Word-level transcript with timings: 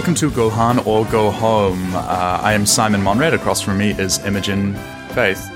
welcome 0.00 0.14
to 0.14 0.30
Gohan 0.30 0.86
or 0.86 1.04
Go 1.04 1.30
Home. 1.30 1.94
Uh, 1.94 1.98
I 2.42 2.54
am 2.54 2.64
Simon 2.64 3.02
Monrad. 3.02 3.34
Across 3.34 3.60
from 3.60 3.76
me 3.76 3.90
is 3.90 4.18
Imogen 4.24 4.74
Faith. 5.10 5.46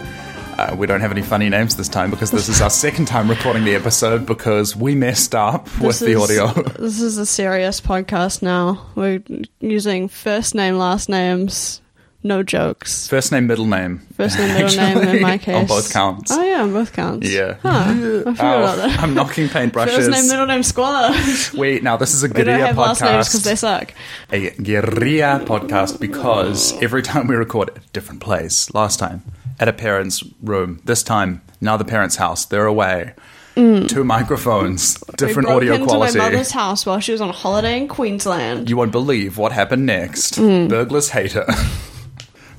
Uh, 0.59 0.77
we 0.77 0.87
don't 0.87 1.01
have 1.01 1.11
any 1.11 1.23
funny 1.23 1.49
names 1.49 1.77
this 1.77 1.89
time 1.89 2.11
because 2.11 2.31
this 2.31 2.51
is 2.51 2.61
our 2.61 2.69
second 2.69 3.07
time 3.07 3.31
recording 3.31 3.65
the 3.65 3.75
episode 3.75 4.27
because 4.27 4.77
we 4.77 4.95
messed 4.95 5.35
up 5.35 5.65
with 5.81 5.99
This 5.99 6.01
the 6.01 6.11
is- 6.13 6.39
audio. 6.41 6.63
This 6.79 7.01
is 7.01 7.17
a 7.17 7.25
serious 7.25 7.81
podcast 7.81 8.43
now. 8.43 8.85
We're 8.95 9.23
using 9.61 10.09
first 10.09 10.55
name, 10.55 10.77
last 10.77 11.09
names, 11.09 11.81
no 12.25 12.43
jokes. 12.43 13.07
First 13.07 13.31
name, 13.31 13.47
middle 13.47 13.67
name. 13.67 13.99
First 14.17 14.39
name, 14.39 14.55
middle 14.55 14.77
name 14.77 15.17
in 15.17 15.23
my 15.23 15.39
case. 15.47 15.55
On 15.55 15.67
both 15.67 15.93
counts. 15.93 16.31
Oh 16.33 16.43
yeah, 16.43 16.63
on 16.63 16.73
both 16.73 16.93
counts. 16.93 17.31
Yeah. 17.31 17.57
Huh. 17.63 17.69
I 17.87 17.95
forgot 17.95 18.35
about 18.35 18.77
that. 18.79 18.99
I'm 19.01 19.15
knocking 19.15 19.49
paintbrushes. 19.49 19.95
First 19.95 20.11
name, 20.11 20.27
middle 20.29 20.47
name, 20.47 20.63
squalor. 20.63 21.15
Wait, 21.55 21.83
now 21.83 21.97
this 21.97 22.15
is 22.15 22.25
a 22.25 22.29
we 22.29 22.33
don't 22.33 22.45
guerrilla 22.47 22.67
have 22.67 22.79
last 22.79 23.03
names 23.03 23.29
because 23.29 23.45
they 23.45 23.55
suck. 23.57 23.93
A 24.33 24.51
guerrilla 24.51 25.45
podcast 25.45 26.01
because 26.01 26.81
every 26.83 27.03
time 27.03 27.27
we 27.29 27.35
record 27.37 27.71
at 27.71 27.77
a 27.79 27.89
different 27.93 28.21
place. 28.21 28.73
Last 28.75 28.99
time 28.99 29.23
at 29.61 29.69
a 29.69 29.73
parent's 29.73 30.25
room. 30.43 30.81
This 30.85 31.03
time 31.03 31.43
now 31.61 31.77
the 31.77 31.85
parents' 31.85 32.17
house. 32.17 32.45
They're 32.47 32.67
away. 32.67 33.15
Two 33.57 34.03
microphones, 34.03 34.95
different 35.17 35.47
Mm. 35.49 35.61
we 35.61 35.61
broke 35.61 35.63
audio 35.63 35.75
into 35.75 35.87
quality. 35.87 36.19
my 36.19 36.25
mother's 36.25 36.51
house 36.51 36.85
while 36.85 36.99
she 36.99 37.13
was 37.13 37.21
on 37.21 37.31
holiday 37.31 37.79
in 37.79 37.87
Queensland. 37.87 38.69
You 38.69 38.77
won't 38.77 38.91
believe 38.91 39.39
what 39.39 39.53
happened 39.53 39.87
next. 39.87 40.35
Mm. 40.41 40.69
Burglars 40.69 41.11
hate 41.11 41.33
her. 41.35 41.47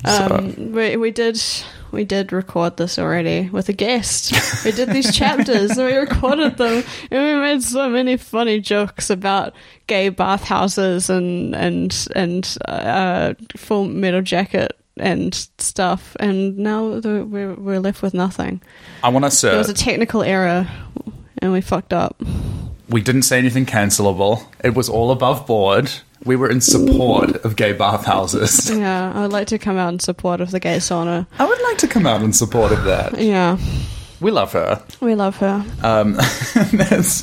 So, 0.06 0.36
Um, 0.36 0.72
we 0.72 0.96
we 0.96 1.10
did 1.10 1.40
we 1.92 2.04
did 2.04 2.32
record 2.32 2.76
this 2.76 2.98
already 2.98 3.48
with 3.50 3.68
a 3.68 3.72
guest. 3.72 4.32
We 4.64 4.72
did 4.72 4.90
these 4.90 5.14
chapters 5.20 5.76
and 5.76 5.86
we 5.86 5.96
recorded 5.96 6.56
them 6.56 6.82
and 7.10 7.22
we 7.22 7.40
made 7.40 7.62
so 7.62 7.88
many 7.88 8.16
funny 8.16 8.60
jokes 8.60 9.10
about 9.10 9.54
gay 9.86 10.08
bathhouses 10.10 11.10
and 11.10 11.54
and 11.54 12.08
and 12.14 12.56
uh, 12.68 13.34
full 13.56 13.84
metal 13.86 14.22
jacket 14.22 14.72
and 14.98 15.34
stuff. 15.58 16.16
And 16.20 16.58
now 16.58 16.86
we're 17.00 17.54
we're 17.54 17.80
left 17.80 18.02
with 18.02 18.14
nothing. 18.14 18.60
I 19.02 19.08
want 19.08 19.24
to 19.24 19.30
say 19.30 19.48
There 19.50 19.58
was 19.58 19.68
a 19.68 19.74
technical 19.74 20.22
error 20.22 20.66
and 21.42 21.52
we 21.52 21.60
fucked 21.60 21.92
up. 21.92 22.16
we 22.88 23.00
didn't 23.00 23.22
say 23.22 23.38
anything 23.38 23.66
cancelable. 23.66 24.44
It 24.64 24.74
was 24.74 24.88
all 24.88 25.10
above 25.10 25.46
board. 25.46 25.90
We 26.26 26.36
were 26.36 26.50
in 26.50 26.60
support 26.60 27.36
of 27.44 27.56
gay 27.56 27.72
bathhouses. 27.72 28.68
Yeah, 28.76 29.12
I 29.14 29.22
would 29.22 29.32
like 29.32 29.46
to 29.48 29.58
come 29.58 29.78
out 29.78 29.92
in 29.92 30.00
support 30.00 30.40
of 30.40 30.50
the 30.50 30.60
gay 30.60 30.76
sauna. 30.78 31.26
I 31.38 31.44
would 31.46 31.60
like 31.62 31.78
to 31.78 31.88
come 31.88 32.06
out 32.06 32.20
in 32.22 32.32
support 32.32 32.72
of 32.72 32.84
that. 32.84 33.18
Yeah, 33.20 33.58
We 34.20 34.30
love 34.30 34.52
her. 34.52 34.82
we 35.00 35.14
love 35.14 35.36
her. 35.38 35.64
Um, 35.82 36.14
that's, 36.72 37.22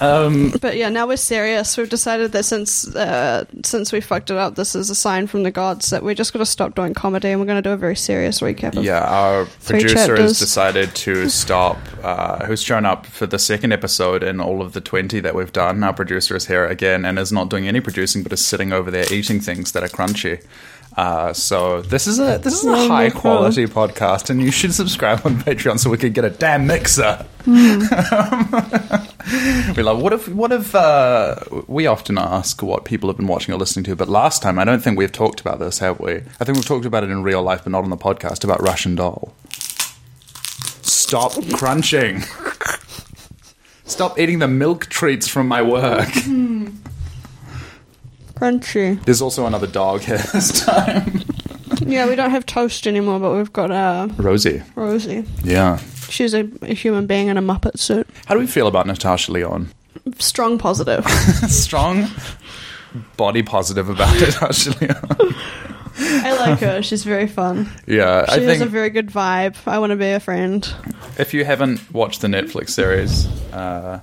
um, 0.00 0.52
But 0.60 0.76
yeah, 0.76 0.88
now 0.88 1.06
we're 1.06 1.16
serious. 1.16 1.76
We've 1.76 1.88
decided 1.88 2.32
that 2.32 2.44
since 2.44 2.94
uh, 2.94 3.44
since 3.64 3.92
we 3.92 4.00
fucked 4.00 4.30
it 4.30 4.36
up, 4.36 4.54
this 4.54 4.74
is 4.74 4.90
a 4.90 4.94
sign 4.94 5.26
from 5.26 5.42
the 5.42 5.50
gods 5.50 5.90
that 5.90 6.02
we're 6.02 6.14
just 6.14 6.32
going 6.32 6.44
to 6.44 6.50
stop 6.50 6.74
doing 6.74 6.94
comedy 6.94 7.28
and 7.28 7.40
we're 7.40 7.46
going 7.46 7.62
to 7.62 7.68
do 7.68 7.72
a 7.72 7.76
very 7.76 7.96
serious 7.96 8.40
recap. 8.40 8.76
Of 8.76 8.84
yeah, 8.84 9.00
our 9.00 9.46
producer 9.64 10.16
has 10.16 10.38
decided 10.38 10.94
to 10.96 11.28
stop. 11.42 11.78
Uh, 12.02 12.44
who's 12.46 12.62
shown 12.62 12.84
up 12.86 13.06
for 13.06 13.26
the 13.26 13.38
second 13.38 13.72
episode 13.72 14.22
in 14.22 14.40
all 14.40 14.62
of 14.62 14.72
the 14.72 14.80
20 14.80 15.20
that 15.20 15.34
we've 15.34 15.52
done. 15.52 15.82
Our 15.82 15.92
producer 15.92 16.36
is 16.36 16.46
here 16.46 16.66
again 16.66 17.04
and 17.04 17.18
is 17.18 17.32
not 17.32 17.48
doing 17.48 17.66
any 17.66 17.80
producing, 17.80 18.22
but 18.22 18.32
is 18.32 18.44
sitting 18.44 18.72
over 18.72 18.90
there 18.90 19.04
eating 19.12 19.40
things 19.40 19.72
that 19.72 19.82
are 19.82 19.88
crunchy. 19.88 20.44
Uh, 20.96 21.32
so 21.32 21.82
this 21.82 22.06
is 22.06 22.18
a 22.18 22.38
this 22.38 22.54
is 22.54 22.64
a 22.64 22.70
Yeah, 22.70 22.88
high 22.88 23.10
quality 23.10 23.66
podcast, 23.66 24.30
and 24.30 24.40
you 24.40 24.50
should 24.50 24.72
subscribe 24.72 25.20
on 25.26 25.36
Patreon 25.36 25.78
so 25.78 25.90
we 25.90 25.98
can 25.98 26.12
get 26.12 26.24
a 26.24 26.30
damn 26.30 26.66
mixer. 26.66 27.26
Hmm. 27.44 27.82
we 29.76 29.82
love. 29.82 30.00
What 30.00 30.12
if? 30.12 30.28
What 30.28 30.52
if? 30.52 30.74
Uh, 30.74 31.36
we 31.66 31.86
often 31.86 32.16
ask 32.16 32.62
what 32.62 32.84
people 32.84 33.08
have 33.08 33.16
been 33.16 33.26
watching 33.26 33.52
or 33.54 33.58
listening 33.58 33.84
to, 33.84 33.96
but 33.96 34.08
last 34.08 34.40
time 34.40 34.58
I 34.58 34.64
don't 34.64 34.80
think 34.80 34.96
we've 34.96 35.10
talked 35.10 35.40
about 35.40 35.58
this, 35.58 35.80
have 35.80 35.98
we? 35.98 36.16
I 36.16 36.44
think 36.44 36.56
we've 36.56 36.64
talked 36.64 36.86
about 36.86 37.02
it 37.02 37.10
in 37.10 37.22
real 37.22 37.42
life, 37.42 37.64
but 37.64 37.72
not 37.72 37.82
on 37.82 37.90
the 37.90 37.96
podcast. 37.96 38.44
About 38.44 38.62
Russian 38.62 38.94
Doll. 38.94 39.34
Stop 40.82 41.32
crunching. 41.52 42.22
Stop 43.84 44.18
eating 44.18 44.38
the 44.38 44.48
milk 44.48 44.86
treats 44.86 45.26
from 45.26 45.48
my 45.48 45.62
work. 45.62 46.08
crunchy. 48.34 49.04
There's 49.04 49.22
also 49.22 49.46
another 49.46 49.66
dog 49.66 50.02
here 50.02 50.18
this 50.32 50.64
time. 50.64 51.24
Yeah, 51.86 52.08
we 52.08 52.16
don't 52.16 52.30
have 52.30 52.44
toast 52.46 52.86
anymore, 52.86 53.18
but 53.20 53.34
we've 53.34 53.52
got 53.52 53.70
uh, 53.70 54.08
Rosie. 54.16 54.62
Rosie. 54.74 55.24
Yeah. 55.44 55.78
She's 56.08 56.34
a, 56.34 56.48
a 56.62 56.74
human 56.74 57.06
being 57.06 57.28
in 57.28 57.36
a 57.36 57.42
Muppet 57.42 57.78
suit. 57.78 58.08
How 58.26 58.34
do 58.34 58.40
we 58.40 58.46
feel 58.46 58.66
about 58.68 58.86
Natasha 58.86 59.32
Lyonne? 59.32 59.68
Strong 60.18 60.58
positive. 60.58 61.04
Strong 61.48 62.06
body 63.16 63.42
positive 63.42 63.88
about 63.88 64.14
Natasha 64.20 64.70
Lyonne. 64.80 65.34
I 65.98 66.36
like 66.36 66.58
her. 66.60 66.82
She's 66.82 67.04
very 67.04 67.26
fun. 67.26 67.68
Yeah, 67.86 68.26
She 68.26 68.40
I 68.40 68.44
has 68.44 68.60
a 68.60 68.66
very 68.66 68.90
good 68.90 69.08
vibe. 69.08 69.56
I 69.66 69.78
want 69.78 69.90
to 69.90 69.96
be 69.96 70.10
a 70.10 70.20
friend. 70.20 70.68
if 71.18 71.32
you 71.34 71.44
haven't 71.44 71.92
watched 71.92 72.20
the 72.20 72.28
Netflix 72.28 72.70
series, 72.70 73.26
uh, 73.52 74.00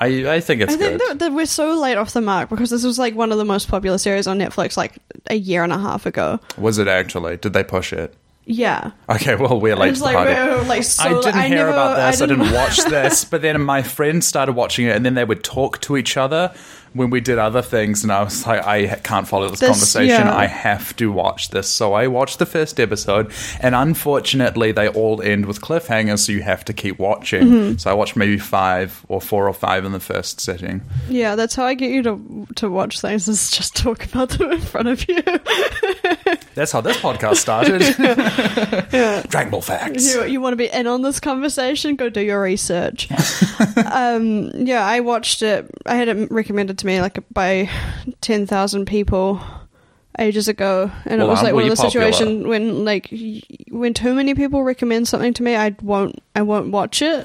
I 0.00 0.36
I 0.36 0.40
think 0.40 0.62
it's 0.62 0.72
I 0.72 0.76
think 0.76 0.98
good. 0.98 1.08
that, 1.10 1.18
that 1.18 1.32
we're 1.32 1.46
so 1.46 1.78
late 1.78 1.96
off 1.96 2.12
the 2.12 2.22
mark 2.22 2.48
because 2.48 2.70
this 2.70 2.84
was 2.84 2.98
like 2.98 3.14
one 3.14 3.32
of 3.32 3.38
the 3.38 3.44
most 3.44 3.68
popular 3.68 3.98
series 3.98 4.26
on 4.26 4.38
Netflix 4.38 4.76
like 4.76 4.98
a 5.28 5.34
year 5.34 5.62
and 5.62 5.72
a 5.72 5.78
half 5.78 6.06
ago. 6.06 6.40
Was 6.56 6.78
it 6.78 6.88
actually? 6.88 7.36
Did 7.36 7.52
they 7.52 7.62
push 7.62 7.92
it? 7.92 8.14
Yeah. 8.50 8.90
Okay, 9.08 9.34
well 9.36 9.60
we're 9.60 9.76
late 9.76 9.94
to 9.94 9.98
the 10.00 10.04
like, 10.04 10.16
party. 10.16 10.32
we're, 10.32 10.62
like 10.64 10.82
so, 10.84 11.02
I 11.04 11.08
didn't 11.22 11.34
I 11.34 11.46
hear 11.48 11.56
never- 11.58 11.70
about 11.70 11.96
this. 11.96 12.20
I 12.20 12.26
didn't, 12.26 12.40
didn't 12.44 12.54
watch 12.60 12.78
this. 12.84 13.24
But 13.24 13.42
then 13.42 13.60
my 13.62 13.82
friends 13.82 14.26
started 14.26 14.52
watching 14.52 14.86
it, 14.86 14.96
and 14.96 15.04
then 15.04 15.14
they 15.14 15.24
would 15.24 15.42
talk 15.44 15.80
to 15.82 15.96
each 15.96 16.16
other 16.16 16.52
when 16.92 17.08
we 17.08 17.20
did 17.20 17.38
other 17.38 17.62
things. 17.62 18.02
And 18.02 18.10
I 18.12 18.22
was 18.24 18.44
like, 18.44 18.66
I 18.66 18.96
can't 18.96 19.26
follow 19.28 19.48
this, 19.48 19.60
This- 19.60 19.68
conversation. 19.70 20.26
yeah. 20.26 20.36
I 20.36 20.46
have 20.46 20.96
to 20.96 21.12
watch 21.12 21.50
this. 21.50 21.68
So 21.68 21.92
I 21.94 22.08
watched 22.08 22.38
the 22.40 22.46
first 22.46 22.80
episode, 22.80 23.32
and 23.60 23.74
unfortunately, 23.76 24.72
they 24.72 24.88
all 24.88 25.22
end 25.22 25.46
with 25.46 25.60
cliffhangers. 25.60 26.18
So 26.20 26.32
you 26.32 26.42
have 26.42 26.64
to 26.64 26.72
keep 26.72 26.98
watching. 26.98 27.42
Mm-hmm. 27.46 27.76
So 27.78 27.90
I 27.90 27.94
watched 27.94 28.16
maybe 28.16 28.38
five 28.38 29.04
or 29.08 29.20
four 29.20 29.46
or 29.48 29.52
five 29.54 29.84
in 29.84 29.92
the 29.92 30.00
first 30.00 30.40
sitting. 30.40 30.82
Yeah, 31.08 31.36
that's 31.36 31.54
how 31.54 31.64
I 31.64 31.74
get 31.74 31.90
you 31.90 32.02
to 32.02 32.46
to 32.56 32.68
watch 32.70 33.00
things. 33.00 33.28
Is 33.28 33.50
just 33.52 33.76
talk 33.76 34.04
about 34.04 34.30
them 34.30 34.50
in 34.52 34.60
front 34.60 34.88
of 34.88 35.08
you. 35.08 35.22
That's 36.60 36.72
how 36.72 36.82
this 36.82 36.98
podcast 36.98 37.36
started. 37.36 37.80
Dragon 39.30 39.50
Ball 39.50 39.62
facts. 39.62 40.14
you, 40.14 40.24
you 40.24 40.42
want 40.42 40.52
to 40.52 40.56
be 40.58 40.66
in 40.66 40.86
on 40.86 41.00
this 41.00 41.18
conversation? 41.18 41.96
Go 41.96 42.10
do 42.10 42.20
your 42.20 42.42
research. 42.42 43.08
um, 43.90 44.50
yeah, 44.54 44.84
I 44.84 45.00
watched 45.00 45.40
it. 45.40 45.70
I 45.86 45.94
had 45.96 46.08
it 46.08 46.30
recommended 46.30 46.76
to 46.80 46.86
me 46.86 47.00
like 47.00 47.18
by 47.32 47.70
ten 48.20 48.46
thousand 48.46 48.84
people 48.84 49.40
ages 50.18 50.48
ago, 50.48 50.90
and 51.06 51.20
Well, 51.22 51.28
it 51.28 51.30
was 51.30 51.38
aren't 51.38 51.44
like 51.46 51.54
one 51.54 51.62
of 51.64 51.70
the 51.70 51.76
situations 51.76 52.46
when 52.46 52.84
like 52.84 53.08
when 53.70 53.94
too 53.94 54.12
many 54.12 54.34
people 54.34 54.62
recommend 54.62 55.08
something 55.08 55.32
to 55.32 55.42
me, 55.42 55.56
I 55.56 55.74
won't 55.80 56.22
I 56.36 56.42
won't 56.42 56.72
watch 56.72 57.00
it. 57.00 57.24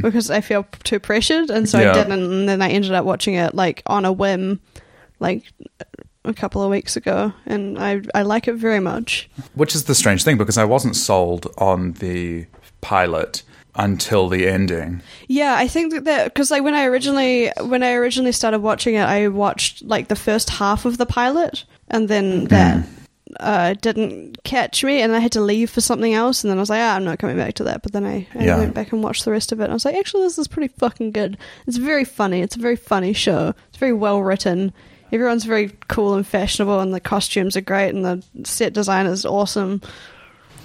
because 0.00 0.30
I 0.30 0.42
feel 0.42 0.64
too 0.84 1.00
pressured, 1.00 1.50
and 1.50 1.68
so 1.68 1.76
Mm. 1.80 1.82
Yeah. 1.82 1.90
I 1.90 1.94
didn't. 1.94 2.12
And 2.32 2.48
then 2.48 2.62
I 2.62 2.68
ended 2.70 2.92
up 2.92 3.04
watching 3.04 3.34
it 3.34 3.52
like 3.52 3.82
on 3.86 4.04
a 4.04 4.12
whim, 4.12 4.60
like 5.18 5.42
a 6.24 6.34
couple 6.34 6.62
of 6.62 6.70
weeks 6.70 6.96
ago, 6.96 7.32
and 7.46 7.78
I 7.78 8.02
I 8.14 8.22
like 8.22 8.48
it 8.48 8.54
very 8.54 8.80
much. 8.80 9.28
Which 9.54 9.74
is 9.74 9.84
the 9.84 9.94
strange 9.94 10.22
thing 10.24 10.36
because 10.38 10.58
I 10.58 10.64
wasn't 10.64 10.96
sold 10.96 11.46
on 11.58 11.92
the 11.94 12.46
pilot 12.80 13.42
until 13.76 14.28
the 14.28 14.48
ending. 14.48 15.00
Yeah, 15.28 15.54
I 15.56 15.68
think 15.68 16.04
that- 16.04 16.24
because 16.24 16.50
like 16.50 16.62
when 16.64 16.74
I 16.74 16.84
originally 16.86 17.50
when 17.62 17.82
I 17.82 17.92
originally 17.94 18.32
started 18.32 18.58
watching 18.60 18.94
it, 18.96 19.04
I 19.04 19.28
watched 19.28 19.82
like 19.82 20.08
the 20.08 20.16
first 20.16 20.50
half 20.50 20.84
of 20.84 20.98
the 20.98 21.06
pilot, 21.06 21.64
and 21.88 22.08
then 22.08 22.44
that. 22.46 22.84
Uh, 23.38 23.74
didn't 23.74 24.42
catch 24.42 24.82
me, 24.82 25.00
and 25.00 25.14
I 25.14 25.20
had 25.20 25.30
to 25.32 25.40
leave 25.40 25.70
for 25.70 25.80
something 25.80 26.12
else. 26.12 26.42
And 26.42 26.50
then 26.50 26.58
I 26.58 26.60
was 26.62 26.68
like, 26.68 26.80
ah, 26.80 26.96
I'm 26.96 27.04
not 27.04 27.20
coming 27.20 27.36
back 27.36 27.54
to 27.54 27.64
that. 27.64 27.80
But 27.80 27.92
then 27.92 28.04
I, 28.04 28.26
I 28.34 28.44
Yeah. 28.44 28.58
went 28.58 28.74
back 28.74 28.90
and 28.92 29.04
watched 29.04 29.24
the 29.24 29.30
rest 29.30 29.52
of 29.52 29.60
it. 29.60 29.64
And 29.64 29.72
I 29.72 29.74
was 29.74 29.84
like, 29.84 29.94
actually, 29.94 30.24
this 30.24 30.36
is 30.36 30.48
pretty 30.48 30.74
fucking 30.78 31.12
good. 31.12 31.38
It's 31.68 31.76
very 31.76 32.04
funny. 32.04 32.40
It's 32.42 32.56
a 32.56 32.60
very 32.60 32.74
funny 32.74 33.12
show. 33.12 33.54
It's 33.68 33.78
very 33.78 33.92
well 33.92 34.20
written. 34.20 34.72
Everyone's 35.12 35.44
very 35.44 35.70
cool 35.88 36.14
and 36.14 36.26
fashionable, 36.26 36.80
and 36.80 36.94
the 36.94 37.00
costumes 37.00 37.56
are 37.56 37.60
great, 37.60 37.94
and 37.94 38.04
the 38.04 38.22
set 38.44 38.72
design 38.72 39.06
is 39.06 39.26
awesome. 39.26 39.82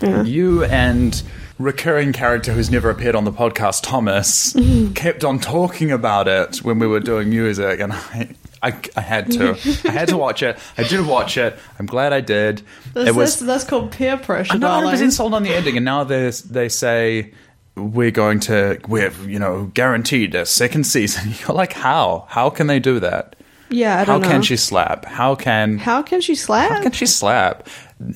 Yeah. 0.02 0.24
You 0.24 0.66
and 0.66 1.22
recurring 1.58 2.12
character 2.14 2.52
who's 2.52 2.70
never 2.70 2.90
appeared 2.90 3.16
on 3.16 3.24
the 3.24 3.32
podcast, 3.32 3.82
Thomas, 3.84 4.54
mm-hmm. 4.54 4.94
kept 4.94 5.24
on 5.24 5.40
talking 5.40 5.92
about 5.92 6.28
it 6.28 6.58
when 6.58 6.80
we 6.80 6.88
were 6.88 7.00
doing 7.00 7.30
music, 7.30 7.80
and 7.80 7.94
I, 7.94 8.36
I, 8.62 8.80
I 8.96 9.02
had 9.02 9.32
to. 9.34 9.52
I 9.86 9.92
had 9.92 10.10
to 10.10 10.18
watch 10.18 10.44
it. 10.44 10.58
I 10.78 10.84
did 10.84 11.06
watch 11.06 11.38
it. 11.38 11.58
I'm 11.80 11.86
glad 11.86 12.14
I 12.14 12.22
did. 12.22 12.62
That's, 12.94 13.10
it 13.10 13.16
was. 13.16 13.40
that's, 13.40 13.48
that's 13.48 13.64
called 13.64 13.92
peer 13.92 14.18
pressure, 14.18 14.54
I'm 14.54 14.60
not 14.60 14.84
100 14.84 15.12
sold 15.12 15.34
on 15.34 15.44
the 15.44 15.54
ending, 15.54 15.78
and 15.78 15.86
now 15.86 16.04
they 16.04 16.30
they 16.30 16.70
say 16.70 17.34
we're 17.76 18.12
going 18.12 18.40
to 18.40 18.80
we're 18.88 19.12
you 19.26 19.40
know 19.40 19.72
guaranteed 19.74 20.36
a 20.36 20.46
second 20.46 20.86
season. 20.86 21.34
You're 21.40 21.56
like, 21.56 21.74
how? 21.74 22.26
How 22.30 22.50
can 22.50 22.68
they 22.68 22.80
do 22.80 23.00
that? 23.00 23.36
Yeah, 23.76 23.96
I 23.96 23.98
How 24.00 24.06
don't 24.06 24.22
know. 24.22 24.30
can 24.30 24.42
she 24.42 24.58
slap? 24.58 25.06
How 25.06 25.36
can 25.36 25.78
How 25.78 26.02
can 26.02 26.22
she 26.22 26.36
slap? 26.36 26.70
how 26.72 26.82
can 26.82 26.92
she 26.92 27.06
slap? 27.06 27.68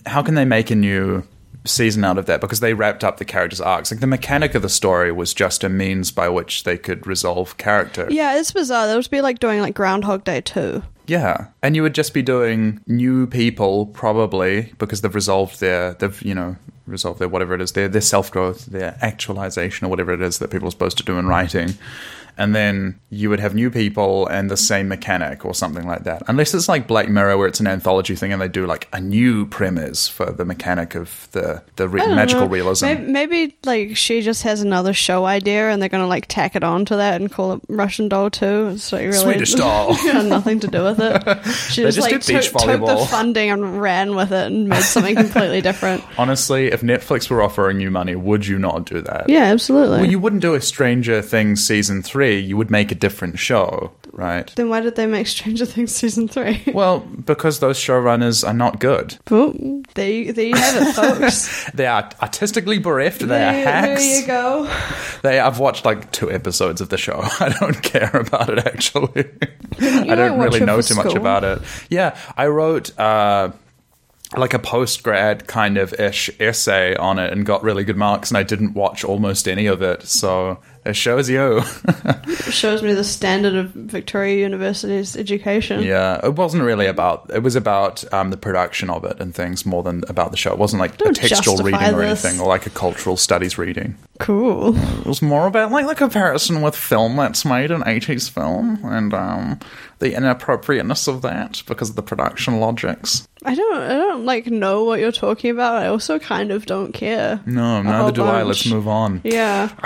How 0.06 0.22
can 0.22 0.36
they 0.36 0.46
make 0.46 0.72
a 0.72 0.76
new 0.76 1.24
season 1.66 2.04
out 2.04 2.18
of 2.18 2.26
that? 2.28 2.42
Because 2.42 2.60
they 2.62 2.74
wrapped 2.74 3.04
up 3.04 3.18
the 3.18 3.26
characters' 3.26 3.62
arcs. 3.62 3.92
Like 3.92 4.00
the 4.00 4.08
mechanic 4.08 4.56
of 4.56 4.62
the 4.62 4.70
story 4.70 5.12
was 5.12 5.34
just 5.34 5.64
a 5.64 5.70
means 5.70 6.12
by 6.12 6.30
which 6.30 6.64
they 6.64 6.78
could 6.78 7.06
resolve 7.06 7.58
character. 7.58 8.08
yeah, 8.10 8.38
it's 8.40 8.52
bizarre. 8.52 8.88
That 8.88 8.96
would 8.96 9.10
be 9.10 9.22
like 9.22 9.40
doing 9.40 9.62
like 9.62 9.76
Groundhog 9.76 10.24
Day 10.24 10.42
too. 10.42 10.84
Yeah, 11.08 11.48
and 11.64 11.76
you 11.76 11.82
would 11.82 11.96
just 11.96 12.14
be 12.14 12.22
doing 12.22 12.82
new 12.86 13.26
people 13.26 13.88
probably 13.88 14.74
because 14.78 15.02
they've 15.02 15.16
resolved 15.16 15.60
their 15.60 15.94
they've 15.96 16.22
you 16.22 16.36
know 16.36 16.56
resolved 16.86 17.20
their 17.20 17.28
whatever 17.28 17.54
it 17.56 17.62
is 17.62 17.72
their 17.74 17.88
their 17.88 18.00
self 18.02 18.30
growth, 18.32 18.68
their 18.68 18.96
actualization 19.02 19.86
or 19.88 19.90
whatever 19.90 20.12
it 20.14 20.22
is 20.22 20.38
that 20.40 20.52
people 20.52 20.68
are 20.68 20.72
supposed 20.72 20.98
to 21.00 21.04
do 21.04 21.18
in 21.18 21.26
writing. 21.28 21.74
And 22.40 22.56
then 22.56 23.00
you 23.10 23.30
would 23.30 23.40
have 23.42 23.54
new 23.54 23.70
people 23.70 24.28
and 24.28 24.50
the 24.50 24.56
same 24.58 24.88
mechanic 24.88 25.44
or 25.44 25.54
something 25.54 25.86
like 25.86 26.06
that. 26.06 26.24
Unless 26.28 26.54
it's 26.54 26.70
like 26.70 26.88
Black 26.88 27.10
Mirror 27.10 27.38
where 27.38 27.48
it's 27.48 27.60
an 27.60 27.68
anthology 27.68 28.16
thing 28.16 28.32
and 28.32 28.42
they 28.42 28.48
do 28.48 28.66
like 28.66 28.88
a 28.94 29.02
new 29.02 29.46
premise 29.46 30.08
for 30.08 30.32
the 30.32 30.46
mechanic 30.46 30.96
of 30.96 31.28
the 31.32 31.62
the 31.76 31.90
re- 31.90 32.08
magical 32.08 32.46
know. 32.46 32.48
realism. 32.48 32.86
Maybe, 32.86 33.12
maybe 33.12 33.58
like 33.66 33.98
she 33.98 34.22
just 34.22 34.44
has 34.44 34.62
another 34.62 34.94
show 34.94 35.26
idea 35.26 35.70
and 35.70 35.82
they're 35.82 35.90
gonna 35.90 36.08
like 36.08 36.28
tack 36.28 36.56
it 36.56 36.64
on 36.64 36.86
to 36.86 36.96
that 36.96 37.20
and 37.20 37.32
call 37.32 37.54
it 37.54 37.62
Russian 37.68 38.08
Doll 38.08 38.30
too. 38.30 38.70
It's 38.74 38.94
like 38.94 39.02
really 39.02 39.18
Swedish 39.18 39.54
Doll. 39.56 39.94
had 39.96 40.26
nothing 40.26 40.62
to 40.62 40.68
do 40.68 40.84
with 40.84 41.00
it. 41.00 41.20
She 41.70 41.82
They 41.82 41.90
just, 41.92 41.98
just 41.98 42.30
like 42.30 42.42
took, 42.42 42.62
took 42.62 42.86
the 42.86 43.06
funding 43.10 43.50
and 43.50 43.82
ran 43.82 44.16
with 44.16 44.32
it 44.32 44.48
and 44.48 44.70
made 44.70 44.82
something 44.84 45.16
completely 45.16 45.62
different. 45.62 46.04
Honestly, 46.18 46.68
if 46.68 46.82
Netflix 46.82 47.30
were 47.30 47.42
offering 47.42 47.80
you 47.80 47.92
money, 47.92 48.16
would 48.16 48.48
you 48.48 48.58
not 48.58 48.86
do 48.86 49.02
that? 49.02 49.30
Yeah, 49.30 49.44
absolutely. 49.44 49.98
Well, 49.98 50.10
you 50.10 50.20
wouldn't 50.20 50.42
do 50.42 50.54
a 50.56 50.62
Stranger 50.62 51.22
Things 51.22 51.66
season 51.66 52.02
three. 52.02 52.29
You 52.38 52.58
would 52.58 52.70
make 52.70 52.92
a 52.92 52.96
different 52.96 53.40
show, 53.40 53.92
right? 54.12 54.52
then 54.56 54.70
why 54.70 54.82
did 54.82 54.96
they 54.96 55.06
make 55.06 55.28
Stranger 55.28 55.66
Things 55.66 55.96
season 55.96 56.28
three? 56.28 56.64
Well, 56.74 57.00
because 57.00 57.60
those 57.60 57.78
showrunners 57.78 58.48
are 58.48 58.54
not 58.54 58.80
good. 58.80 59.18
Well, 59.30 59.54
there 59.96 60.10
you, 60.10 60.34
there 60.34 60.46
you 60.46 60.56
have 60.56 60.88
it, 60.88 60.94
folks. 60.94 61.70
They 61.74 61.88
are 61.88 62.10
artistically 62.22 62.80
bereft. 62.80 63.20
They 63.20 63.26
there, 63.28 63.50
are 63.50 63.64
hacks. 63.64 64.02
there 64.02 64.22
you 64.22 64.28
go. 64.28 64.72
They. 65.24 65.40
I've 65.40 65.60
watched 65.60 65.84
like 65.86 66.12
two 66.12 66.32
episodes 66.32 66.80
of 66.82 66.90
the 66.90 66.98
show. 66.98 67.20
I 67.40 67.50
don't 67.60 67.82
care 67.84 68.12
about 68.16 68.50
it 68.50 68.66
actually. 68.66 69.26
I 69.80 70.16
don't 70.16 70.40
really 70.40 70.62
know 70.62 70.82
too 70.82 70.96
much 70.96 71.14
about 71.16 71.44
it. 71.44 71.60
Yeah, 71.90 72.18
I 72.38 72.48
wrote. 72.48 72.98
uh 73.00 73.52
like 74.38 74.54
a 74.54 74.60
post 74.60 75.02
grad 75.02 75.48
kind 75.48 75.76
of 75.78 75.92
ish 76.00 76.30
essay 76.40 76.96
on 76.96 77.18
it 77.18 77.34
and 77.34 77.46
got 77.48 77.64
really 77.64 77.84
good 77.84 77.98
marks, 77.98 78.30
and 78.30 78.38
I 78.38 78.44
didn't 78.44 78.74
watch 78.76 79.04
almost 79.04 79.48
any 79.48 79.66
of 79.66 79.82
it. 79.82 80.04
So 80.04 80.60
it 80.86 80.96
shows 80.96 81.30
you. 81.30 81.62
It 82.26 82.54
shows 82.54 82.82
me 82.82 82.94
the 82.94 83.04
standard 83.04 83.56
of 83.56 83.72
Victoria 83.72 84.38
University's 84.38 85.16
education. 85.18 85.84
Yeah, 85.84 86.26
it 86.26 86.36
wasn't 86.36 86.64
really 86.64 86.86
about. 86.86 87.30
It 87.34 87.44
was 87.44 87.56
about 87.56 88.12
um, 88.14 88.30
the 88.30 88.38
production 88.38 88.90
of 88.90 89.04
it 89.04 89.20
and 89.20 89.36
things 89.36 89.66
more 89.66 89.84
than 89.84 90.04
about 90.08 90.32
the 90.32 90.38
show. 90.38 90.52
It 90.52 90.58
wasn't 90.58 90.80
like 90.80 90.96
a 90.96 90.98
Don't 90.98 91.16
textual 91.16 91.58
justify 91.58 91.80
reading 91.80 92.00
or 92.00 92.04
anything, 92.04 92.40
or 92.40 92.48
like 92.48 92.66
a 92.66 92.70
cultural 92.70 93.18
studies 93.18 93.58
reading. 93.58 93.98
Cool. 94.20 94.76
It 95.00 95.06
was 95.06 95.22
more 95.22 95.48
about 95.48 95.72
like 95.72 95.88
the 95.88 95.96
comparison 95.96 96.62
with 96.62 96.76
film 96.76 97.16
that's 97.18 97.46
made 97.46 97.72
in 97.72 97.86
eighties 97.88 98.30
film 98.30 98.80
and 98.84 99.14
um, 99.14 99.60
the 100.00 100.16
inappropriateness 100.16 101.08
of 101.08 101.22
that 101.22 101.62
because 101.68 101.90
of 101.90 101.96
the 101.96 102.04
production 102.04 102.60
logics. 102.60 103.28
I 103.46 103.56
don't, 103.56 103.78
I 103.78 103.94
don't 103.94 104.26
like 104.26 104.48
know 104.48 104.84
what 104.84 105.00
you're 105.00 105.14
talking 105.14 105.52
about. 105.52 105.76
I 105.76 105.88
also 105.88 106.20
kind 106.20 106.52
of 106.52 106.66
don't 106.66 106.92
care. 106.94 107.42
No, 107.46 107.78
A 107.80 107.84
neither 107.84 108.12
do 108.12 108.24
I. 108.24 108.44
Let's 108.44 108.66
move 108.66 108.88
on. 108.88 109.22
Yeah. 109.24 109.70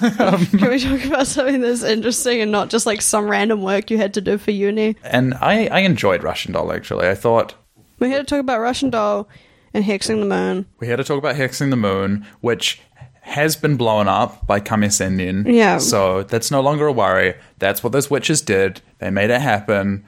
Um, 0.40 0.58
Can 0.58 0.70
we 0.70 0.78
talk 0.80 1.04
about 1.04 1.26
something 1.26 1.60
that's 1.60 1.82
interesting 1.82 2.40
and 2.40 2.50
not 2.50 2.70
just 2.70 2.86
like 2.86 3.02
some 3.02 3.28
random 3.28 3.62
work 3.62 3.90
you 3.90 3.98
had 3.98 4.14
to 4.14 4.20
do 4.20 4.38
for 4.38 4.50
uni? 4.50 4.96
And 5.02 5.34
I, 5.34 5.66
I 5.66 5.80
enjoyed 5.80 6.22
Russian 6.22 6.52
Doll 6.52 6.72
actually. 6.72 7.08
I 7.08 7.14
thought 7.14 7.54
we're 7.98 8.08
had 8.08 8.18
to 8.18 8.24
talk 8.24 8.40
about 8.40 8.60
Russian 8.60 8.90
Doll 8.90 9.28
and 9.74 9.84
Hexing 9.84 10.20
the 10.20 10.26
Moon. 10.26 10.66
we 10.80 10.88
had 10.88 10.96
to 10.96 11.04
talk 11.04 11.18
about 11.18 11.36
Hexing 11.36 11.70
the 11.70 11.76
Moon, 11.76 12.26
which 12.40 12.80
has 13.20 13.54
been 13.54 13.76
blown 13.76 14.08
up 14.08 14.46
by 14.46 14.58
Kame 14.58 14.80
Sennin. 14.88 15.44
Yeah. 15.46 15.78
So 15.78 16.22
that's 16.24 16.50
no 16.50 16.60
longer 16.60 16.86
a 16.86 16.92
worry. 16.92 17.34
That's 17.58 17.84
what 17.84 17.92
those 17.92 18.10
witches 18.10 18.40
did. 18.40 18.80
They 18.98 19.10
made 19.10 19.30
it 19.30 19.40
happen. 19.40 20.04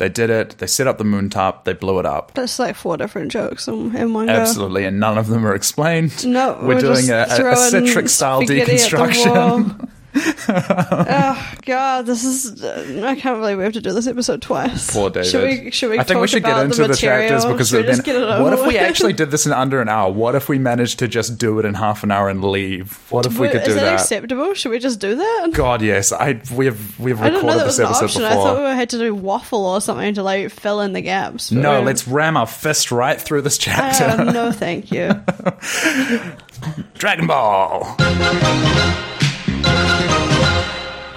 They 0.00 0.08
did 0.08 0.30
it. 0.30 0.56
They 0.56 0.66
set 0.66 0.86
up 0.86 0.96
the 0.96 1.04
moon 1.04 1.28
top. 1.28 1.66
They 1.66 1.74
blew 1.74 1.98
it 1.98 2.06
up. 2.06 2.32
That's 2.32 2.58
like 2.58 2.74
four 2.74 2.96
different 2.96 3.30
jokes 3.30 3.68
in, 3.68 3.94
in 3.94 4.14
one 4.14 4.28
go. 4.28 4.32
Absolutely, 4.32 4.86
and 4.86 4.98
none 4.98 5.18
of 5.18 5.26
them 5.26 5.46
are 5.46 5.54
explained. 5.54 6.26
No, 6.26 6.58
we're, 6.62 6.68
we're 6.68 6.80
doing 6.80 7.10
a, 7.10 7.26
a, 7.28 7.52
a 7.52 7.56
citric 7.56 8.08
style 8.08 8.40
spaghetti 8.40 8.76
at 8.76 8.90
the 8.90 8.96
deconstruction. 8.96 9.90
oh 10.48 11.54
God, 11.62 12.06
this 12.06 12.24
is. 12.24 12.64
I 12.64 13.14
can't 13.14 13.40
believe 13.40 13.58
we 13.58 13.64
have 13.64 13.74
to 13.74 13.80
do 13.80 13.92
this 13.92 14.08
episode 14.08 14.42
twice. 14.42 14.92
Poor 14.92 15.08
David. 15.08 15.30
Should 15.30 15.42
we? 15.64 15.70
Should 15.70 15.90
we? 15.90 15.98
I 15.98 16.02
think 16.02 16.16
talk 16.16 16.22
we 16.22 16.28
should 16.28 16.42
get 16.42 16.52
about 16.52 16.64
into 16.64 16.82
the, 16.82 16.88
material? 16.88 17.28
chapters 17.28 17.44
because 17.50 17.70
then 17.70 17.84
just 17.84 18.04
get 18.04 18.16
it 18.16 18.22
over 18.22 18.42
what 18.42 18.52
if 18.52 18.66
we 18.66 18.76
actually 18.76 19.12
did 19.12 19.30
this 19.30 19.46
in 19.46 19.52
under 19.52 19.80
an 19.80 19.88
hour? 19.88 20.10
What 20.12 20.34
if 20.34 20.48
we 20.48 20.58
managed 20.58 20.98
to 20.98 21.08
just 21.08 21.38
do 21.38 21.60
it 21.60 21.64
in 21.64 21.74
half 21.74 22.02
an 22.02 22.10
hour 22.10 22.28
and 22.28 22.42
leave? 22.42 23.06
What 23.10 23.24
if 23.26 23.38
we 23.38 23.48
could 23.48 23.62
do 23.62 23.70
is 23.70 23.74
that, 23.76 23.82
that? 23.82 24.00
acceptable? 24.00 24.52
Should 24.54 24.70
we 24.70 24.80
just 24.80 24.98
do 24.98 25.14
that? 25.14 25.50
God, 25.52 25.80
yes. 25.80 26.10
I 26.10 26.40
we 26.54 26.66
have 26.66 26.98
we 26.98 27.12
have 27.12 27.22
I 27.22 27.30
didn't 27.30 27.46
know 27.46 27.52
recorded 27.54 27.60
that 27.60 27.66
was 27.66 27.76
this 27.76 27.86
episode 27.86 28.18
before. 28.18 28.26
I 28.26 28.34
thought 28.34 28.58
we 28.58 28.64
had 28.76 28.90
to 28.90 28.98
do 28.98 29.14
waffle 29.14 29.64
or 29.64 29.80
something 29.80 30.14
to 30.14 30.22
like 30.24 30.50
fill 30.50 30.80
in 30.80 30.92
the 30.92 31.02
gaps. 31.02 31.52
no, 31.52 31.80
we- 31.80 31.86
let's 31.86 32.08
ram 32.08 32.36
our 32.36 32.46
fist 32.46 32.90
right 32.90 33.20
through 33.20 33.42
this 33.42 33.58
chapter. 33.58 34.04
Uh, 34.04 34.32
no, 34.32 34.50
thank 34.50 34.90
you. 34.90 35.10
Dragon 36.94 37.26
Ball. 37.28 37.96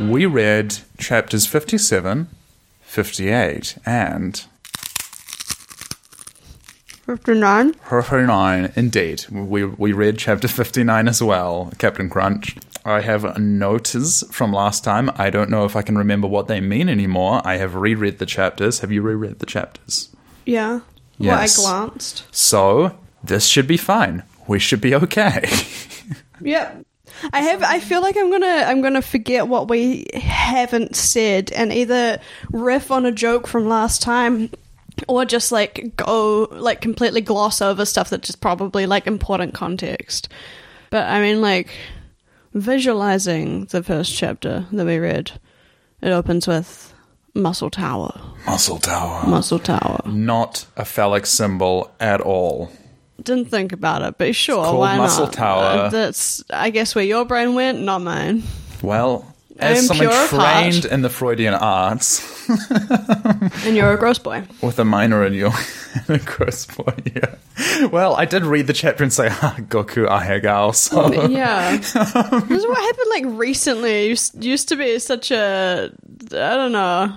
We 0.09 0.25
read 0.25 0.77
chapters 0.97 1.45
57, 1.45 2.27
58, 2.81 3.77
and 3.85 4.45
Fifty-nine. 7.05 7.73
59. 7.73 8.71
Indeed. 8.77 9.25
We, 9.29 9.65
we 9.65 9.91
read 9.91 10.17
chapter 10.17 10.47
59 10.47 11.07
as 11.09 11.21
well, 11.21 11.71
Captain 11.77 12.09
Crunch. 12.09 12.55
I 12.85 13.01
have 13.01 13.38
notes 13.38 14.23
from 14.31 14.53
last 14.53 14.85
time. 14.85 15.11
I 15.15 15.29
don't 15.29 15.50
know 15.50 15.65
if 15.65 15.75
I 15.75 15.81
can 15.81 15.97
remember 15.97 16.27
what 16.27 16.47
they 16.47 16.61
mean 16.61 16.88
anymore. 16.88 17.41
I 17.44 17.57
have 17.57 17.75
reread 17.75 18.19
the 18.19 18.25
chapters. 18.25 18.79
Have 18.79 18.91
you 18.91 19.01
reread 19.01 19.39
the 19.39 19.45
chapters? 19.45 20.15
Yeah. 20.45 20.79
Yes. 21.17 21.57
Well, 21.57 21.67
I 21.67 21.79
glanced. 21.79 22.23
So, 22.31 22.97
this 23.21 23.47
should 23.47 23.67
be 23.67 23.77
fine. 23.77 24.23
We 24.47 24.59
should 24.59 24.81
be 24.81 24.95
okay. 24.95 25.50
Yep. 26.41 26.85
I 27.31 27.42
have. 27.42 27.64
I 27.64 27.80
feel 27.80 28.02
like 28.02 28.18
I'm 28.18 28.31
gonna. 28.31 28.64
I'm 28.66 28.81
gonna 28.81 29.02
forget 29.02 29.48
what 29.48 29.70
we 29.70 30.08
haven't 30.14 30.96
said, 30.96 31.52
and 31.52 31.72
either 31.72 32.20
riff 32.52 32.92
on 32.92 33.06
a 33.06 33.12
joke 33.12 33.48
from 33.48 33.68
last 33.68 34.02
time, 34.02 34.50
or 35.08 35.25
just 35.25 35.52
like 35.52 35.96
go 35.96 36.48
like 36.52 36.81
completely 36.81 37.22
gloss 37.22 37.62
over 37.62 37.86
stuff 37.86 38.10
that's 38.10 38.28
just 38.28 38.42
probably 38.42 38.86
like 38.86 39.08
important 39.08 39.54
context. 39.54 40.30
But 40.90 41.08
I 41.08 41.22
mean, 41.22 41.42
like 41.42 41.70
visualizing 42.54 43.66
the 43.66 43.84
first 43.84 44.16
chapter 44.16 44.65
that 44.72 44.86
we 44.86 44.98
read, 44.98 45.32
it 46.01 46.12
opens 46.12 46.48
with 46.48 46.94
muscle 47.34 47.70
tower, 47.70 48.20
Muscle 48.46 48.77
Tower. 48.77 49.25
muscle 49.27 49.60
tower. 49.60 50.01
Not 50.06 50.65
a 50.77 50.86
phallic 50.86 51.25
symbol 51.25 51.92
at 52.00 52.22
all. 52.22 52.72
Didn't 53.22 53.46
think 53.46 53.72
about 53.72 54.01
it, 54.01 54.17
but 54.17 54.36
sure, 54.36 54.63
called 54.63 54.79
why 54.79 54.98
Muscle 54.98 55.25
not? 55.25 55.34
Tower. 55.34 55.63
Uh, 55.63 55.89
that's 55.89 56.43
I 56.50 56.72
guess 56.72 56.96
where 56.96 57.05
your 57.05 57.25
brain 57.25 57.53
went, 57.53 57.79
not 57.79 58.01
mine. 58.01 58.43
Well, 58.82 59.34
as 59.60 59.89
am 59.89 59.96
someone 59.96 60.27
trained 60.27 60.86
in 60.86 61.01
the 61.01 61.10
Freudian 61.10 61.53
arts, 61.53 62.34
And 63.65 63.75
you're 63.75 63.93
a 63.93 63.98
gross 63.98 64.20
boy. 64.20 64.43
with 64.62 64.79
a 64.79 64.86
minor 64.86 65.25
in 65.25 65.34
your 65.34 65.53
a 66.10 66.17
gross 66.20 66.65
boy, 66.65 66.93
yeah. 67.15 67.88
Well, 67.88 68.15
I 68.15 68.25
did 68.25 68.43
read 68.43 68.67
the 68.67 68.74
chapter 68.74 69.03
and 69.03 69.13
say, 69.13 69.29
ah, 69.29 69.55
Goku 69.60 70.08
ahegao, 70.08 70.74
so 70.75 71.27
yeah. 71.27 71.77
this 71.77 71.96
is 71.96 72.67
what 72.67 72.77
happened 72.77 73.08
like 73.12 73.39
recently. 73.39 74.08
You 74.08 74.15
used 74.39 74.70
to 74.70 74.75
be 74.75 75.00
such 75.00 75.32
a, 75.32 75.91
I 76.32 76.55
don't 76.55 76.72
know, 76.72 77.13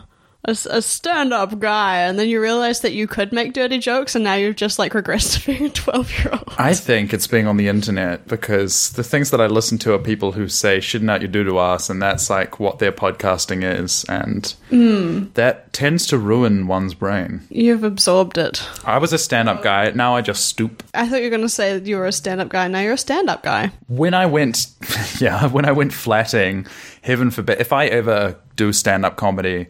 a, 0.47 0.53
a 0.71 0.81
stand 0.81 1.33
up 1.35 1.59
guy, 1.59 1.99
and 1.99 2.19
then 2.19 2.29
you 2.29 2.41
realize 2.41 2.81
that 2.81 2.93
you 2.93 3.07
could 3.07 3.33
make 3.33 3.53
dirty 3.53 3.79
jokes, 3.79 4.15
and 4.15 4.25
now 4.25 4.35
you've 4.35 4.57
just 4.57 4.79
like 4.79 4.93
regressed 4.95 5.41
to 5.41 5.47
being 5.47 5.67
a 5.67 5.71
12 5.71 6.11
year 6.19 6.31
old. 6.33 6.55
I 6.57 6.73
think 6.73 7.13
it's 7.13 7.27
being 7.27 7.47
on 7.47 7.57
the 7.59 7.69
internet 7.69 8.27
because 8.27 8.91
the 8.93 9.05
things 9.05 9.31
that 9.33 9.41
I 9.41 9.47
listen 9.47 9.77
to 9.79 9.93
are 9.95 9.99
people 9.99 10.33
who 10.33 10.49
say 10.49 10.79
shitting 10.79 11.11
out 11.11 11.21
your 11.21 11.31
doo 11.31 11.45
doo 11.45 11.59
ass, 11.59 11.91
and 11.91 12.01
that's 12.01 12.31
like 12.31 12.59
what 12.59 12.79
their 12.79 12.93
podcasting 12.93 13.63
is, 13.63 14.05
and 14.09 14.55
Hmm. 14.71 15.25
that 15.35 15.73
tends 15.73 16.07
to 16.07 16.19
ruin 16.19 16.67
one's 16.67 16.95
brain. 16.95 17.43
You've 17.51 17.85
absorbed 17.85 18.39
it. 18.39 18.63
I 18.85 18.99
was 18.99 19.13
a 19.13 19.19
stand 19.19 19.49
up 19.49 19.63
guy, 19.63 19.91
now 19.91 20.17
I 20.17 20.23
just 20.23 20.47
stoop. 20.47 20.83
I 20.95 21.09
thought 21.09 21.17
you 21.19 21.25
were 21.25 21.31
going 21.31 21.43
to 21.43 21.49
say 21.49 21.79
that 21.79 21.87
you 21.87 21.97
were 21.97 22.07
a 22.07 22.13
stand 22.13 22.41
up 22.41 22.49
guy. 22.49 22.67
Now 22.69 22.81
you're 22.81 22.95
a 22.95 22.99
stand 22.99 23.29
up 23.29 23.43
guy. 23.43 23.73
When 23.89 24.15
I 24.15 24.27
went, 24.27 24.67
yeah, 25.21 25.47
when 25.49 25.65
I 25.65 25.73
went 25.73 25.93
flatting, 25.93 26.67
heaven 27.03 27.31
forbid, 27.31 27.61
if 27.61 27.73
I 27.73 27.87
ever 27.87 28.37
do 28.57 28.73
stand 28.73 29.05
up 29.05 29.17
comedy, 29.17 29.67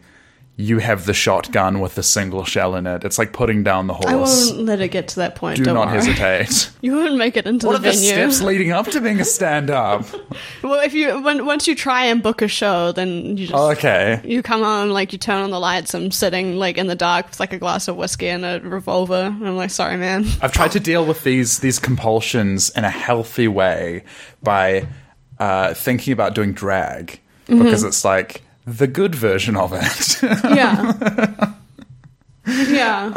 you 0.58 0.78
have 0.78 1.04
the 1.04 1.12
shotgun 1.12 1.80
with 1.80 1.98
a 1.98 2.02
single 2.02 2.42
shell 2.44 2.74
in 2.76 2.86
it. 2.86 3.04
It's 3.04 3.18
like 3.18 3.34
putting 3.34 3.62
down 3.62 3.88
the 3.88 3.92
horse. 3.92 4.06
I 4.06 4.14
won't 4.54 4.64
let 4.64 4.80
it 4.80 4.88
get 4.88 5.06
to 5.08 5.16
that 5.16 5.34
point. 5.36 5.58
Do 5.58 5.64
don't 5.64 5.74
not 5.74 5.88
worry. 5.88 5.96
hesitate. 5.96 6.70
You 6.80 6.94
won't 6.96 7.16
make 7.16 7.36
it 7.36 7.46
into 7.46 7.66
What 7.66 7.74
are 7.76 7.78
the 7.78 7.90
the 7.90 7.94
venue. 7.96 8.08
steps 8.30 8.40
leading 8.46 8.70
up 8.70 8.86
to 8.88 9.00
being 9.00 9.20
a 9.20 9.24
stand 9.24 9.68
up? 9.70 10.06
Well, 10.62 10.80
if 10.80 10.94
you 10.94 11.20
when, 11.20 11.44
once 11.44 11.66
you 11.66 11.74
try 11.74 12.04
and 12.06 12.22
book 12.22 12.40
a 12.42 12.48
show, 12.48 12.92
then 12.92 13.36
you 13.36 13.48
just 13.48 13.54
okay. 13.76 14.20
you 14.24 14.40
come 14.42 14.62
on 14.62 14.90
like 14.90 15.12
you 15.12 15.18
turn 15.18 15.42
on 15.42 15.50
the 15.50 15.58
lights. 15.60 15.94
I'm 15.94 16.10
sitting 16.10 16.56
like 16.56 16.78
in 16.78 16.86
the 16.86 16.94
dark 16.94 17.28
with 17.28 17.40
like 17.40 17.52
a 17.52 17.58
glass 17.58 17.88
of 17.88 17.96
whiskey 17.96 18.28
and 18.28 18.44
a 18.44 18.60
revolver. 18.60 19.24
And 19.24 19.46
I'm 19.46 19.56
like, 19.56 19.70
sorry, 19.70 19.96
man. 19.96 20.24
I've 20.40 20.52
tried 20.52 20.70
to 20.72 20.80
deal 20.80 21.04
with 21.04 21.22
these 21.24 21.58
these 21.58 21.78
compulsions 21.78 22.70
in 22.70 22.84
a 22.84 22.90
healthy 22.90 23.48
way 23.48 24.04
by 24.42 24.86
uh, 25.38 25.74
thinking 25.74 26.12
about 26.14 26.34
doing 26.34 26.52
drag 26.52 27.20
Mm-hmm. 27.48 27.62
because 27.62 27.84
it's 27.84 28.04
like 28.04 28.42
the 28.66 28.86
good 28.86 29.14
version 29.14 29.56
of 29.56 29.72
it. 29.72 30.22
Yeah. 30.44 31.52
Yeah, 32.48 33.12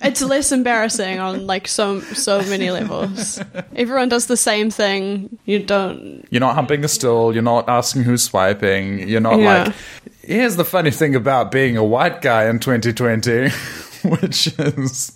it's 0.00 0.22
less 0.22 0.52
embarrassing 0.52 1.18
on 1.18 1.46
like 1.46 1.68
so 1.68 2.00
so 2.00 2.40
many 2.44 2.70
levels. 2.70 3.38
Everyone 3.76 4.08
does 4.08 4.24
the 4.24 4.38
same 4.38 4.70
thing. 4.70 5.38
You 5.44 5.58
don't. 5.62 6.26
You're 6.30 6.40
not 6.40 6.54
humping 6.54 6.80
the 6.80 6.88
stool. 6.88 7.34
You're 7.34 7.42
not 7.42 7.68
asking 7.68 8.04
who's 8.04 8.22
swiping. 8.22 9.06
You're 9.06 9.20
not 9.20 9.38
Yeah. 9.38 9.64
like. 9.64 9.74
Here's 10.22 10.56
the 10.56 10.64
funny 10.64 10.90
thing 10.90 11.14
about 11.14 11.50
being 11.52 11.76
a 11.76 11.84
white 11.84 12.22
guy 12.22 12.46
in 12.48 12.58
2020, 12.58 13.50
which 14.08 14.58
is 14.58 15.12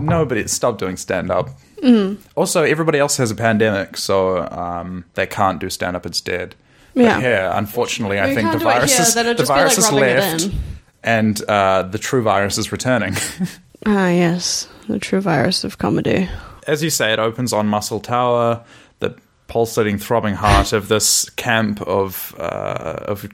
nobody 0.00 0.48
stopped 0.48 0.78
doing 0.78 0.96
stand 0.96 1.30
up. 1.30 1.50
Mm-hmm. 1.82 2.22
Also, 2.34 2.62
everybody 2.62 2.98
else 2.98 3.18
has 3.18 3.30
a 3.30 3.34
pandemic, 3.34 3.98
so 3.98 4.48
um, 4.50 5.04
they 5.16 5.26
can't 5.26 5.60
do 5.60 5.68
stand 5.68 5.96
up 5.96 6.06
instead. 6.06 6.54
But 7.00 7.06
Yeah. 7.06 7.20
here, 7.20 7.50
unfortunately, 7.54 8.18
I 8.18 8.28
We 8.28 8.34
think 8.34 8.52
the 8.52 8.58
virus 8.58 8.92
here, 8.92 9.02
is 9.02 9.14
the 9.14 9.22
be 9.24 9.44
like 9.44 9.78
is 9.78 9.92
left, 9.92 10.50
and 11.02 11.42
uh, 11.48 11.82
the 11.82 11.98
true 11.98 12.22
virus 12.22 12.58
is 12.58 12.72
returning. 12.72 13.16
Ah, 13.86 14.10
yes, 14.10 14.68
the 14.88 14.98
true 14.98 15.22
virus 15.22 15.64
of 15.64 15.78
comedy. 15.78 16.28
as 16.66 16.82
you 16.82 16.90
say, 16.90 17.14
it 17.14 17.18
opens 17.18 17.50
on 17.54 17.66
Muscle 17.66 17.98
Tower, 17.98 18.62
the 18.98 19.14
pulsating, 19.46 19.96
throbbing 19.96 20.34
heart 20.34 20.74
of 20.74 20.88
this 20.88 21.30
camp 21.30 21.80
of 21.82 22.34
uh, 22.38 23.12
of 23.12 23.26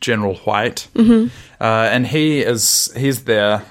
General 0.00 0.34
White, 0.44 0.88
mm-hmm. 0.94 1.28
uh, 1.58 1.88
and 1.90 2.06
he 2.06 2.42
is 2.42 2.92
he's 2.94 3.24
there 3.24 3.62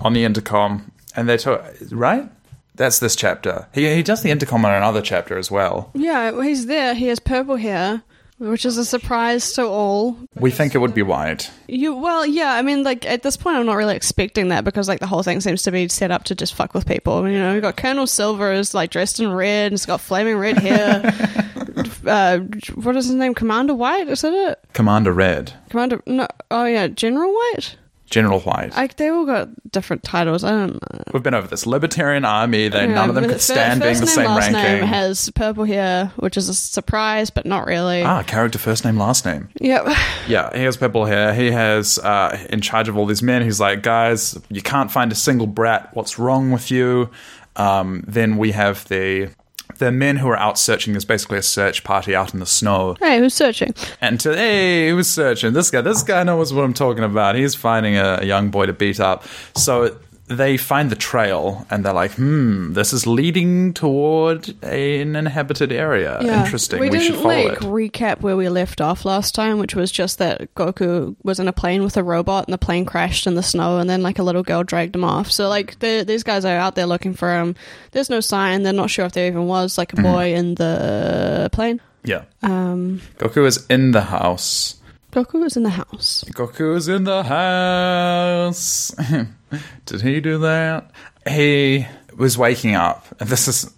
on 0.00 0.14
the 0.14 0.24
intercom, 0.24 0.90
and 1.14 1.28
they 1.28 1.36
talk 1.36 1.62
right. 1.90 2.30
That's 2.76 2.98
this 2.98 3.14
chapter. 3.14 3.68
He 3.74 3.94
he 3.94 4.02
does 4.02 4.22
the 4.22 4.30
intercom 4.30 4.64
on 4.64 4.72
another 4.72 5.02
chapter 5.02 5.36
as 5.36 5.50
well. 5.50 5.90
Yeah, 5.94 6.30
well, 6.30 6.40
he's 6.40 6.64
there. 6.64 6.94
He 6.94 7.08
has 7.08 7.20
purple 7.20 7.56
hair, 7.56 8.02
which 8.44 8.64
is 8.64 8.78
a 8.78 8.84
surprise 8.84 9.52
to 9.52 9.64
all. 9.64 10.16
We 10.36 10.50
think 10.50 10.74
it 10.74 10.78
would 10.78 10.94
be 10.94 11.02
white. 11.02 11.50
You 11.68 11.94
well, 11.94 12.26
yeah. 12.26 12.52
I 12.52 12.62
mean, 12.62 12.82
like 12.82 13.06
at 13.06 13.22
this 13.22 13.36
point, 13.36 13.56
I'm 13.56 13.66
not 13.66 13.74
really 13.74 13.96
expecting 13.96 14.48
that 14.48 14.64
because 14.64 14.88
like 14.88 15.00
the 15.00 15.06
whole 15.06 15.22
thing 15.22 15.40
seems 15.40 15.62
to 15.62 15.70
be 15.70 15.88
set 15.88 16.10
up 16.10 16.24
to 16.24 16.34
just 16.34 16.54
fuck 16.54 16.74
with 16.74 16.86
people. 16.86 17.28
You 17.28 17.38
know, 17.38 17.54
we 17.54 17.60
got 17.60 17.76
Colonel 17.76 18.06
Silver 18.06 18.52
is 18.52 18.74
like 18.74 18.90
dressed 18.90 19.20
in 19.20 19.32
red 19.32 19.66
and 19.66 19.72
he's 19.72 19.86
got 19.86 20.00
flaming 20.00 20.36
red 20.36 20.58
hair. 20.58 21.02
uh, 22.06 22.38
what 22.74 22.96
is 22.96 23.06
his 23.06 23.14
name? 23.14 23.34
Commander 23.34 23.74
White? 23.74 24.08
Is 24.08 24.22
that 24.22 24.32
it? 24.32 24.60
Commander 24.72 25.12
Red, 25.12 25.52
Commander? 25.70 26.02
No. 26.06 26.28
Oh 26.50 26.64
yeah, 26.64 26.86
General 26.88 27.32
White. 27.32 27.76
General 28.10 28.40
White. 28.40 28.70
Like 28.76 28.96
they 28.96 29.08
all 29.08 29.24
got 29.26 29.48
different 29.72 30.02
titles. 30.02 30.44
I 30.44 30.50
don't 30.50 30.74
know. 30.74 31.02
We've 31.12 31.22
been 31.22 31.34
over 31.34 31.48
this 31.48 31.66
Libertarian 31.66 32.24
Army. 32.24 32.68
They 32.68 32.86
none 32.86 33.08
of 33.08 33.14
them 33.14 33.24
could 33.28 33.40
stand 33.40 33.80
being 33.80 33.98
the 33.98 34.06
same 34.06 34.26
last 34.26 34.52
ranking. 34.52 34.62
Name 34.80 34.84
has 34.86 35.30
purple 35.30 35.64
hair, 35.64 36.12
which 36.16 36.36
is 36.36 36.48
a 36.48 36.54
surprise, 36.54 37.30
but 37.30 37.46
not 37.46 37.66
really. 37.66 38.02
ah, 38.02 38.22
character 38.22 38.58
first 38.58 38.84
name 38.84 38.98
last 38.98 39.24
name. 39.24 39.48
Yep. 39.60 39.86
Yeah, 40.26 40.56
he 40.56 40.62
has 40.64 40.76
purple 40.78 41.04
hair. 41.04 41.34
He 41.34 41.50
has 41.50 41.98
uh, 41.98 42.46
in 42.48 42.60
charge 42.62 42.88
of 42.88 42.96
all 42.96 43.04
these 43.04 43.22
men. 43.22 43.42
He's 43.42 43.60
like, 43.60 43.82
guys, 43.82 44.38
you 44.48 44.62
can't 44.62 44.90
find 44.90 45.12
a 45.12 45.14
single 45.14 45.46
brat. 45.46 45.90
What's 45.94 46.18
wrong 46.18 46.50
with 46.50 46.70
you? 46.70 47.10
Um, 47.56 48.04
then 48.06 48.36
we 48.38 48.52
have 48.52 48.86
the 48.88 49.30
the 49.78 49.92
men 49.92 50.16
who 50.16 50.28
are 50.28 50.36
out 50.36 50.58
searching. 50.58 50.92
There's 50.92 51.04
basically 51.04 51.38
a 51.38 51.42
search 51.42 51.84
party 51.84 52.14
out 52.14 52.34
in 52.34 52.40
the 52.40 52.46
snow. 52.46 52.96
Hey, 53.00 53.18
who's 53.18 53.34
searching? 53.34 53.74
And 54.00 54.20
to 54.20 54.34
hey, 54.34 54.90
who's 54.90 55.08
searching? 55.08 55.52
This 55.52 55.70
guy. 55.70 55.80
This 55.80 56.02
guy 56.02 56.22
knows 56.22 56.52
what 56.52 56.64
I'm 56.64 56.74
talking 56.74 57.04
about. 57.04 57.34
He's 57.34 57.54
finding 57.54 57.96
a, 57.96 58.18
a 58.22 58.24
young 58.24 58.50
boy 58.50 58.66
to 58.66 58.72
beat 58.72 59.00
up. 59.00 59.24
So 59.56 59.96
they 60.26 60.56
find 60.56 60.88
the 60.90 60.96
trail 60.96 61.66
and 61.70 61.84
they're 61.84 61.92
like, 61.92 62.12
hmm, 62.12 62.72
this 62.72 62.92
is 62.94 63.06
leading 63.06 63.74
toward 63.74 64.54
an 64.64 65.16
inhabited 65.16 65.70
area. 65.70 66.18
Interesting. 66.20 66.80
We, 66.80 66.88
We, 66.88 66.98
didn't 66.98 67.18
follow 67.20 67.48
like 67.48 67.58
it. 67.58 67.60
recap 67.64 68.20
where 68.22 68.36
we 68.36 68.48
left 68.48 68.80
off 68.80 69.04
last 69.04 69.34
time, 69.34 69.58
which 69.58 69.74
was 69.74 69.92
just 69.92 70.18
that 70.18 70.54
Goku 70.54 71.14
was 71.22 71.38
in 71.38 71.46
a 71.46 71.52
plane 71.52 71.82
with 71.82 71.96
a 71.98 72.02
robot 72.02 72.46
and 72.46 72.54
the 72.54 72.58
plane 72.58 72.86
crashed 72.86 73.26
in 73.26 73.34
the 73.34 73.42
snow, 73.42 73.78
and 73.78 73.90
then 73.90 74.02
like 74.02 74.18
a 74.18 74.22
little 74.22 74.42
girl 74.42 74.62
dragged 74.64 74.96
him 74.96 75.04
off. 75.04 75.30
So 75.30 75.48
like 75.48 75.78
these 75.80 76.22
guys 76.22 76.44
are 76.46 76.56
out 76.56 76.74
there 76.74 76.86
looking 76.86 77.12
for 77.14 77.30
him. 77.34 77.54
There's 77.92 78.08
no 78.08 78.20
sign. 78.20 78.62
They're 78.62 78.72
not 78.72 78.88
sure 78.90 79.04
if 79.04 79.12
there 79.12 79.26
even 79.26 79.46
was 79.46 79.76
like 79.76 79.92
a 79.92 79.96
Mm-hmm. 79.96 80.02
boy 80.12 80.34
in 80.34 80.54
the 80.56 81.50
plane. 81.52 81.80
Yeah. 82.02 82.24
Um, 82.42 83.00
Goku 83.18 83.46
is 83.46 83.64
in 83.68 83.92
the 83.92 84.00
house. 84.02 84.76
Goku 85.14 85.40
was 85.40 85.56
in 85.56 85.62
the 85.62 85.70
house. 85.70 86.24
Goku 86.26 86.52
Goku's 86.52 86.88
in 86.88 87.04
the 87.04 87.22
house. 87.22 88.90
Did 89.86 90.00
he 90.02 90.20
do 90.20 90.38
that? 90.38 90.90
He 91.28 91.86
was 92.16 92.36
waking 92.36 92.74
up, 92.74 93.06
this 93.18 93.46
is 93.46 93.72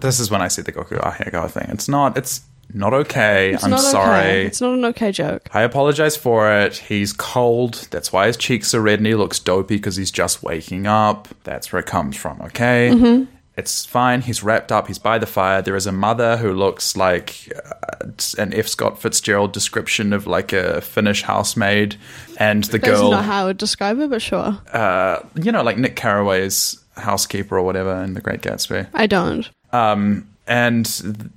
this 0.00 0.18
is 0.18 0.30
when 0.30 0.40
I 0.40 0.48
see 0.48 0.62
the 0.62 0.72
Goku 0.72 0.98
ah 1.02 1.10
here 1.10 1.48
thing. 1.48 1.66
It's 1.70 1.88
not. 1.88 2.16
It's 2.16 2.40
not 2.72 2.94
okay. 2.94 3.52
It's 3.52 3.64
I'm 3.64 3.70
not 3.70 3.80
sorry. 3.80 4.18
Okay. 4.18 4.46
It's 4.46 4.60
not 4.60 4.74
an 4.74 4.84
okay 4.86 5.12
joke. 5.12 5.48
I 5.52 5.62
apologize 5.62 6.16
for 6.16 6.50
it. 6.50 6.76
He's 6.76 7.12
cold. 7.12 7.88
That's 7.90 8.12
why 8.12 8.26
his 8.26 8.36
cheeks 8.36 8.74
are 8.74 8.80
red 8.80 8.98
and 9.00 9.06
he 9.06 9.14
looks 9.14 9.38
dopey 9.38 9.76
because 9.76 9.96
he's 9.96 10.10
just 10.10 10.42
waking 10.42 10.86
up. 10.86 11.28
That's 11.44 11.72
where 11.72 11.80
it 11.80 11.86
comes 11.86 12.16
from, 12.16 12.40
okay? 12.42 12.90
Mm-hmm. 12.92 13.36
It's 13.58 13.84
fine. 13.84 14.20
He's 14.20 14.44
wrapped 14.44 14.70
up. 14.70 14.86
He's 14.86 15.00
by 15.00 15.18
the 15.18 15.26
fire. 15.26 15.60
There 15.60 15.74
is 15.74 15.88
a 15.88 15.92
mother 15.92 16.36
who 16.36 16.52
looks 16.52 16.96
like 16.96 17.52
uh, 17.56 18.06
an 18.38 18.54
F. 18.54 18.68
Scott 18.68 19.00
Fitzgerald 19.02 19.52
description 19.52 20.12
of 20.12 20.28
like 20.28 20.52
a 20.52 20.80
Finnish 20.80 21.22
housemaid. 21.22 21.96
And 22.38 22.62
the 22.64 22.78
That's 22.78 23.00
girl, 23.00 23.10
not 23.10 23.24
how 23.24 23.42
I 23.42 23.46
would 23.46 23.58
describe 23.58 23.98
it, 23.98 24.10
but 24.10 24.22
sure. 24.22 24.56
uh, 24.72 25.18
you 25.34 25.50
know, 25.50 25.64
like 25.64 25.76
Nick 25.76 25.96
Carraway's 25.96 26.80
housekeeper 26.96 27.58
or 27.58 27.64
whatever 27.64 28.00
in 28.04 28.14
The 28.14 28.20
Great 28.20 28.42
Gatsby. 28.42 28.86
I 28.94 29.08
don't. 29.08 29.50
Um, 29.72 30.28
and 30.46 30.86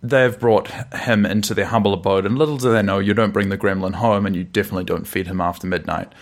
they've 0.04 0.40
brought 0.40 0.70
him 0.94 1.26
into 1.26 1.56
their 1.56 1.66
humble 1.66 1.94
abode, 1.94 2.28
and 2.28 2.38
little 2.38 2.58
do 2.58 2.72
they 2.72 2.84
know, 2.84 3.00
you 3.00 3.16
don't 3.16 3.32
bring 3.32 3.50
the 3.50 3.58
gremlin 3.58 3.96
home, 3.96 4.28
and 4.28 4.36
you 4.36 4.44
definitely 4.44 4.86
don't 4.86 5.08
feed 5.08 5.26
him 5.26 5.42
after 5.42 5.66
midnight. 5.66 6.14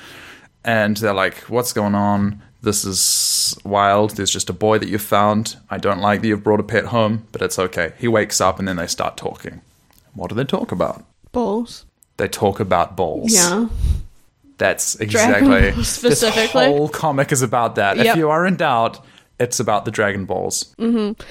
And 0.63 0.97
they're 0.97 1.13
like, 1.13 1.35
"What's 1.49 1.71
going 1.73 1.93
on? 1.93 2.41
This 2.61 2.83
is 2.83 3.57
wild. 3.63 4.11
There's 4.11 4.31
just 4.31 4.49
a 4.49 4.53
boy 4.53 4.79
that 4.79 4.89
you've 4.89 5.01
found. 5.01 5.57
I 5.69 5.77
don't 5.77 6.01
like 6.01 6.21
that 6.21 6.27
you've 6.27 6.43
brought 6.43 6.59
a 6.59 6.63
pet 6.63 6.85
home, 6.85 7.27
but 7.31 7.41
it's 7.41 7.57
okay." 7.57 7.93
He 7.97 8.07
wakes 8.07 8.41
up, 8.41 8.59
and 8.59 8.67
then 8.67 8.75
they 8.75 8.87
start 8.87 9.17
talking. 9.17 9.61
What 10.13 10.29
do 10.29 10.35
they 10.35 10.43
talk 10.43 10.71
about? 10.71 11.05
Balls. 11.31 11.85
They 12.17 12.27
talk 12.27 12.59
about 12.59 12.97
balls. 12.97 13.33
Yeah. 13.33 13.67
That's 14.57 14.95
exactly 14.95 15.71
specifically. 15.83 16.41
This 16.41 16.51
whole 16.51 16.89
comic 16.89 17.31
is 17.31 17.41
about 17.41 17.75
that. 17.75 17.97
If 17.97 18.17
you 18.17 18.29
are 18.29 18.45
in 18.45 18.57
doubt, 18.57 18.99
it's 19.39 19.59
about 19.59 19.85
the 19.85 19.91
Dragon 19.91 20.25
Balls. 20.25 20.75
Mm-hmm. 20.77 21.21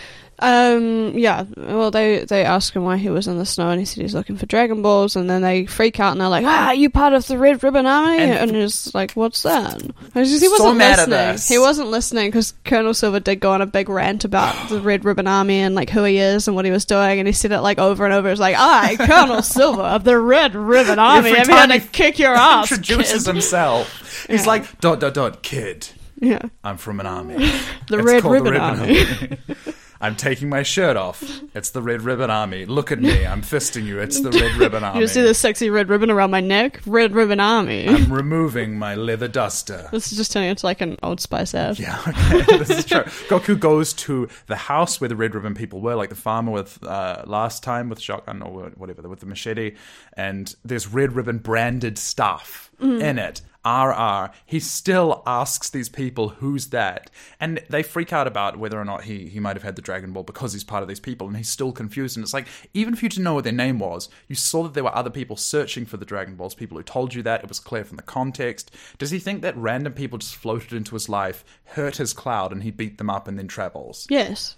Um. 0.41 1.19
Yeah. 1.19 1.45
Well, 1.57 1.91
they 1.91 2.25
they 2.25 2.45
ask 2.45 2.75
him 2.75 2.85
why 2.85 2.97
he 2.97 3.11
was 3.11 3.27
in 3.27 3.39
the 3.39 3.45
snow, 3.47 3.71
and 3.71 3.81
he 3.81 3.85
said 3.85 4.03
he's 4.03 4.15
looking 4.15 4.37
for 4.37 4.47
Dragon 4.47 4.83
Balls. 4.83 5.17
And 5.17 5.29
then 5.29 5.43
they 5.43 5.67
freak 5.67 5.99
out, 5.99 6.13
and 6.13 6.21
they're 6.21 6.29
like, 6.29 6.45
"Ah, 6.47 6.71
you 6.73 6.91
part 6.91 7.13
of 7.13 7.27
the 7.27 7.37
Red 7.39 7.63
Ribbon 7.63 7.87
Army?" 7.87 8.19
And- 8.23 8.51
And, 8.51 8.55
he's 8.57 8.95
like, 8.95 9.13
"What's 9.13 9.43
that?" 9.43 9.83
And 9.83 9.93
he's- 10.15 10.41
he 10.41 10.49
wasn't 10.49 10.81
at 10.81 11.09
listening. 11.09 11.57
He 11.57 11.59
wasn't 11.59 11.89
listening 11.91 12.29
because 12.29 12.55
Colonel 12.65 12.95
Silver 12.95 13.19
did 13.21 13.41
go 13.41 13.51
on 13.53 13.63
a 13.63 13.67
big 13.67 13.89
rant 13.89 14.25
about 14.25 14.69
the 14.69 14.81
Red 14.91 15.05
Ribbon 15.05 15.27
Army 15.27 15.61
and 15.61 15.75
like 15.75 15.91
who 15.91 16.05
he 16.05 16.19
is 16.19 16.47
and 16.47 16.55
what 16.55 16.65
he 16.65 16.71
was 16.71 16.85
doing, 16.85 17.19
and 17.19 17.27
he 17.27 17.33
said 17.33 17.51
it 17.53 17.61
like 17.61 17.79
over 17.79 18.05
and 18.05 18.15
over. 18.15 18.29
It's 18.29 18.41
like, 18.41 18.57
"I, 18.57 18.97
Colonel 19.01 19.43
Silver 19.43 19.83
of 19.83 20.05
the 20.05 20.19
Red 20.19 20.55
Ribbon 20.55 20.99
Army, 20.99 21.31
I'm 21.37 21.49
here 21.49 21.81
to 21.81 21.87
kick 21.89 22.19
your 22.19 22.35
ass." 22.35 22.71
Introduces 22.71 23.25
kid." 23.25 23.33
himself. 23.33 24.27
He's 24.29 24.43
Yeah. 24.43 24.47
like, 24.53 24.81
dot, 24.81 25.01
dot, 25.01 25.15
dot, 25.15 25.43
kid. 25.43 25.89
Yeah. 26.21 26.43
I'm 26.65 26.77
from 26.77 27.01
an 27.01 27.07
army. 27.07 27.51
The 27.89 28.03
Red 28.03 28.23
called 28.23 28.35
Ribbon 28.35 28.57
Army. 28.57 29.05
I'm 30.01 30.15
taking 30.15 30.49
my 30.49 30.63
shirt 30.63 30.97
off. 30.97 31.23
It's 31.55 31.71
the 31.71 31.83
Red 31.83 32.03
Ribbon 32.03 32.31
Army. 32.31 32.67
Look 32.67 32.93
at 32.93 33.01
me. 33.01 33.27
I'm 33.27 33.43
fisting 33.43 33.85
you. 33.85 33.99
It's 33.99 34.21
the 34.21 34.31
Red 34.31 34.55
Ribbon 34.57 34.85
Army. 34.85 35.01
You 35.01 35.09
see 35.09 35.23
this 35.23 35.39
sexy 35.39 35.71
red 35.71 35.89
ribbon 35.89 36.11
around 36.11 36.31
my 36.31 36.41
neck? 36.41 36.81
Red 36.87 37.15
Ribbon 37.15 37.41
Army. 37.41 37.89
I'm 37.89 38.13
removing 38.13 38.79
my 38.79 38.95
leather 38.95 39.27
duster. 39.27 39.89
This 39.91 40.13
is 40.13 40.19
just 40.19 40.33
turning 40.33 40.51
into 40.51 40.67
like 40.67 40.81
an 40.81 40.97
Old 41.03 41.21
Spice 41.21 41.55
ad. 41.55 41.79
Yeah, 41.79 42.01
okay, 42.07 42.43
this 42.59 42.71
is 42.71 42.85
true. 42.85 43.03
Goku 43.29 43.59
goes 43.59 43.93
to 43.95 44.29
the 44.47 44.57
house 44.57 45.01
where 45.01 45.09
the 45.09 45.17
Red 45.17 45.35
Ribbon 45.35 45.55
people 45.55 45.81
were, 45.81 45.95
like 45.95 46.11
the 46.11 46.15
farmer 46.15 46.53
with 46.53 46.83
uh, 46.85 47.25
last 47.27 47.63
time 47.63 47.89
with 47.89 48.01
shotgun 48.01 48.41
or 48.43 48.71
whatever, 48.77 49.09
with 49.09 49.21
the 49.21 49.27
machete, 49.27 49.75
and 50.15 50.55
there's 50.65 50.87
Red 50.87 51.15
Ribbon 51.15 51.39
branded 51.39 51.99
stuff 51.99 52.71
in 52.81 53.19
it. 53.19 53.41
RR. 53.69 54.31
He 54.47 54.61
still 54.61 55.23
asks 55.27 55.69
these 55.69 55.89
people, 55.89 56.31
"Who's 56.31 56.69
that?" 56.69 57.11
And 57.39 57.63
they 57.69 57.83
freak 57.83 58.13
out 58.13 58.27
about 58.27 58.59
whether 58.59 58.81
or 58.81 58.85
not 58.85 59.05
he 59.05 59.29
he 59.29 59.41
might 59.41 59.57
have 59.57 59.63
had 59.63 59.77
the 59.77 59.83
Dragon 59.83 60.13
Ball 60.13 60.23
because 60.23 60.53
he's 60.53 60.65
part 60.65 60.83
of 60.83 60.89
these 60.89 61.01
people, 61.01 61.27
and 61.27 61.37
he's 61.37 61.49
still 61.49 61.73
confused. 61.73 62.17
And 62.17 62.25
it's 62.25 62.35
like, 62.35 62.49
even 62.73 62.95
if 62.95 63.03
you 63.03 63.09
didn't 63.09 63.25
know 63.25 63.35
what 63.35 63.45
their 63.45 63.53
name 63.53 63.79
was, 63.79 64.09
you 64.29 64.35
saw 64.35 64.63
that 64.63 64.75
there 64.75 64.85
were 64.85 64.95
other 64.95 65.11
people 65.11 65.37
searching 65.37 65.87
for 65.87 65.97
the 65.97 66.07
Dragon 66.07 66.37
Balls. 66.37 66.55
People 66.55 66.77
who 66.77 66.83
told 66.83 67.15
you 67.15 67.23
that 67.23 67.43
it 67.43 67.49
was 67.49 67.61
clear 67.61 67.85
from 67.85 67.97
the 67.97 68.03
context. 68.03 68.71
Does 68.99 69.11
he 69.11 69.19
think 69.19 69.43
that 69.43 69.57
random 69.57 69.93
people 69.93 70.19
just 70.19 70.37
floated 70.37 70.73
into 70.73 70.95
his 70.95 71.09
life, 71.09 71.45
hurt 71.65 71.97
his 71.97 72.13
cloud, 72.13 72.53
and 72.53 72.63
he 72.63 72.71
beat 72.71 72.99
them 72.99 73.11
up 73.11 73.29
and 73.29 73.39
then 73.39 73.49
travels? 73.49 74.07
Yes. 74.09 74.57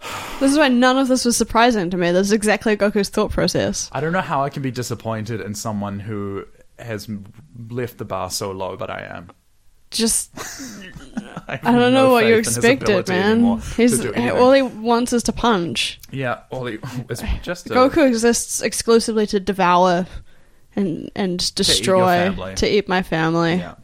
This 0.38 0.52
is 0.52 0.58
why 0.58 0.68
none 0.68 0.98
of 0.98 1.08
this 1.08 1.24
was 1.24 1.34
surprising 1.34 1.88
to 1.88 1.96
me. 1.96 2.12
This 2.12 2.26
is 2.26 2.32
exactly 2.32 2.76
Goku's 2.76 3.08
thought 3.08 3.30
process. 3.30 3.88
I 3.92 4.02
don't 4.02 4.12
know 4.12 4.20
how 4.20 4.44
I 4.44 4.50
can 4.50 4.62
be 4.62 4.70
disappointed 4.70 5.40
in 5.40 5.54
someone 5.54 5.98
who 5.98 6.44
has 6.78 7.08
left 7.70 7.98
the 7.98 8.04
bar 8.04 8.30
so 8.30 8.50
low, 8.52 8.76
but 8.76 8.90
I 8.90 9.02
am. 9.02 9.30
Just, 9.90 10.30
I, 11.48 11.60
I 11.62 11.72
don't 11.72 11.92
know 11.94 12.06
no 12.06 12.10
what 12.10 12.26
you 12.26 12.34
his 12.36 12.48
expected, 12.56 13.08
man. 13.08 13.30
anymore 13.32 13.60
He's 13.76 13.96
to 13.98 14.02
do 14.08 14.12
anything. 14.14 14.36
all 14.38 14.52
he 14.52 14.62
wants 14.62 15.12
is 15.12 15.22
to 15.24 15.32
punch. 15.32 16.00
yeah, 16.10 16.40
all 16.50 16.66
he 16.66 16.78
it's 17.08 17.22
just 17.42 17.70
a, 17.70 17.74
Goku 17.74 18.06
exists 18.06 18.60
exclusively 18.62 19.26
to 19.28 19.38
devour 19.38 20.06
and 20.74 21.10
and 21.14 21.54
destroy 21.54 22.30
family. 22.32 22.54
to 22.56 22.68
eat 22.68 22.88
my 22.88 23.02
family. 23.02 23.54
Yeah. 23.56 23.76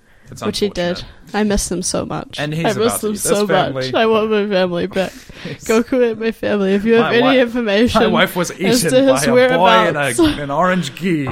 Which 0.42 0.60
he 0.60 0.70
did. 0.70 1.04
I 1.34 1.44
miss 1.44 1.68
them 1.68 1.82
so 1.82 2.06
much. 2.06 2.40
And 2.40 2.54
he's 2.54 2.64
I 2.64 2.72
miss 2.80 2.98
them 3.02 3.16
so 3.16 3.46
family. 3.46 3.84
much. 3.84 3.94
I 3.94 4.06
want 4.06 4.30
my 4.30 4.48
family 4.48 4.86
back. 4.86 5.12
Goku 5.66 6.02
ate 6.10 6.16
my 6.18 6.32
family. 6.32 6.72
If 6.74 6.84
you 6.86 6.94
have 6.94 7.02
My 7.02 7.12
any 7.12 7.20
wi- 7.20 7.38
information, 7.42 8.00
My 8.00 8.06
wife 8.06 8.34
was 8.34 8.50
eaten 8.52 8.90
to 8.90 8.90
by 8.90 9.12
his 9.12 9.24
a 9.26 9.30
boy 9.30 9.88
in 9.88 9.96
a, 9.96 10.42
an 10.42 10.50
orange 10.50 10.94
gi. 10.94 11.28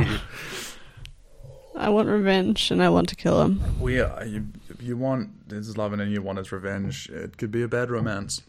I 1.81 1.89
want 1.89 2.09
revenge 2.09 2.71
and 2.71 2.83
I 2.83 2.91
want 2.91 3.09
to 3.09 3.17
kill 3.17 3.41
him. 3.43 3.81
We 3.81 4.01
are, 4.01 4.25
you, 4.27 4.49
you 4.79 4.97
want 4.99 5.31
his 5.49 5.79
love 5.79 5.95
and 5.95 6.13
you 6.13 6.21
want 6.21 6.37
his 6.39 6.53
revenge. 6.53 7.09
It 7.09 7.39
could 7.39 7.51
be 7.51 7.63
a 7.63 7.69
bad 7.69 7.91
romance. 7.91 8.43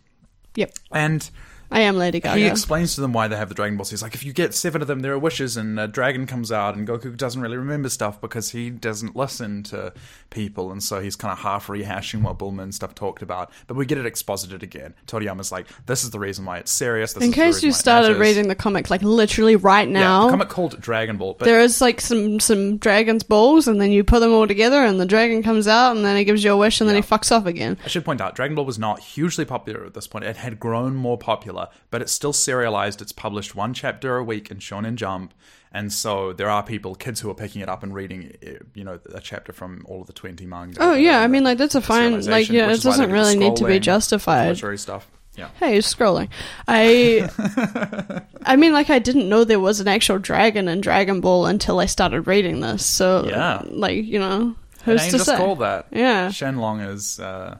Yep, 0.55 0.73
And 0.91 1.31
I 1.71 1.81
am 1.81 1.95
Lady 1.97 2.19
Gaga. 2.19 2.37
he 2.37 2.45
explains 2.47 2.95
to 2.95 3.01
them 3.01 3.13
why 3.13 3.27
they 3.27 3.37
have 3.37 3.49
the 3.49 3.55
Dragon 3.55 3.77
Balls. 3.77 3.89
He's 3.89 4.01
like, 4.03 4.13
if 4.13 4.23
you 4.25 4.33
get 4.33 4.53
seven 4.53 4.81
of 4.81 4.87
them, 4.87 4.99
there 4.99 5.13
are 5.13 5.19
wishes, 5.19 5.57
and 5.57 5.79
a 5.79 5.87
dragon 5.87 6.27
comes 6.27 6.51
out, 6.51 6.75
and 6.75 6.87
Goku 6.87 7.15
doesn't 7.15 7.41
really 7.41 7.57
remember 7.57 7.89
stuff 7.89 8.19
because 8.19 8.51
he 8.51 8.69
doesn't 8.69 9.15
listen 9.15 9.63
to 9.63 9.93
people, 10.29 10.71
and 10.71 10.83
so 10.83 10.99
he's 10.99 11.15
kind 11.15 11.31
of 11.31 11.39
half 11.39 11.67
rehashing 11.67 12.21
what 12.23 12.37
Bulma 12.37 12.63
and 12.63 12.75
stuff 12.75 12.93
talked 12.93 13.21
about. 13.21 13.51
But 13.67 13.75
we 13.77 13.85
get 13.85 13.97
it 13.97 14.05
exposited 14.05 14.63
again. 14.63 14.93
Toriyama's 15.07 15.51
like, 15.51 15.67
this 15.85 16.03
is 16.03 16.09
the 16.11 16.19
reason 16.19 16.45
why 16.45 16.57
it's 16.57 16.71
serious. 16.71 17.13
This 17.13 17.23
In 17.23 17.29
is 17.29 17.35
case 17.35 17.63
you 17.63 17.71
started 17.71 18.17
reading 18.17 18.47
the 18.47 18.55
comic, 18.55 18.89
like 18.89 19.01
literally 19.01 19.55
right 19.55 19.87
yeah, 19.87 19.93
now, 19.93 20.25
the 20.25 20.31
comic 20.31 20.49
called 20.49 20.79
Dragon 20.81 21.17
Ball, 21.17 21.35
but 21.39 21.45
there 21.45 21.61
is 21.61 21.79
like 21.81 22.01
some 22.01 22.39
some 22.39 22.77
dragon's 22.77 23.23
balls, 23.23 23.67
and 23.67 23.79
then 23.79 23.91
you 23.91 24.03
put 24.03 24.19
them 24.19 24.33
all 24.33 24.47
together, 24.47 24.83
and 24.83 24.99
the 24.99 25.05
dragon 25.05 25.41
comes 25.43 25.67
out, 25.67 25.95
and 25.95 26.03
then 26.05 26.17
he 26.17 26.23
gives 26.25 26.43
you 26.43 26.51
a 26.51 26.57
wish, 26.57 26.81
and 26.81 26.89
then 26.89 26.95
he 26.95 27.01
fucks 27.01 27.31
off 27.31 27.45
again. 27.45 27.77
I 27.85 27.87
should 27.87 28.03
point 28.05 28.19
out, 28.21 28.35
Dragon 28.35 28.55
Ball 28.55 28.65
was 28.65 28.79
not 28.79 28.99
hugely 28.99 29.45
popular 29.45 29.85
at 29.85 29.93
this 29.93 30.07
point. 30.07 30.25
It 30.25 30.37
had 30.37 30.59
grown 30.59 30.95
more 30.95 31.17
popular, 31.17 31.60
but 31.89 32.01
it's 32.01 32.11
still 32.11 32.33
serialized. 32.33 33.01
It's 33.01 33.11
published 33.11 33.55
one 33.55 33.73
chapter 33.73 34.17
a 34.17 34.23
week 34.23 34.51
in 34.51 34.57
Shonen 34.57 34.95
Jump, 34.95 35.33
and 35.71 35.91
so 35.91 36.33
there 36.33 36.49
are 36.49 36.63
people, 36.63 36.95
kids 36.95 37.21
who 37.21 37.29
are 37.29 37.35
picking 37.35 37.61
it 37.61 37.69
up 37.69 37.83
and 37.83 37.93
reading, 37.93 38.35
eh, 38.43 38.57
you 38.73 38.83
know, 38.83 38.99
a 39.13 39.19
chapter 39.21 39.53
from 39.53 39.85
all 39.87 40.01
of 40.01 40.07
the 40.07 40.13
twenty 40.13 40.45
manga. 40.45 40.77
Oh 40.79 40.93
yeah, 40.93 41.19
I 41.21 41.27
mean 41.27 41.43
like 41.43 41.57
that's 41.57 41.75
a 41.75 41.81
fine 41.81 42.19
like 42.25 42.49
yeah, 42.49 42.67
it 42.67 42.71
is 42.71 42.85
why 42.85 42.91
they 42.91 42.97
doesn't 43.03 43.11
really 43.11 43.35
need 43.37 43.55
to 43.57 43.65
be 43.65 43.79
justified. 43.79 44.57
stuff. 44.77 45.07
Yeah, 45.37 45.47
Hey, 45.61 45.77
scrolling. 45.77 46.27
I 46.67 47.29
I 48.45 48.57
mean 48.57 48.73
like 48.73 48.89
I 48.89 48.99
didn't 48.99 49.29
know 49.29 49.45
there 49.45 49.61
was 49.61 49.79
an 49.79 49.87
actual 49.87 50.19
dragon 50.19 50.67
in 50.67 50.81
Dragon 50.81 51.21
Ball 51.21 51.45
until 51.45 51.79
I 51.79 51.85
started 51.85 52.27
reading 52.27 52.59
this. 52.59 52.85
So 52.85 53.25
Yeah. 53.25 53.61
like, 53.65 54.03
you 54.03 54.19
know, 54.19 54.55
who's 54.83 55.05
to 55.05 55.11
just 55.11 55.25
say? 55.25 55.37
call 55.37 55.55
that. 55.57 55.87
Yeah. 55.91 56.27
Shenlong 56.27 56.85
is 56.85 57.19
uh, 57.21 57.59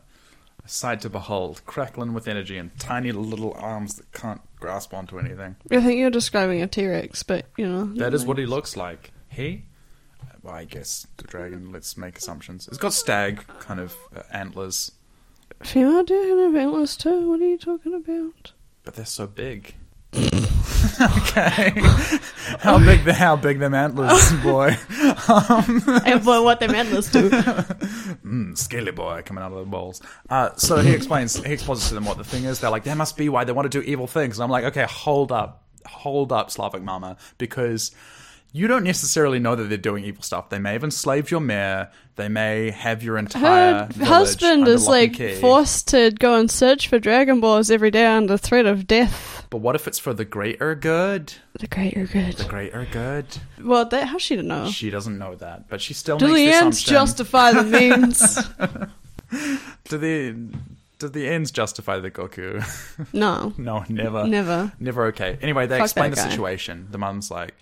sight 0.72 1.02
to 1.02 1.10
behold, 1.10 1.62
crackling 1.66 2.14
with 2.14 2.28
energy 2.28 2.58
and 2.58 2.78
tiny 2.80 3.12
little 3.12 3.54
arms 3.56 3.96
that 3.96 4.12
can't 4.12 4.42
grasp 4.60 4.94
onto 4.94 5.20
anything. 5.20 5.56
I 5.72 5.82
think 5.82 6.00
you're 6.00 6.10
describing 6.10 6.62
a 6.62 6.68
T-Rex, 6.68 7.24
but 7.24 7.46
you 7.58 7.68
know. 7.68 7.86
That 7.96 8.14
is 8.14 8.26
what 8.26 8.38
he 8.38 8.46
looks 8.46 8.78
like. 8.78 9.12
He, 9.30 9.66
well, 10.44 10.56
I 10.56 10.66
guess 10.66 11.08
the 11.18 11.24
dragon. 11.24 11.72
Let's 11.72 11.98
make 11.98 12.18
assumptions. 12.18 12.68
It's 12.68 12.78
got 12.78 12.94
stag 12.94 13.46
kind 13.60 13.80
of 13.80 13.96
uh, 14.16 14.24
antlers, 14.32 14.92
Female 15.64 16.04
can 16.04 16.40
have 16.40 16.56
antlers 16.56 16.98
too. 16.98 17.30
What 17.30 17.40
are 17.40 17.46
you 17.48 17.58
talking 17.58 17.94
about? 17.94 18.54
but 18.84 18.96
they're 18.96 19.06
so 19.06 19.28
big. 19.28 19.76
okay, 20.14 21.72
how 22.60 22.80
big? 22.80 23.06
The, 23.06 23.14
how 23.14 23.36
big 23.36 23.60
them 23.60 23.74
antlers, 23.76 24.34
boy? 24.44 24.76
And 26.06 26.24
boy, 26.24 26.44
what 26.44 26.60
them 26.60 26.74
antlers 26.76 27.12
do. 27.12 27.30
Mm, 28.22 28.58
scaly 28.58 28.92
boy 28.92 29.22
coming 29.26 29.44
out 29.44 29.52
of 29.52 29.60
the 29.60 29.66
balls. 29.66 30.02
Uh, 30.30 30.56
so 30.56 30.78
he 30.78 30.92
explains. 30.94 31.44
He 31.44 31.52
explains 31.54 31.88
to 31.90 31.94
them 31.96 32.06
what 32.06 32.18
the 32.18 32.24
thing 32.24 32.44
is. 32.46 32.60
They're 32.60 32.70
like, 32.70 32.84
that 32.84 32.96
must 32.96 33.18
be 33.18 33.30
why 33.30 33.44
they 33.44 33.52
want 33.52 33.70
to 33.70 33.82
do 33.82 33.86
evil 33.86 34.08
things. 34.08 34.38
And 34.38 34.44
I'm 34.44 34.50
like, 34.50 34.64
okay, 34.66 34.86
hold 34.88 35.32
up, 35.32 35.64
hold 35.86 36.32
up, 36.32 36.50
Slavic 36.52 36.82
Mama, 36.82 37.18
because 37.38 37.92
you 38.54 38.68
don't 38.68 38.84
necessarily 38.84 39.40
know 39.40 39.56
that 39.56 39.64
they're 39.66 39.78
doing 39.78 40.04
evil 40.04 40.24
stuff. 40.24 40.50
They 40.50 40.60
may 40.60 40.74
have 40.74 40.84
enslaved 40.84 41.32
your 41.32 41.40
mare. 41.40 41.92
They 42.18 42.28
may 42.28 42.70
have 42.72 43.02
your 43.02 43.18
entire 43.18 43.88
Her 43.98 44.06
husband 44.06 44.68
is 44.68 44.88
like 44.88 45.16
forced 45.40 45.88
to 45.90 46.12
go 46.12 46.36
and 46.36 46.52
search 46.52 46.88
for 46.90 47.00
Dragon 47.00 47.40
Balls 47.40 47.72
every 47.72 47.92
day 47.92 48.06
under 48.06 48.38
threat 48.38 48.66
of 48.66 48.86
death. 48.88 49.48
But 49.50 49.58
what 49.60 49.76
if 49.76 49.88
it's 49.88 50.00
for 50.00 50.14
the 50.14 50.26
greater 50.26 50.76
good? 50.76 51.34
The 51.60 51.68
greater 51.68 52.06
good. 52.06 52.34
The 52.34 52.46
greater 52.46 52.86
good. 52.92 53.26
Well, 53.62 53.86
that, 53.86 54.08
how's 54.08 54.22
she 54.22 54.36
to 54.36 54.44
know? 54.44 54.70
She 54.70 54.90
doesn't 54.90 55.18
know 55.18 55.36
that, 55.36 55.70
but 55.70 55.82
she 55.82 55.94
still 55.94 56.18
Do 56.18 56.28
the 56.28 56.34
the 56.34 56.52
ends 56.52 56.82
justify 56.84 57.54
the 57.54 57.64
means? 57.64 58.36
do 59.90 59.98
the 59.98 60.36
do 61.00 61.08
the 61.10 61.28
ends 61.28 61.52
justify 61.52 62.00
the 62.00 62.12
Goku? 62.12 62.64
no, 63.14 63.54
no, 63.58 63.84
never. 63.90 64.26
never. 64.28 64.72
Never 64.80 65.06
okay. 65.08 65.38
Anyway, 65.42 65.68
they 65.68 65.78
Fuck 65.78 65.86
explain 65.86 66.12
the 66.12 66.18
guy. 66.18 66.30
situation. 66.30 66.88
The 66.92 66.98
mum's 66.98 67.32
like, 67.32 67.54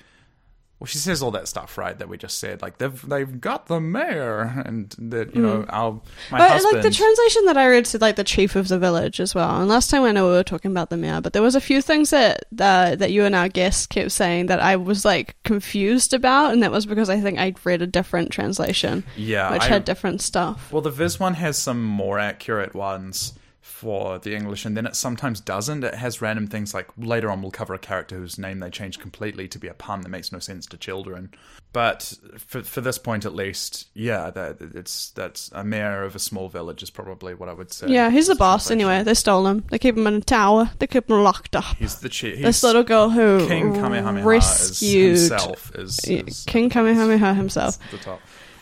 well, 0.80 0.86
she 0.88 0.98
says 0.98 1.22
all 1.22 1.32
that 1.32 1.48
stuff, 1.50 1.78
right? 1.78 1.98
That 2.00 2.08
we 2.08 2.18
just 2.18 2.40
said. 2.40 2.62
Like 2.62 2.78
they've 2.78 3.10
they've 3.10 3.42
got 3.42 3.68
the 3.68 3.82
mayor, 3.82 4.64
and 4.66 4.96
that 4.98 5.36
you 5.36 5.42
know 5.42 5.66
our 5.68 5.92
my 5.92 6.00
Hmm. 6.00 6.38
But 6.38 6.52
husband. 6.52 6.74
like 6.76 6.84
the 6.84 6.92
translation 6.92 7.46
that 7.46 7.58
I 7.58 7.68
read 7.68 7.86
said 7.86 8.00
like 8.02 8.16
the 8.16 8.24
chief 8.24 8.56
of 8.56 8.70
the 8.70 8.80
village 8.80 9.20
as 9.20 9.36
well. 9.36 9.60
And 9.60 9.68
last 9.68 9.90
time 9.90 10.04
I 10.04 10.12
know 10.14 10.28
we 10.28 10.32
were 10.34 10.44
talking 10.44 10.72
about 10.72 10.90
the 10.90 10.96
mayor, 10.96 11.20
but 11.20 11.34
there 11.34 11.42
was 11.42 11.56
a 11.56 11.60
few 11.62 11.82
things 11.82 12.12
that 12.12 12.46
uh, 12.58 12.96
that 12.96 13.12
you 13.12 13.26
and 13.26 13.36
our 13.36 13.50
guest 13.50 13.90
kept 13.90 14.12
saying 14.14 14.46
that 14.46 14.62
I 14.62 14.78
was 14.78 15.04
like 15.04 15.36
confused 15.44 16.14
about, 16.14 16.54
and 16.54 16.64
that 16.64 16.72
was 16.72 16.86
because 16.86 17.10
I 17.10 17.20
think 17.20 17.40
I'd 17.40 17.58
read 17.66 17.82
a 17.82 17.88
different 17.88 18.32
translation, 18.32 19.04
yeah, 19.18 19.52
which 19.52 19.64
I- 19.64 19.68
had 19.68 19.84
different 19.84 20.22
stuff. 20.22 20.72
Well, 20.72 20.82
the 20.82 20.92
Viz 20.92 21.20
one 21.20 21.34
has 21.34 21.58
some 21.58 21.84
more 21.84 22.20
accurate 22.20 22.74
ones 22.74 23.34
for 23.70 24.20
the 24.20 24.36
English, 24.36 24.66
and 24.66 24.76
then 24.76 24.86
it 24.86 24.96
sometimes 24.96 25.40
doesn't. 25.40 25.84
It 25.84 25.96
has 25.96 26.22
random 26.22 26.48
things 26.48 26.74
like 26.74 26.88
later 26.98 27.30
on 27.30 27.42
we'll 27.42 27.52
cover 27.52 27.74
a 27.74 27.80
character 27.80 28.18
whose 28.18 28.38
name 28.38 28.60
they 28.60 28.70
changed 28.70 29.00
completely 29.00 29.48
to 29.48 29.60
be 29.60 29.68
a 29.68 29.74
pun 29.74 30.02
that 30.02 30.10
makes 30.10 30.32
no 30.32 30.40
sense 30.40 30.66
to 30.68 30.78
children. 30.78 31.32
But 31.72 32.14
for 32.38 32.64
for 32.64 32.82
this 32.82 32.98
point 32.98 33.26
at 33.26 33.34
least, 33.34 33.88
yeah, 33.94 34.32
that 34.32 34.58
it's 34.60 35.12
that's 35.12 35.52
a 35.54 35.64
mayor 35.64 36.04
of 36.04 36.16
a 36.16 36.20
small 36.20 36.50
village 36.50 36.82
is 36.82 36.90
probably 36.90 37.36
what 37.36 37.48
I 37.48 37.54
would 37.54 37.72
say. 37.72 37.88
Yeah, 37.88 38.10
he's 38.10 38.28
the 38.28 38.36
boss 38.36 38.72
anyway. 38.72 39.04
They 39.04 39.14
stole 39.14 39.48
him. 39.48 39.64
They 39.70 39.78
keep 39.78 39.96
him 39.96 40.08
in 40.08 40.16
a 40.16 40.22
tower. 40.22 40.72
They 40.80 40.88
keep 40.88 41.10
him 41.10 41.24
locked 41.24 41.56
up. 41.56 41.78
He's 41.78 42.00
the 42.00 42.10
chief. 42.10 42.42
This 42.42 42.64
little 42.64 42.84
girl 42.84 43.10
who 43.10 43.48
King 43.48 43.74
Kamehameha 43.76 44.28
rescued 44.28 45.14
is 45.14 45.30
himself 45.30 45.72
is, 45.76 46.00
is 46.06 46.44
King 46.46 46.70
Kamehameha 46.70 47.36
himself. 47.36 47.78
the 47.92 47.98
top. 47.98 48.20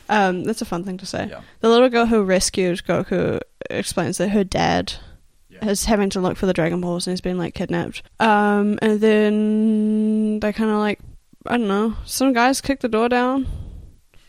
Um, 0.09 0.43
that's 0.43 0.61
a 0.61 0.65
fun 0.65 0.83
thing 0.83 0.97
to 0.97 1.05
say. 1.05 1.27
Yeah. 1.29 1.41
The 1.59 1.69
little 1.69 1.89
girl 1.89 2.05
who 2.05 2.23
rescued 2.23 2.83
Goku 2.85 3.41
explains 3.69 4.17
that 4.17 4.29
her 4.29 4.43
dad 4.43 4.93
Yeah. 5.49 5.67
is 5.69 5.85
having 5.85 6.09
to 6.11 6.19
look 6.19 6.37
for 6.37 6.45
the 6.45 6.53
Dragon 6.53 6.81
Balls 6.81 7.07
and 7.07 7.13
he's 7.13 7.21
been 7.21 7.37
like 7.37 7.53
kidnapped. 7.53 8.03
Um, 8.19 8.77
and 8.81 8.99
then 9.01 10.39
they 10.39 10.53
kind 10.53 10.69
of 10.69 10.77
like 10.77 10.99
I 11.45 11.57
don't 11.57 11.67
know. 11.67 11.95
Some 12.05 12.33
guys 12.33 12.59
kick 12.61 12.81
the 12.81 12.89
door 12.89 13.07
down. 13.09 13.47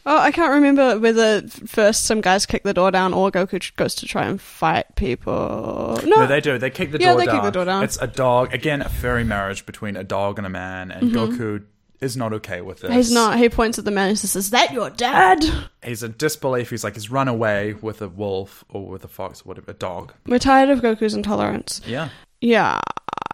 Oh, 0.06 0.18
I 0.18 0.30
can't 0.30 0.52
remember 0.52 0.98
whether 0.98 1.42
first 1.48 2.06
some 2.06 2.20
guys 2.22 2.46
kick 2.46 2.62
the 2.62 2.72
door 2.72 2.90
down 2.90 3.12
or 3.12 3.30
Goku 3.30 3.74
goes 3.76 3.94
to 3.96 4.06
try 4.06 4.24
and 4.24 4.40
fight 4.40 4.94
people. 4.94 5.98
No, 6.04 6.20
No, 6.20 6.26
they 6.26 6.40
do. 6.40 6.56
They 6.56 6.70
kick 6.70 6.92
the 6.92 6.98
Yeah, 6.98 7.10
door 7.10 7.18
they 7.18 7.26
down. 7.26 7.34
kick 7.34 7.42
the 7.44 7.50
door 7.50 7.64
down. 7.66 7.82
It's 7.84 7.98
a 8.00 8.06
dog. 8.06 8.54
Again, 8.54 8.80
a 8.80 8.88
furry 8.88 9.24
marriage 9.24 9.66
between 9.66 9.96
a 9.96 10.04
dog 10.04 10.38
and 10.38 10.46
a 10.46 10.50
man, 10.50 10.90
and 10.90 11.10
Goku 11.10 11.64
is 12.00 12.16
not 12.16 12.32
okay 12.32 12.60
with 12.60 12.80
this. 12.80 12.92
He's 12.92 13.12
not. 13.12 13.38
He 13.38 13.48
points 13.48 13.78
at 13.78 13.84
the 13.84 13.90
man 13.90 14.10
and 14.10 14.18
says, 14.18 14.36
"Is 14.36 14.50
that 14.50 14.72
your 14.72 14.90
dad?" 14.90 15.44
He's 15.82 16.02
in 16.02 16.14
disbelief. 16.16 16.70
He's 16.70 16.84
like 16.84 16.94
he's 16.94 17.10
run 17.10 17.28
away 17.28 17.74
with 17.74 18.00
a 18.02 18.08
wolf 18.08 18.64
or 18.68 18.86
with 18.86 19.04
a 19.04 19.08
fox 19.08 19.40
or 19.40 19.44
whatever, 19.44 19.70
a 19.70 19.74
dog. 19.74 20.12
We're 20.26 20.38
tired 20.38 20.70
of 20.70 20.80
Goku's 20.80 21.14
intolerance. 21.14 21.80
Yeah. 21.86 22.10
Yeah, 22.40 22.80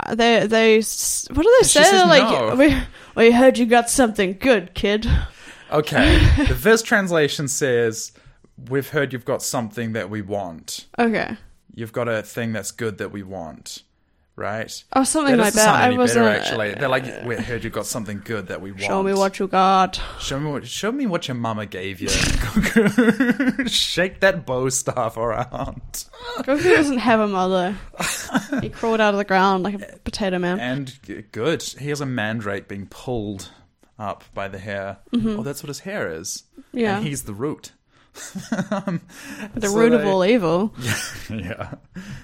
they 0.09 0.47
they 0.47 0.77
what 0.77 1.43
do 1.43 1.57
they 1.61 1.67
say? 1.67 1.83
says 1.83 2.05
like, 2.05 2.23
no. 2.23 2.55
we 2.57 2.77
we 3.15 3.33
heard 3.33 3.59
you 3.59 3.67
got 3.67 3.91
something 3.91 4.39
good, 4.41 4.75
kid. 4.75 5.07
Okay. 5.71 6.19
the 6.49 6.55
Viz 6.55 6.83
translation 6.83 7.49
says, 7.49 8.13
"We've 8.71 8.89
heard 8.89 9.13
you've 9.13 9.25
got 9.25 9.43
something 9.43 9.93
that 9.93 10.09
we 10.09 10.23
want. 10.23 10.87
Okay, 10.99 11.37
You've 11.75 11.93
got 11.93 12.09
a 12.09 12.23
thing 12.23 12.53
that's 12.53 12.71
good 12.71 12.99
that 12.99 13.13
we 13.13 13.23
want." 13.23 13.83
Right? 14.37 14.85
oh 14.95 15.05
something 15.05 15.37
That 15.37 15.43
like 15.45 15.55
that. 15.55 15.69
I 15.69 15.97
wasn't. 15.97 16.25
better, 16.27 16.39
actually. 16.41 16.75
They're 16.75 16.89
like, 16.89 17.25
"We 17.25 17.37
heard 17.37 17.63
you 17.63 17.71
got 17.71 17.87
something 17.87 18.21
good 18.25 18.49
that 18.49 18.61
we 18.61 18.73
want." 18.73 18.83
Show 18.83 19.01
me 19.03 19.15
what 19.15 19.39
you 19.39 19.47
got. 19.47 20.01
Show 20.19 20.41
me 20.41 20.51
what. 20.51 20.67
Show 20.67 20.91
me 20.91 21.07
what 21.07 21.29
your 21.29 21.37
mama 21.37 21.67
gave 21.67 22.01
you. 22.01 22.09
Shake 23.69 24.21
that 24.21 24.45
bow 24.45 24.69
staff 24.71 25.17
around. 25.17 26.07
Goku 26.39 26.63
doesn't 26.63 26.99
have 26.99 27.21
a 27.21 27.29
mother. 27.29 27.77
he 28.61 28.69
crawled 28.71 29.01
out 29.01 29.15
of 29.15 29.19
the 29.19 29.25
ground 29.25 29.63
like 29.63 29.75
a 29.81 29.99
potato 30.05 30.39
man. 30.39 30.59
And 30.59 31.29
good. 31.33 31.63
He 31.63 31.89
has 31.91 32.01
a 32.01 32.07
mandrake 32.07 32.67
being 32.69 32.87
pulled 32.87 33.51
up 33.99 34.25
by 34.35 34.49
the 34.49 34.59
hair. 34.59 34.99
Oh, 35.13 35.43
that's 35.43 35.63
what 35.63 35.69
his 35.69 35.81
hair 35.81 36.13
is. 36.13 36.43
Mm-hmm. 36.59 36.79
Yeah. 36.79 36.97
And 36.99 37.07
he's 37.07 37.23
the 37.23 37.35
root. 37.35 37.73
Um, 38.71 39.01
the 39.55 39.69
so 39.69 39.77
root 39.77 39.93
of 39.93 40.05
all 40.07 40.25
evil. 40.25 40.75
yeah. 41.31 41.75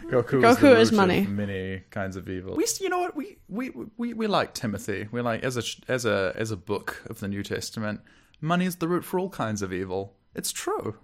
Goku, 0.07 0.41
Goku 0.41 0.53
is, 0.53 0.59
the 0.59 0.81
is 0.81 0.93
money. 0.93 1.21
Of 1.21 1.29
many 1.29 1.83
kinds 1.91 2.17
of 2.17 2.29
evil. 2.29 2.55
We, 2.55 2.67
you 2.81 2.89
know 2.89 3.01
what? 3.01 3.17
We, 3.17 3.39
we, 3.49 3.71
we, 3.97 4.15
we 4.15 4.27
like 4.27 4.55
Timothy. 4.55 5.09
We 5.11 5.21
like 5.21 5.43
as 5.43 5.57
a 5.57 5.63
as 5.91 6.05
a 6.05 6.33
as 6.37 6.51
a 6.51 6.57
book 6.57 7.03
of 7.09 7.21
the 7.21 7.29
New 7.29 7.43
Testament. 7.43 8.01
Money 8.41 8.67
is 8.67 8.77
the 8.77 8.89
root 8.89 9.05
for 9.05 9.19
all 9.19 9.29
kinds 9.29 9.63
of 9.63 9.73
evil. 9.73 10.15
It's 10.35 10.53
true. 10.53 10.97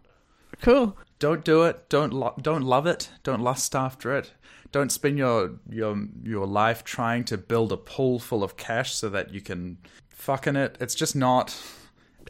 Cool. 0.63 0.97
Don't 1.19 1.45
do 1.45 1.63
it. 1.65 1.89
Don't 1.89 2.13
lo- 2.13 2.35
don't 2.41 2.63
love 2.63 2.87
it. 2.87 3.11
Don't 3.23 3.43
lust 3.43 3.75
after 3.75 4.17
it. 4.17 4.33
Don't 4.73 4.91
spend 4.91 5.19
your 5.19 5.59
your 5.69 5.97
your 6.23 6.47
life 6.47 6.85
trying 6.85 7.25
to 7.25 7.39
build 7.39 7.73
a 7.73 7.77
pool 7.77 8.19
full 8.19 8.43
of 8.43 8.57
cash 8.57 8.95
so 8.95 9.09
that 9.11 9.33
you 9.33 9.41
can 9.41 9.79
fuck 10.09 10.47
in 10.47 10.57
it. 10.57 10.77
It's 10.81 10.95
just 10.95 11.17
not. 11.17 11.57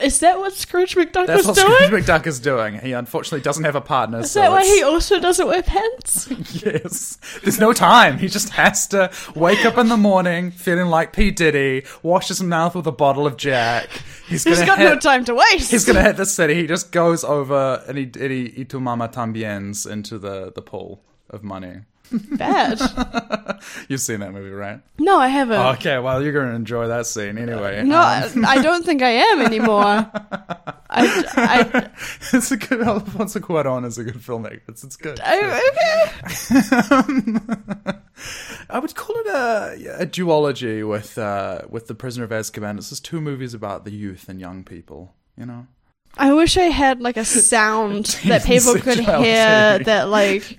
Is 0.01 0.21
that 0.21 0.39
what 0.39 0.53
Scrooge 0.53 0.95
McDuck 0.95 1.07
is 1.07 1.13
doing? 1.15 1.27
That's 1.27 1.47
was 1.47 1.57
what 1.57 1.67
doing? 1.67 1.87
Scrooge 1.89 2.05
McDuck 2.05 2.27
is 2.27 2.41
doing. 2.41 2.79
He 2.81 2.93
unfortunately 2.93 3.41
doesn't 3.41 3.65
have 3.65 3.77
a 3.77 3.81
partner. 3.81 4.21
is 4.21 4.31
so 4.31 4.41
that 4.41 4.51
why 4.51 4.61
it's- 4.61 4.75
he 4.75 4.83
also 4.83 5.19
doesn't 5.21 5.47
wear 5.47 5.63
pants? 5.63 6.29
Yes. 6.67 7.19
There's 7.43 7.59
no 7.61 7.73
time. 7.73 8.19
He 8.19 8.29
just 8.29 8.51
has 8.51 8.87
to 8.89 9.11
wake 9.35 9.65
up 9.65 9.79
in 9.79 9.89
the 9.89 9.97
morning 9.97 10.51
feeling 10.51 10.87
like 10.87 11.13
P. 11.13 11.31
Diddy, 11.31 11.85
wash 12.03 12.29
his 12.29 12.43
mouth 12.43 12.75
with 12.75 12.87
a 12.87 12.93
bottle 12.93 13.27
of 13.27 13.37
Jack. 13.37 13.89
He's 14.29 14.45
He's 14.45 14.63
got 14.65 14.79
hit, 14.79 14.85
no 14.85 14.99
time 14.99 15.25
to 15.27 15.35
waste. 15.35 15.71
He's 15.71 15.85
gonna 15.85 16.03
hit 16.03 16.17
the 16.17 16.27
city. 16.27 16.55
He 16.55 16.67
just 16.67 16.93
goes 16.93 17.25
over 17.25 17.83
and 17.89 17.97
he, 17.99 18.05
and 18.05 18.31
he 18.33 18.55
y 18.59 18.63
tu 18.65 18.81
mama 18.81 19.09
tambiens 19.09 19.87
into 19.87 20.19
the, 20.19 20.53
the 20.53 20.63
pool 20.63 21.03
of 21.31 21.43
money. 21.43 21.81
Bad. 22.13 23.61
You've 23.89 24.01
seen 24.01 24.21
that 24.21 24.33
movie, 24.33 24.51
right? 24.51 24.81
No, 24.99 25.19
I 25.19 25.29
haven't. 25.29 25.61
Okay, 25.77 25.99
well, 25.99 26.23
you're 26.23 26.33
gonna 26.33 26.55
enjoy 26.55 26.89
that 26.89 27.07
scene 27.07 27.39
anyway. 27.39 27.83
no, 27.85 27.99
Um, 27.99 28.45
I, 28.45 28.57
I 28.57 28.63
don't 28.63 28.85
think 28.85 29.03
I 29.03 29.11
am 29.11 29.41
anymore. 29.43 30.11
I, 30.89 30.91
I, 30.91 31.91
it's 32.33 32.51
a 32.53 32.57
good. 32.57 32.83
Alfonso 32.83 33.41
Cuarón 33.41 33.85
is 33.85 33.99
a 33.99 34.05
good 34.05 34.15
filmmaker. 34.17 34.61
It's, 34.69 34.85
it's 34.85 34.97
good. 34.97 35.21
I, 35.23 35.61
okay. 35.69 36.11
I 38.71 38.79
would 38.79 38.95
call 38.95 39.17
it 39.17 39.27
a, 39.27 40.03
a 40.03 40.07
duology 40.07 40.89
with 40.89 41.19
uh, 41.19 41.63
with 41.69 41.87
the 41.87 41.95
Prisoner 41.95 42.25
of 42.25 42.31
Azkaban. 42.31 42.79
It's 42.79 42.91
just 42.91 43.05
two 43.05 43.21
movies 43.21 43.55
about 43.55 43.85
the 43.85 43.93
youth 43.93 44.29
and 44.29 44.41
young 44.41 44.65
people. 44.65 45.15
You 45.39 45.47
know, 45.47 45.67
I 46.17 46.33
wish 46.33 46.57
I 46.57 46.65
had 46.65 47.01
like 47.01 47.17
a 47.17 47.25
sound 47.25 48.07
that 48.27 48.45
people 48.45 48.75
could 48.77 48.99
hear 48.99 49.79
that 49.81 50.09
like 50.09 50.59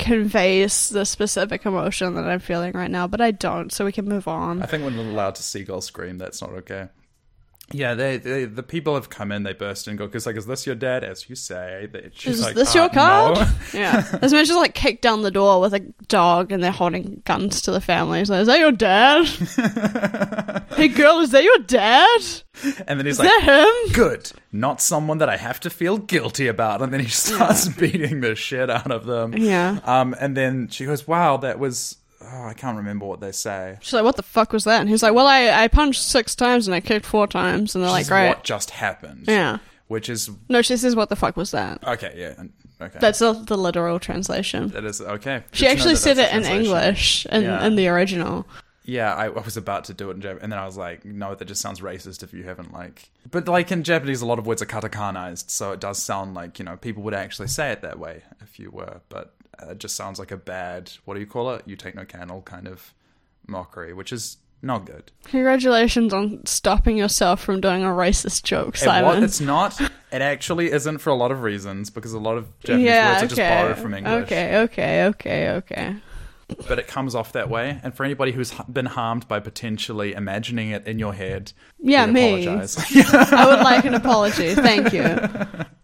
conveys 0.00 0.88
the 0.88 1.04
specific 1.04 1.64
emotion 1.64 2.14
that 2.14 2.24
I'm 2.24 2.40
feeling 2.40 2.72
right 2.72 2.90
now, 2.90 3.06
but 3.06 3.20
I 3.20 3.30
don't, 3.30 3.72
so 3.72 3.84
we 3.84 3.92
can 3.92 4.06
move 4.06 4.26
on. 4.26 4.62
I 4.62 4.66
think 4.66 4.82
when 4.84 4.96
allowed 4.98 5.36
to 5.36 5.42
seagull 5.42 5.80
scream, 5.80 6.18
that's 6.18 6.40
not 6.40 6.50
okay. 6.50 6.88
Yeah, 7.72 7.94
they, 7.94 8.16
they 8.16 8.44
the 8.46 8.62
people 8.64 8.94
have 8.94 9.10
come 9.10 9.30
in. 9.30 9.44
They 9.44 9.52
burst 9.52 9.86
in 9.86 9.94
go 9.96 10.06
because 10.06 10.26
like, 10.26 10.36
is 10.36 10.46
this 10.46 10.66
your 10.66 10.74
dad? 10.74 11.04
As 11.04 11.28
you 11.30 11.36
say, 11.36 11.88
They- 11.92 12.10
she's 12.12 12.40
Is 12.40 12.44
like, 12.44 12.54
this 12.56 12.74
"Uh, 12.74 12.80
your 12.80 12.88
card? 12.88 13.36
no." 13.38 13.46
Yeah. 13.72 14.00
This 14.00 14.32
man 14.32 14.44
just 14.44 14.58
like 14.58 14.74
kicked 14.74 15.02
down 15.02 15.22
the 15.22 15.30
door 15.30 15.60
with 15.60 15.72
a 15.74 15.80
dog 16.08 16.50
and 16.50 16.62
they're 16.64 16.72
holding 16.72 17.22
guns 17.24 17.62
to 17.62 17.70
the 17.70 17.80
family. 17.80 18.18
He's 18.18 18.28
like, 18.30 18.40
Is 18.40 18.46
that 18.48 18.58
your 18.58 18.72
dad? 18.72 19.24
hey 20.76 20.88
girl, 20.88 21.20
is 21.20 21.30
that 21.30 21.44
your 21.44 21.58
dad? 21.58 22.20
And 22.86 22.98
then 22.98 23.06
he's 23.06 23.18
that 23.18 23.24
like, 23.24 23.86
him? 23.88 23.92
good, 23.94 24.32
not 24.52 24.80
someone 24.80 25.18
that 25.18 25.28
I 25.28 25.36
have 25.36 25.60
to 25.60 25.70
feel 25.70 25.98
guilty 25.98 26.46
about. 26.48 26.82
And 26.82 26.92
then 26.92 27.00
he 27.00 27.08
starts 27.08 27.68
beating 27.78 28.20
the 28.20 28.34
shit 28.34 28.68
out 28.68 28.90
of 28.90 29.06
them. 29.06 29.34
Yeah. 29.36 29.78
Um, 29.84 30.14
and 30.20 30.36
then 30.36 30.68
she 30.68 30.84
goes, 30.86 31.06
wow, 31.06 31.36
that 31.38 31.58
was. 31.58 31.96
Oh, 32.22 32.44
I 32.44 32.52
can't 32.54 32.76
remember 32.76 33.06
what 33.06 33.20
they 33.20 33.32
say. 33.32 33.78
She's 33.80 33.92
like, 33.94 34.04
What 34.04 34.16
the 34.16 34.22
fuck 34.22 34.52
was 34.52 34.64
that? 34.64 34.80
And 34.80 34.88
he's 34.88 35.02
like, 35.02 35.14
Well, 35.14 35.26
I, 35.26 35.50
I 35.64 35.68
punched 35.68 36.02
six 36.02 36.34
times 36.34 36.68
and 36.68 36.74
I 36.74 36.80
kicked 36.80 37.06
four 37.06 37.26
times 37.26 37.74
and 37.74 37.82
they're 37.82 37.90
like, 37.90 38.00
This 38.00 38.06
is 38.08 38.10
Great. 38.10 38.28
what 38.28 38.44
just 38.44 38.70
happened. 38.70 39.24
Yeah. 39.26 39.58
Which 39.88 40.08
is 40.08 40.30
No, 40.48 40.62
she 40.62 40.76
says, 40.76 40.94
What 40.94 41.08
the 41.08 41.16
fuck 41.16 41.36
was 41.36 41.50
that? 41.52 41.82
okay. 41.86 42.14
Yeah. 42.16 42.44
Okay. 42.82 42.98
That's 42.98 43.18
the, 43.18 43.32
the 43.32 43.56
literal 43.58 43.98
translation. 43.98 44.68
that 44.68 44.84
is 44.84 45.00
okay. 45.00 45.44
She 45.52 45.64
Good 45.64 45.68
know 45.68 45.72
actually 45.72 45.94
that 45.94 46.00
said 46.00 46.18
it 46.18 46.32
in. 46.34 46.44
English 46.44 47.26
in, 47.26 47.42
Yeah. 47.42 47.64
in 47.66 47.76
the 47.76 47.88
original. 47.88 48.46
Yeah, 48.84 49.14
I, 49.14 49.26
I 49.26 49.28
was 49.28 49.56
about 49.58 49.84
to 49.84 49.94
do 49.94 50.10
it 50.10 50.14
in 50.14 50.20
Japanese, 50.22 50.42
and 50.42 50.50
then 50.50 50.58
I 50.58 50.64
was 50.64 50.76
like, 50.76 51.04
no, 51.04 51.34
that 51.34 51.44
just 51.44 51.60
sounds 51.60 51.80
racist 51.80 52.22
if 52.22 52.32
you 52.32 52.42
haven't 52.44 52.72
like. 52.72 53.08
But 53.30 53.46
like 53.46 53.70
in 53.70 53.84
Japanese, 53.84 54.22
a 54.22 54.26
lot 54.26 54.38
of 54.38 54.46
words 54.46 54.62
are 54.62 54.66
katakanized, 54.66 55.50
so 55.50 55.72
it 55.72 55.80
does 55.80 55.98
sound 56.02 56.34
like 56.34 56.58
you 56.58 56.64
know 56.64 56.76
people 56.76 57.02
would 57.04 57.14
actually 57.14 57.48
say 57.48 57.70
it 57.70 57.82
that 57.82 57.98
way 57.98 58.22
if 58.40 58.58
you 58.58 58.70
were. 58.70 59.00
But 59.10 59.34
uh, 59.62 59.70
it 59.70 59.78
just 59.78 59.96
sounds 59.96 60.18
like 60.18 60.30
a 60.30 60.36
bad, 60.36 60.90
what 61.04 61.14
do 61.14 61.20
you 61.20 61.26
call 61.26 61.50
it? 61.54 61.62
You 61.66 61.76
take 61.76 61.94
no 61.94 62.04
candle 62.04 62.42
kind 62.42 62.66
of 62.68 62.94
mockery, 63.46 63.92
which 63.92 64.12
is 64.12 64.38
not 64.62 64.84
good. 64.84 65.10
Congratulations 65.24 66.12
on 66.12 66.44
stopping 66.46 66.96
yourself 66.96 67.40
from 67.42 67.60
doing 67.60 67.82
a 67.82 67.88
racist 67.88 68.42
joke, 68.42 68.74
It 68.76 68.80
Simon. 68.80 69.22
it's 69.24 69.40
not. 69.40 69.80
It 69.80 70.22
actually 70.22 70.70
isn't 70.70 70.98
for 70.98 71.10
a 71.10 71.14
lot 71.14 71.30
of 71.32 71.42
reasons 71.42 71.88
because 71.90 72.12
a 72.12 72.18
lot 72.18 72.36
of 72.36 72.46
Japanese 72.60 72.86
yeah, 72.86 73.08
words 73.12 73.22
are 73.22 73.26
okay. 73.26 73.34
just 73.36 73.38
borrowed 73.62 73.78
from 73.78 73.94
English. 73.94 74.24
Okay, 74.24 74.58
okay, 74.58 75.04
okay, 75.06 75.48
okay. 75.50 75.96
But 76.68 76.80
it 76.80 76.88
comes 76.88 77.14
off 77.14 77.32
that 77.32 77.48
way, 77.48 77.80
and 77.84 77.94
for 77.94 78.02
anybody 78.04 78.32
who's 78.32 78.52
been 78.70 78.86
harmed 78.86 79.28
by 79.28 79.38
potentially 79.38 80.14
imagining 80.14 80.70
it 80.70 80.84
in 80.86 80.98
your 80.98 81.14
head, 81.14 81.52
Yeah, 81.78 82.06
me. 82.06 82.44
apologize. 82.44 82.76
I 83.32 83.46
would 83.48 83.60
like 83.60 83.84
an 83.84 83.94
apology. 83.94 84.54
Thank 84.56 84.92
you. 84.92 85.04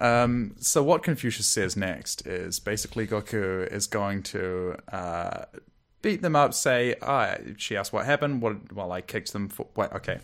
Um, 0.00 0.54
so 0.58 0.82
what 0.82 1.02
Confucius 1.02 1.46
says 1.46 1.76
next 1.76 2.26
is 2.26 2.58
basically 2.58 3.06
Goku 3.06 3.70
is 3.70 3.86
going 3.86 4.22
to 4.24 4.76
uh, 4.92 5.44
beat 6.02 6.22
them 6.22 6.34
up. 6.34 6.54
Say, 6.54 6.94
ah, 7.02 7.36
she 7.58 7.76
asked 7.76 7.92
what 7.92 8.06
happened. 8.06 8.40
What? 8.42 8.72
Well, 8.72 8.92
I 8.92 9.02
kicked 9.02 9.32
them. 9.32 9.48
For, 9.48 9.66
wait, 9.76 9.92
okay. 9.92 10.20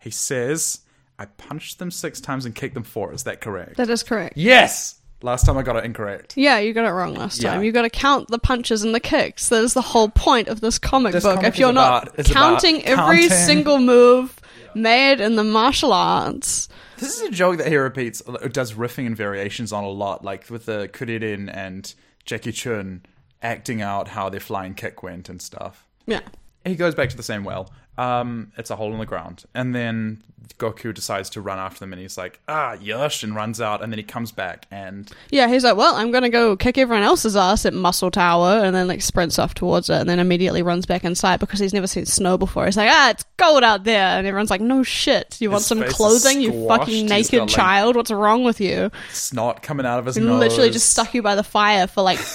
He 0.00 0.10
says, 0.10 0.80
I 1.18 1.24
punched 1.26 1.78
them 1.78 1.90
six 1.90 2.20
times 2.20 2.44
and 2.44 2.54
kicked 2.54 2.74
them 2.74 2.84
four. 2.84 3.12
Is 3.12 3.24
that 3.24 3.40
correct? 3.40 3.76
That 3.76 3.90
is 3.90 4.02
correct. 4.02 4.36
yes. 4.36 5.00
Last 5.22 5.46
time 5.46 5.56
I 5.56 5.62
got 5.62 5.76
it 5.76 5.84
incorrect. 5.86 6.36
Yeah, 6.36 6.58
you 6.58 6.74
got 6.74 6.84
it 6.84 6.90
wrong 6.90 7.14
last 7.14 7.40
time. 7.40 7.60
Yeah. 7.60 7.64
You 7.64 7.72
got 7.72 7.82
to 7.82 7.88
count 7.90 8.28
the 8.28 8.38
punches 8.38 8.82
and 8.82 8.94
the 8.94 9.00
kicks. 9.00 9.48
That 9.48 9.64
is 9.64 9.72
the 9.72 9.80
whole 9.80 10.10
point 10.10 10.48
of 10.48 10.60
this 10.60 10.78
comic 10.78 11.12
This 11.14 11.24
book. 11.24 11.36
comic 11.36 11.48
if 11.48 11.58
you're 11.58 11.72
not 11.72 12.02
about- 12.08 12.14
about 12.18 12.26
counting 12.26 12.84
every 12.84 13.20
counting. 13.20 13.30
single 13.30 13.78
move 13.78 14.38
made 14.74 15.20
in 15.20 15.36
the 15.36 15.44
martial 15.44 15.92
arts, 15.92 16.68
This 16.98 17.16
is 17.20 17.22
a 17.22 17.30
joke 17.30 17.58
that 17.58 17.68
he 17.68 17.76
repeats, 17.76 18.22
uh, 18.26 18.48
does 18.48 18.72
riffing 18.74 19.06
and 19.06 19.16
variations 19.16 19.72
on 19.72 19.84
a 19.84 19.88
lot, 19.88 20.24
like 20.24 20.48
with 20.50 20.66
the 20.66 20.88
Kuririn 20.92 21.50
and 21.54 21.94
Jackie 22.24 22.52
Chun 22.52 23.04
acting 23.42 23.82
out 23.82 24.08
how 24.08 24.28
their 24.30 24.40
flying 24.40 24.74
kick 24.74 25.02
went 25.02 25.28
and 25.28 25.40
stuff. 25.42 25.86
yeah. 26.06 26.20
he 26.64 26.74
goes 26.76 26.94
back 26.94 27.10
to 27.10 27.16
the 27.16 27.22
same 27.22 27.44
well. 27.44 27.70
Um, 27.96 28.52
it's 28.58 28.70
a 28.70 28.76
hole 28.76 28.92
in 28.92 28.98
the 28.98 29.06
ground, 29.06 29.44
and 29.54 29.74
then 29.74 30.22
Goku 30.58 30.92
decides 30.94 31.30
to 31.30 31.40
run 31.40 31.58
after 31.58 31.80
them, 31.80 31.92
and 31.92 32.00
he's 32.02 32.18
like, 32.18 32.38
"Ah, 32.48 32.76
yush!" 32.76 33.22
and 33.22 33.34
runs 33.34 33.60
out, 33.60 33.82
and 33.82 33.92
then 33.92 33.98
he 33.98 34.02
comes 34.04 34.30
back, 34.30 34.66
and 34.70 35.10
Yeah, 35.30 35.48
he's 35.48 35.64
like, 35.64 35.76
well, 35.76 35.94
I'm 35.94 36.10
gonna 36.10 36.28
go 36.28 36.54
kick 36.56 36.76
everyone 36.76 37.02
else's 37.04 37.34
ass 37.36 37.64
at 37.64 37.72
Muscle 37.72 38.10
Tower, 38.10 38.62
and 38.64 38.74
then 38.74 38.86
like 38.88 39.00
sprints 39.00 39.38
off 39.38 39.54
towards 39.54 39.88
it, 39.90 39.94
and 40.00 40.08
then 40.08 40.18
immediately 40.18 40.62
runs 40.62 40.86
back 40.86 41.02
inside 41.04 41.40
because 41.40 41.60
he's 41.60 41.72
never 41.72 41.86
seen 41.86 42.04
snow 42.04 42.36
before. 42.36 42.66
He's 42.66 42.76
like, 42.76 42.90
ah, 42.90 43.10
it's 43.10 43.24
cold 43.38 43.62
out 43.64 43.84
there, 43.84 44.18
and 44.18 44.26
everyone's 44.26 44.50
like, 44.50 44.60
no 44.60 44.82
shit, 44.82 45.40
you 45.40 45.50
want 45.50 45.62
some 45.64 45.82
clothing, 45.84 46.40
you 46.42 46.66
fucking 46.68 47.06
naked 47.06 47.30
got, 47.32 47.40
like, 47.42 47.48
child? 47.56 47.96
What's 47.96 48.10
wrong 48.10 48.44
with 48.44 48.60
you? 48.60 48.90
snot 49.12 49.62
coming 49.62 49.86
out 49.86 49.98
of 49.98 50.06
his 50.06 50.16
He 50.16 50.22
nose. 50.22 50.38
literally 50.40 50.70
just 50.70 50.90
stuck 50.90 51.14
you 51.14 51.22
by 51.22 51.34
the 51.36 51.44
fire 51.44 51.86
for 51.86 52.02
like 52.02 52.18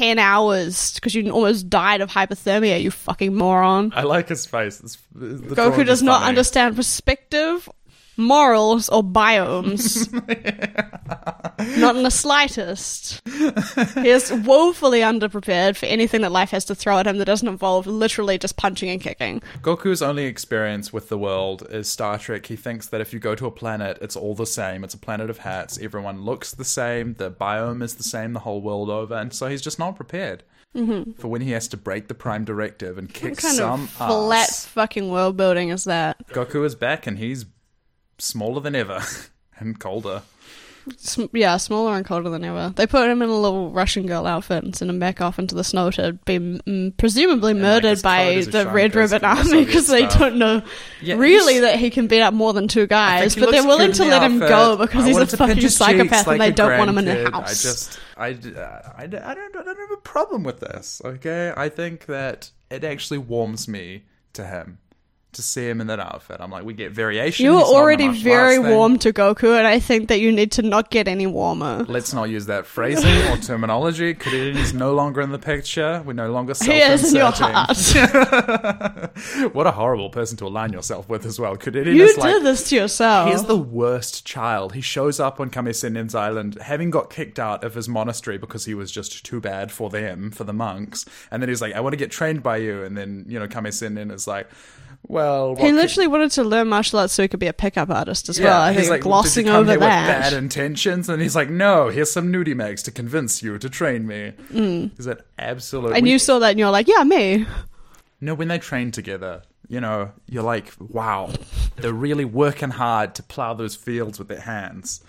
ten 0.00 0.18
hours 0.18 0.94
because 0.94 1.14
you 1.14 1.30
almost 1.30 1.68
died 1.68 2.00
of 2.00 2.10
hypothermia. 2.10 2.82
You 2.82 2.90
fucking 2.90 3.34
moron. 3.34 3.92
I 3.94 4.02
like 4.04 4.28
his 4.28 4.46
face. 4.46 4.80
It's, 4.80 4.96
Goku 5.14 5.84
does 5.84 6.02
not 6.02 6.20
funny. 6.20 6.28
understand 6.30 6.76
perspective, 6.76 7.68
morals, 8.16 8.88
or 8.88 9.02
biomes. 9.02 10.10
not 11.78 11.96
in 11.96 12.02
the 12.02 12.10
slightest. 12.10 13.20
He 13.26 14.08
is 14.08 14.32
woefully 14.32 15.00
underprepared 15.00 15.76
for 15.76 15.86
anything 15.86 16.20
that 16.22 16.32
life 16.32 16.50
has 16.50 16.64
to 16.66 16.74
throw 16.74 16.98
at 16.98 17.06
him 17.06 17.18
that 17.18 17.24
doesn't 17.24 17.48
involve 17.48 17.86
literally 17.86 18.38
just 18.38 18.56
punching 18.56 18.88
and 18.90 19.00
kicking. 19.00 19.42
Goku's 19.62 20.02
only 20.02 20.24
experience 20.24 20.92
with 20.92 21.08
the 21.08 21.18
world 21.18 21.66
is 21.70 21.88
Star 21.88 22.18
Trek. 22.18 22.46
He 22.46 22.56
thinks 22.56 22.88
that 22.88 23.00
if 23.00 23.12
you 23.12 23.18
go 23.18 23.34
to 23.34 23.46
a 23.46 23.50
planet, 23.50 23.98
it's 24.00 24.16
all 24.16 24.34
the 24.34 24.46
same. 24.46 24.84
It's 24.84 24.94
a 24.94 24.98
planet 24.98 25.30
of 25.30 25.38
hats. 25.38 25.78
Everyone 25.80 26.22
looks 26.22 26.52
the 26.52 26.64
same. 26.64 27.14
The 27.14 27.30
biome 27.30 27.82
is 27.82 27.94
the 27.94 28.02
same 28.02 28.32
the 28.32 28.40
whole 28.40 28.60
world 28.60 28.90
over, 28.90 29.14
and 29.14 29.32
so 29.32 29.48
he's 29.48 29.62
just 29.62 29.78
not 29.78 29.96
prepared 29.96 30.44
mm-hmm. 30.74 31.12
for 31.12 31.28
when 31.28 31.42
he 31.42 31.52
has 31.52 31.68
to 31.68 31.76
break 31.76 32.08
the 32.08 32.14
Prime 32.14 32.44
Directive 32.44 32.98
and 32.98 33.12
kick 33.12 33.30
What 33.30 33.38
kind 33.38 33.56
some 33.56 33.82
of 33.82 33.90
flat 33.90 34.48
ass. 34.48 34.66
fucking 34.66 35.10
world 35.10 35.36
building 35.36 35.70
is 35.70 35.84
that? 35.84 36.26
Goku 36.28 36.64
is 36.64 36.74
back, 36.74 37.06
and 37.06 37.18
he's 37.18 37.44
smaller 38.20 38.60
than 38.60 38.74
ever 38.74 39.00
and 39.58 39.78
colder. 39.78 40.22
Sm- 40.96 41.26
yeah, 41.34 41.58
smaller 41.58 41.94
and 41.94 42.06
colder 42.06 42.30
than 42.30 42.42
ever. 42.42 42.72
They 42.74 42.86
put 42.86 43.08
him 43.08 43.20
in 43.20 43.28
a 43.28 43.38
little 43.38 43.70
Russian 43.70 44.06
girl 44.06 44.26
outfit 44.26 44.64
and 44.64 44.74
sent 44.74 44.90
him 44.90 44.98
back 44.98 45.20
off 45.20 45.38
into 45.38 45.54
the 45.54 45.62
snow 45.62 45.90
to 45.92 46.14
be 46.24 46.38
mm, 46.38 46.96
presumably 46.96 47.52
like, 47.52 47.60
murdered 47.60 47.90
his 47.90 48.02
by 48.02 48.24
code 48.24 48.38
is 48.38 48.48
a 48.48 48.50
the 48.50 48.66
Red 48.70 48.94
Ribbon 48.94 49.22
Army 49.22 49.64
because 49.66 49.86
they 49.88 50.06
don't 50.06 50.36
know 50.36 50.62
Yeah, 51.02 51.16
really 51.16 51.60
that 51.60 51.78
he 51.78 51.90
can 51.90 52.06
beat 52.06 52.22
up 52.22 52.32
more 52.32 52.54
than 52.54 52.66
two 52.66 52.86
guys, 52.86 53.36
but 53.36 53.50
they're 53.50 53.62
willing 53.62 53.92
to 53.92 54.04
the 54.04 54.08
let 54.08 54.22
him 54.22 54.38
go 54.38 54.78
because 54.78 55.04
I 55.04 55.08
he's 55.08 55.16
a 55.16 55.20
wanted 55.20 55.30
to 55.30 55.36
pinch 55.36 55.50
fucking 55.50 55.68
psychopath 55.68 56.10
cheeks 56.20 56.28
and 56.28 56.40
they 56.40 56.50
don't 56.50 56.78
want 56.78 56.90
him 56.90 56.98
in 56.98 57.04
their 57.04 57.26
grandkid. 57.26 57.32
house. 57.32 57.64
I 57.64 57.68
just, 57.68 58.00
I, 58.16 58.26
I, 58.60 59.02
I, 59.02 59.02
I 59.02 59.06
don't, 59.06 59.24
I 59.26 59.34
don't 59.34 59.78
have 59.78 59.90
a 59.92 60.02
problem 60.02 60.42
with 60.44 60.60
this. 60.60 61.02
Okay, 61.04 61.52
I 61.56 61.68
think 61.68 62.06
that 62.06 62.50
it 62.70 62.84
actually 62.84 63.18
warms 63.18 63.68
me 63.68 64.04
to 64.32 64.46
him 64.46 64.78
to 65.32 65.42
see 65.42 65.68
him 65.68 65.80
in 65.80 65.86
that 65.86 66.00
outfit. 66.00 66.38
I'm 66.40 66.50
like, 66.50 66.64
we 66.64 66.74
get 66.74 66.90
variation. 66.92 67.44
you 67.44 67.52
were 67.52 67.58
He's 67.58 67.66
not 67.66 67.68
in 67.68 67.74
the 67.74 67.80
already 67.80 68.08
very 68.08 68.58
warm 68.58 68.98
to 68.98 69.12
Goku, 69.12 69.56
and 69.56 69.66
I 69.66 69.78
think 69.78 70.08
that 70.08 70.18
you 70.18 70.32
need 70.32 70.50
to 70.52 70.62
not 70.62 70.90
get 70.90 71.06
any 71.06 71.26
warmer. 71.26 71.84
Let's 71.88 72.12
not 72.12 72.24
use 72.24 72.46
that 72.46 72.66
phrasing 72.66 73.16
or 73.28 73.36
terminology. 73.36 74.14
Kuririn 74.14 74.56
is 74.56 74.74
no 74.74 74.92
longer 74.94 75.20
in 75.20 75.30
the 75.30 75.38
picture. 75.38 76.02
We're 76.04 76.14
no 76.14 76.32
longer 76.32 76.54
He 76.60 76.80
is 76.80 77.12
in 77.12 77.16
your 77.16 77.30
heart. 77.30 77.68
what 79.52 79.66
a 79.66 79.72
horrible 79.72 80.10
person 80.10 80.36
to 80.38 80.46
align 80.46 80.72
yourself 80.72 81.08
with 81.08 81.24
as 81.24 81.38
well. 81.38 81.56
Kuririn 81.56 81.94
you 81.94 82.04
is 82.04 82.14
did 82.14 82.20
like 82.20 82.42
this 82.42 82.68
to 82.70 82.76
yourself. 82.76 83.30
He's 83.30 83.44
the 83.44 83.56
worst 83.56 84.24
child. 84.24 84.74
He 84.74 84.80
shows 84.80 85.20
up 85.20 85.38
on 85.38 85.50
Kame 85.50 85.66
Sennin's 85.66 86.14
island, 86.14 86.58
having 86.60 86.90
got 86.90 87.10
kicked 87.10 87.38
out 87.38 87.62
of 87.62 87.74
his 87.74 87.88
monastery 87.88 88.38
because 88.38 88.64
he 88.64 88.74
was 88.74 88.90
just 88.90 89.24
too 89.24 89.40
bad 89.40 89.70
for 89.70 89.90
them, 89.90 90.30
for 90.32 90.42
the 90.44 90.52
monks. 90.52 91.04
And 91.30 91.40
then 91.40 91.48
he's 91.48 91.60
like, 91.60 91.74
I 91.74 91.80
want 91.80 91.92
to 91.92 91.98
get 91.98 92.10
trained 92.10 92.42
by 92.42 92.56
you. 92.56 92.82
And 92.82 92.96
then, 92.96 93.24
you 93.28 93.38
know, 93.38 93.46
Kame 93.46 93.64
Sennin 93.64 94.12
is 94.12 94.26
like, 94.26 94.48
well, 95.08 95.56
He 95.56 95.72
literally 95.72 96.06
wanted 96.06 96.30
to 96.32 96.44
learn 96.44 96.68
martial 96.68 96.98
arts 97.00 97.12
so 97.14 97.22
he 97.22 97.28
could 97.28 97.40
be 97.40 97.46
a 97.48 97.52
pickup 97.52 97.90
artist 97.90 98.28
as 98.28 98.36
could- 98.36 98.44
well. 98.44 98.60
I 98.60 98.72
he's 98.72 98.82
think 98.82 98.90
like, 98.90 99.00
glossing 99.02 99.44
did 99.46 99.50
you 99.50 99.54
come 99.56 99.68
over 99.68 99.78
that. 99.78 100.30
bad 100.30 100.32
intentions, 100.34 101.08
and 101.08 101.20
he's 101.20 101.34
like, 101.34 101.50
no, 101.50 101.88
here's 101.88 102.12
some 102.12 102.32
nudie 102.32 102.54
mags 102.54 102.82
to 102.84 102.90
convince 102.92 103.42
you 103.42 103.58
to 103.58 103.68
train 103.68 104.06
me. 104.06 104.32
Mm. 104.52 104.98
Is 104.98 105.06
that 105.06 105.22
absolutely? 105.38 105.98
and 105.98 106.06
you 106.08 106.18
saw 106.18 106.38
that 106.38 106.50
and 106.50 106.58
you're 106.58 106.70
like, 106.70 106.86
yeah, 106.88 107.02
me. 107.02 107.46
No, 108.20 108.34
when 108.34 108.48
they 108.48 108.58
train 108.58 108.90
together, 108.92 109.42
you 109.68 109.80
know, 109.80 110.12
you're 110.28 110.42
like, 110.42 110.72
wow, 110.78 111.32
they're 111.76 111.92
really 111.92 112.24
working 112.26 112.70
hard 112.70 113.14
to 113.16 113.22
plow 113.22 113.54
those 113.54 113.74
fields 113.76 114.18
with 114.18 114.28
their 114.28 114.40
hands. 114.40 115.02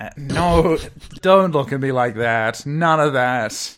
Uh, 0.00 0.10
no, 0.16 0.78
don't 1.20 1.50
look 1.52 1.72
at 1.72 1.80
me 1.80 1.92
like 1.92 2.14
that. 2.14 2.64
None 2.64 3.00
of 3.00 3.12
that. 3.14 3.76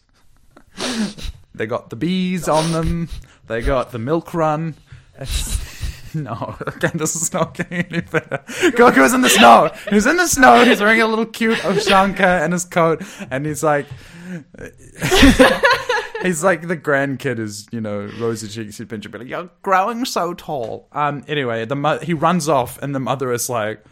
They 1.54 1.66
got 1.66 1.90
the 1.90 1.96
bees 1.96 2.48
on 2.48 2.72
them. 2.72 3.08
They 3.46 3.62
got 3.62 3.92
the 3.92 3.98
milk 3.98 4.34
run. 4.34 4.74
No, 6.14 6.54
again, 6.64 6.92
this 6.94 7.16
is 7.16 7.32
not 7.32 7.54
getting 7.54 7.86
any 7.86 8.00
better. 8.00 8.38
Goku's 8.46 9.14
in 9.14 9.22
the 9.22 9.28
snow. 9.28 9.72
He's 9.90 10.06
in 10.06 10.16
the 10.16 10.28
snow. 10.28 10.64
He's 10.64 10.80
wearing 10.80 11.02
a 11.02 11.08
little 11.08 11.26
cute 11.26 11.58
ushanka 11.58 12.44
in 12.44 12.52
his 12.52 12.64
coat, 12.64 13.02
and 13.32 13.44
he's 13.44 13.64
like, 13.64 13.86
He's 16.22 16.42
like 16.42 16.68
the 16.68 16.76
grandkid 16.76 17.38
is, 17.38 17.66
you 17.70 17.82
know, 17.82 18.08
rosy 18.18 18.48
cheeks 18.48 18.78
he'd 18.78 18.84
adventure, 18.84 19.10
be 19.10 19.18
like, 19.18 19.28
you're 19.28 19.50
growing 19.60 20.06
so 20.06 20.32
tall. 20.32 20.88
Um, 20.92 21.22
anyway, 21.28 21.66
the 21.66 21.76
mo- 21.76 21.98
he 21.98 22.14
runs 22.14 22.48
off, 22.48 22.78
and 22.78 22.94
the 22.94 23.00
mother 23.00 23.30
is 23.30 23.50
like, 23.50 23.84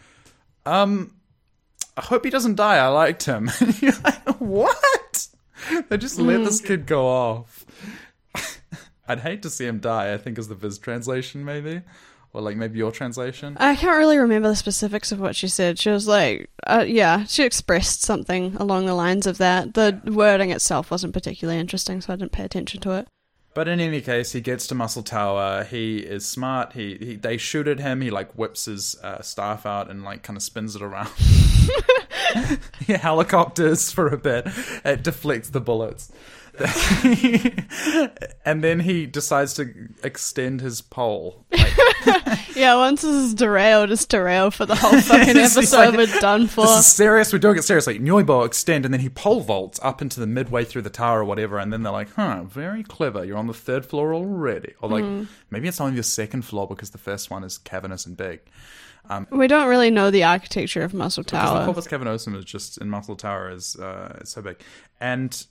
um, 0.65 1.13
I 1.95 2.01
hope 2.01 2.25
he 2.25 2.31
doesn't 2.31 2.55
die. 2.55 2.77
I 2.77 2.87
liked 2.87 3.25
him. 3.25 3.51
And 3.59 3.81
you're 3.81 3.93
like, 4.03 4.27
what? 4.39 5.27
They 5.89 5.97
just 5.97 6.17
let 6.17 6.43
this 6.43 6.59
kid 6.59 6.87
go 6.87 7.05
off. 7.05 7.65
I'd 9.07 9.19
hate 9.19 9.41
to 9.43 9.49
see 9.49 9.65
him 9.65 9.79
die. 9.79 10.13
I 10.13 10.17
think 10.17 10.37
is 10.37 10.47
the 10.47 10.55
Viz 10.55 10.77
translation, 10.77 11.43
maybe, 11.43 11.81
or 12.31 12.41
like 12.41 12.55
maybe 12.55 12.77
your 12.77 12.91
translation. 12.91 13.57
I 13.59 13.75
can't 13.75 13.97
really 13.97 14.17
remember 14.17 14.49
the 14.49 14.55
specifics 14.55 15.11
of 15.11 15.19
what 15.19 15.35
she 15.35 15.47
said. 15.47 15.79
She 15.79 15.89
was 15.89 16.07
like, 16.07 16.49
uh, 16.65 16.85
yeah, 16.87 17.25
she 17.25 17.43
expressed 17.43 18.01
something 18.01 18.55
along 18.55 18.85
the 18.85 18.95
lines 18.95 19.27
of 19.27 19.37
that. 19.39 19.73
The 19.73 20.01
wording 20.05 20.51
itself 20.51 20.89
wasn't 20.91 21.13
particularly 21.13 21.59
interesting, 21.59 22.01
so 22.01 22.13
I 22.13 22.15
didn't 22.15 22.31
pay 22.31 22.43
attention 22.43 22.79
to 22.81 22.91
it. 22.91 23.07
But 23.53 23.67
in 23.67 23.79
any 23.79 24.01
case, 24.01 24.31
he 24.31 24.41
gets 24.41 24.65
to 24.67 24.75
Muscle 24.75 25.03
Tower. 25.03 25.63
He 25.63 25.97
is 25.99 26.25
smart. 26.25 26.73
He, 26.73 26.97
he 26.99 27.15
they 27.17 27.37
shoot 27.37 27.67
at 27.67 27.79
him. 27.79 28.01
He 28.01 28.09
like 28.09 28.33
whips 28.33 28.65
his 28.65 28.95
uh, 29.03 29.21
staff 29.21 29.67
out 29.67 29.91
and 29.91 30.03
like 30.03 30.23
kind 30.23 30.37
of 30.37 30.43
spins 30.43 30.75
it 30.75 30.81
around. 30.81 31.11
he 32.85 32.93
helicopters 32.93 33.91
for 33.91 34.07
a 34.07 34.17
bit. 34.17 34.47
It 34.83 35.03
deflects 35.03 35.49
the 35.49 35.61
bullets. 35.61 36.11
and 38.45 38.63
then 38.63 38.81
he 38.81 39.05
decides 39.05 39.53
to 39.55 39.73
extend 40.03 40.61
his 40.61 40.81
pole. 40.81 41.45
Like, 41.51 41.73
Yeah, 42.55 42.75
once 42.75 43.01
this 43.01 43.11
is 43.15 43.33
derailed, 43.33 43.89
it's 43.89 44.05
derailed 44.05 44.53
for 44.53 44.65
the 44.67 44.75
whole 44.75 44.99
fucking 45.01 45.35
episode. 45.37 45.75
like, 45.75 45.97
We're 45.97 46.19
done 46.19 46.47
for. 46.47 46.65
This 46.67 46.79
is 46.85 46.93
serious. 46.93 47.33
We're 47.33 47.39
doing 47.39 47.57
it 47.57 47.63
seriously. 47.63 47.97
Nyoibo 47.99 48.45
extend, 48.45 48.85
and 48.85 48.93
then 48.93 49.01
he 49.01 49.09
pole 49.09 49.41
vaults 49.41 49.79
up 49.81 50.01
into 50.03 50.19
the 50.19 50.27
midway 50.27 50.63
through 50.63 50.83
the 50.83 50.89
tower 50.91 51.21
or 51.21 51.25
whatever. 51.25 51.57
And 51.57 51.73
then 51.73 51.81
they're 51.81 51.91
like, 51.91 52.13
"Huh, 52.13 52.43
very 52.43 52.83
clever. 52.83 53.25
You're 53.25 53.37
on 53.37 53.47
the 53.47 53.53
third 53.55 53.85
floor 53.87 54.13
already." 54.13 54.73
Or 54.81 54.89
like, 54.89 55.03
Mm-hmm. 55.03 55.23
maybe 55.49 55.67
it's 55.67 55.81
only 55.81 55.95
the 55.95 56.03
second 56.03 56.43
floor 56.43 56.67
because 56.67 56.91
the 56.91 56.97
first 56.99 57.31
one 57.31 57.43
is 57.43 57.57
cavernous 57.57 58.05
and 58.05 58.15
big. 58.15 58.41
We 59.31 59.47
don't 59.47 59.67
really 59.67 59.89
know 59.91 60.11
the 60.11 60.23
architecture 60.23 60.81
of 60.81 60.93
Muscle 60.93 61.23
Because 61.23 61.49
the 61.49 61.55
Tower. 61.55 61.65
corpus 61.65 61.87
cavernosum 61.87 62.37
is 62.37 62.45
just 62.45 62.77
in 62.77 62.89
Muscle 62.89 63.17
Tower 63.17 63.49
is 63.51 63.75
uh, 63.75 64.17
it's 64.21 64.31
so 64.31 64.41
big, 64.41 64.55
and 65.01 65.45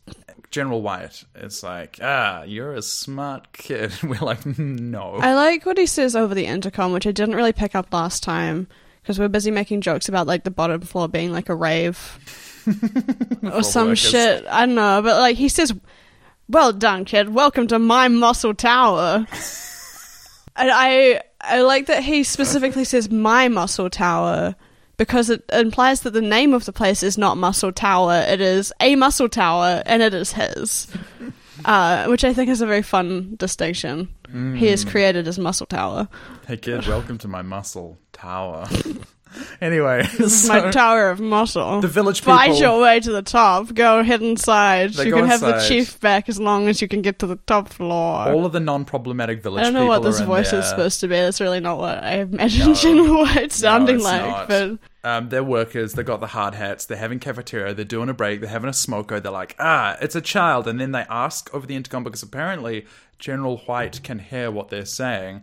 General 0.50 0.80
White 0.80 1.22
is 1.34 1.62
like, 1.62 1.98
"Ah, 2.02 2.44
you're 2.44 2.72
a 2.72 2.80
smart 2.80 3.52
kid." 3.52 3.92
We're 4.02 4.20
like, 4.20 4.46
"No." 4.58 5.16
I 5.20 5.34
like 5.34 5.66
what 5.66 5.76
he 5.76 5.84
says 5.84 6.16
over 6.16 6.34
the 6.34 6.41
intercom, 6.46 6.92
which 6.92 7.06
I 7.06 7.12
didn't 7.12 7.34
really 7.34 7.52
pick 7.52 7.74
up 7.74 7.92
last 7.92 8.22
time 8.22 8.66
because 9.02 9.18
we're 9.18 9.28
busy 9.28 9.50
making 9.50 9.80
jokes 9.80 10.08
about 10.08 10.26
like 10.26 10.44
the 10.44 10.50
bottom 10.50 10.80
floor 10.80 11.08
being 11.08 11.32
like 11.32 11.48
a 11.48 11.54
rave 11.54 12.18
or 13.52 13.62
some 13.62 13.88
workers. 13.88 13.98
shit. 13.98 14.46
I 14.48 14.66
don't 14.66 14.74
know, 14.74 15.02
but 15.02 15.18
like 15.18 15.36
he 15.36 15.48
says, 15.48 15.72
"Well 16.48 16.72
done, 16.72 17.04
kid. 17.04 17.34
Welcome 17.34 17.66
to 17.68 17.78
my 17.78 18.08
Muscle 18.08 18.54
Tower." 18.54 19.26
and 20.56 20.70
I 20.70 21.20
I 21.40 21.62
like 21.62 21.86
that 21.86 22.04
he 22.04 22.22
specifically 22.22 22.84
says 22.84 23.10
my 23.10 23.48
Muscle 23.48 23.90
Tower 23.90 24.54
because 24.96 25.30
it 25.30 25.44
implies 25.52 26.02
that 26.02 26.12
the 26.12 26.22
name 26.22 26.54
of 26.54 26.64
the 26.64 26.72
place 26.72 27.02
is 27.02 27.18
not 27.18 27.36
Muscle 27.36 27.72
Tower. 27.72 28.24
It 28.28 28.40
is 28.40 28.72
a 28.80 28.94
Muscle 28.94 29.28
Tower, 29.28 29.82
and 29.86 30.02
it 30.02 30.14
is 30.14 30.32
his. 30.32 30.86
Uh, 31.64 32.06
which 32.06 32.24
I 32.24 32.32
think 32.32 32.48
is 32.50 32.60
a 32.60 32.66
very 32.66 32.82
fun 32.82 33.36
distinction. 33.36 34.08
He 34.56 34.68
is 34.68 34.84
created 34.84 35.28
as 35.28 35.38
Muscle 35.38 35.66
Tower. 35.66 36.08
Hey 36.46 36.56
kid, 36.56 36.86
welcome 36.86 37.18
to 37.18 37.28
my 37.28 37.42
muscle 37.42 37.98
tower. 38.12 38.66
anyway, 39.60 40.02
This 40.18 40.44
is 40.44 40.48
my 40.48 40.70
tower 40.70 41.10
of 41.10 41.20
muscle. 41.20 41.80
the 41.80 41.88
village 41.88 42.20
people. 42.20 42.34
Fight 42.36 42.58
your 42.60 42.80
way 42.80 43.00
to 43.00 43.12
the 43.12 43.22
top. 43.22 43.72
Go 43.74 43.98
ahead 44.00 44.22
inside. 44.22 44.94
They 44.94 45.06
you 45.06 45.12
can 45.14 45.26
have 45.26 45.40
the 45.40 45.64
chief 45.68 46.00
back 46.00 46.28
as 46.28 46.38
long 46.40 46.68
as 46.68 46.80
you 46.82 46.88
can 46.88 47.02
get 47.02 47.18
to 47.20 47.26
the 47.26 47.36
top 47.46 47.68
floor. 47.68 48.28
all 48.28 48.46
of 48.46 48.52
the 48.52 48.60
non-problematic 48.60 49.42
village 49.42 49.60
I 49.60 49.64
don't 49.64 49.74
know 49.74 49.86
what 49.86 50.02
this 50.02 50.20
voice 50.20 50.50
there. 50.50 50.60
is 50.60 50.68
supposed 50.68 51.00
to 51.00 51.08
be. 51.08 51.16
That's 51.16 51.40
really 51.40 51.60
not 51.60 51.78
what 51.78 52.02
I 52.02 52.20
imagined 52.20 52.68
No. 52.68 52.74
General 52.74 53.18
White 53.24 53.52
sounding 53.52 53.96
it's 53.96 54.04
like. 54.04 54.22
not. 54.22 54.48
But 54.48 54.78
Um, 55.04 55.28
they're 55.30 55.42
workers. 55.44 55.94
They 55.94 56.02
got 56.04 56.20
the 56.20 56.28
hard 56.28 56.54
hats. 56.54 56.86
They're 56.86 56.96
having 56.98 57.18
cafeteria. 57.18 57.74
They're 57.74 57.84
doing 57.84 58.08
a 58.08 58.14
break. 58.14 58.40
They're 58.40 58.48
having 58.50 58.68
a 58.68 58.72
smoko. 58.72 59.20
They're 59.22 59.32
like, 59.32 59.56
ah, 59.58 59.96
it's 60.00 60.14
a 60.14 60.20
child. 60.20 60.68
And 60.68 60.80
then 60.80 60.92
they 60.92 61.04
ask 61.10 61.52
over 61.54 61.66
the 61.66 61.74
intercom 61.74 62.04
because 62.04 62.22
apparently 62.22 62.86
General 63.18 63.58
White 63.58 64.02
can 64.02 64.18
hear 64.20 64.50
what 64.50 64.68
they're 64.68 64.84
saying. 64.84 65.42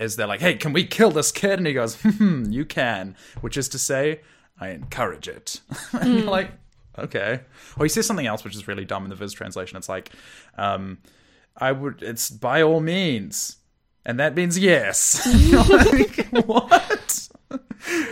Is 0.00 0.16
they're 0.16 0.26
like, 0.26 0.40
hey, 0.40 0.54
can 0.54 0.72
we 0.72 0.84
kill 0.84 1.10
this 1.10 1.30
kid? 1.30 1.58
And 1.58 1.66
he 1.66 1.74
goes, 1.74 2.00
hmm, 2.00 2.44
you 2.50 2.64
can. 2.64 3.14
Which 3.42 3.56
is 3.56 3.68
to 3.68 3.78
say, 3.78 4.22
I 4.58 4.70
encourage 4.70 5.28
it. 5.28 5.60
and 5.92 6.14
you're 6.14 6.24
like, 6.24 6.50
okay. 6.98 7.40
Or 7.76 7.84
he 7.84 7.88
says 7.90 8.06
something 8.06 8.26
else 8.26 8.42
which 8.42 8.56
is 8.56 8.66
really 8.66 8.86
dumb 8.86 9.04
in 9.04 9.10
the 9.10 9.16
Viz 9.16 9.32
translation. 9.34 9.76
It's 9.76 9.88
like, 9.88 10.10
um, 10.56 10.98
I 11.56 11.72
would. 11.72 12.02
It's 12.02 12.30
by 12.30 12.62
all 12.62 12.80
means, 12.80 13.58
and 14.06 14.18
that 14.18 14.34
means 14.34 14.58
yes. 14.58 15.26
Like, 15.68 16.28
what? 16.46 17.28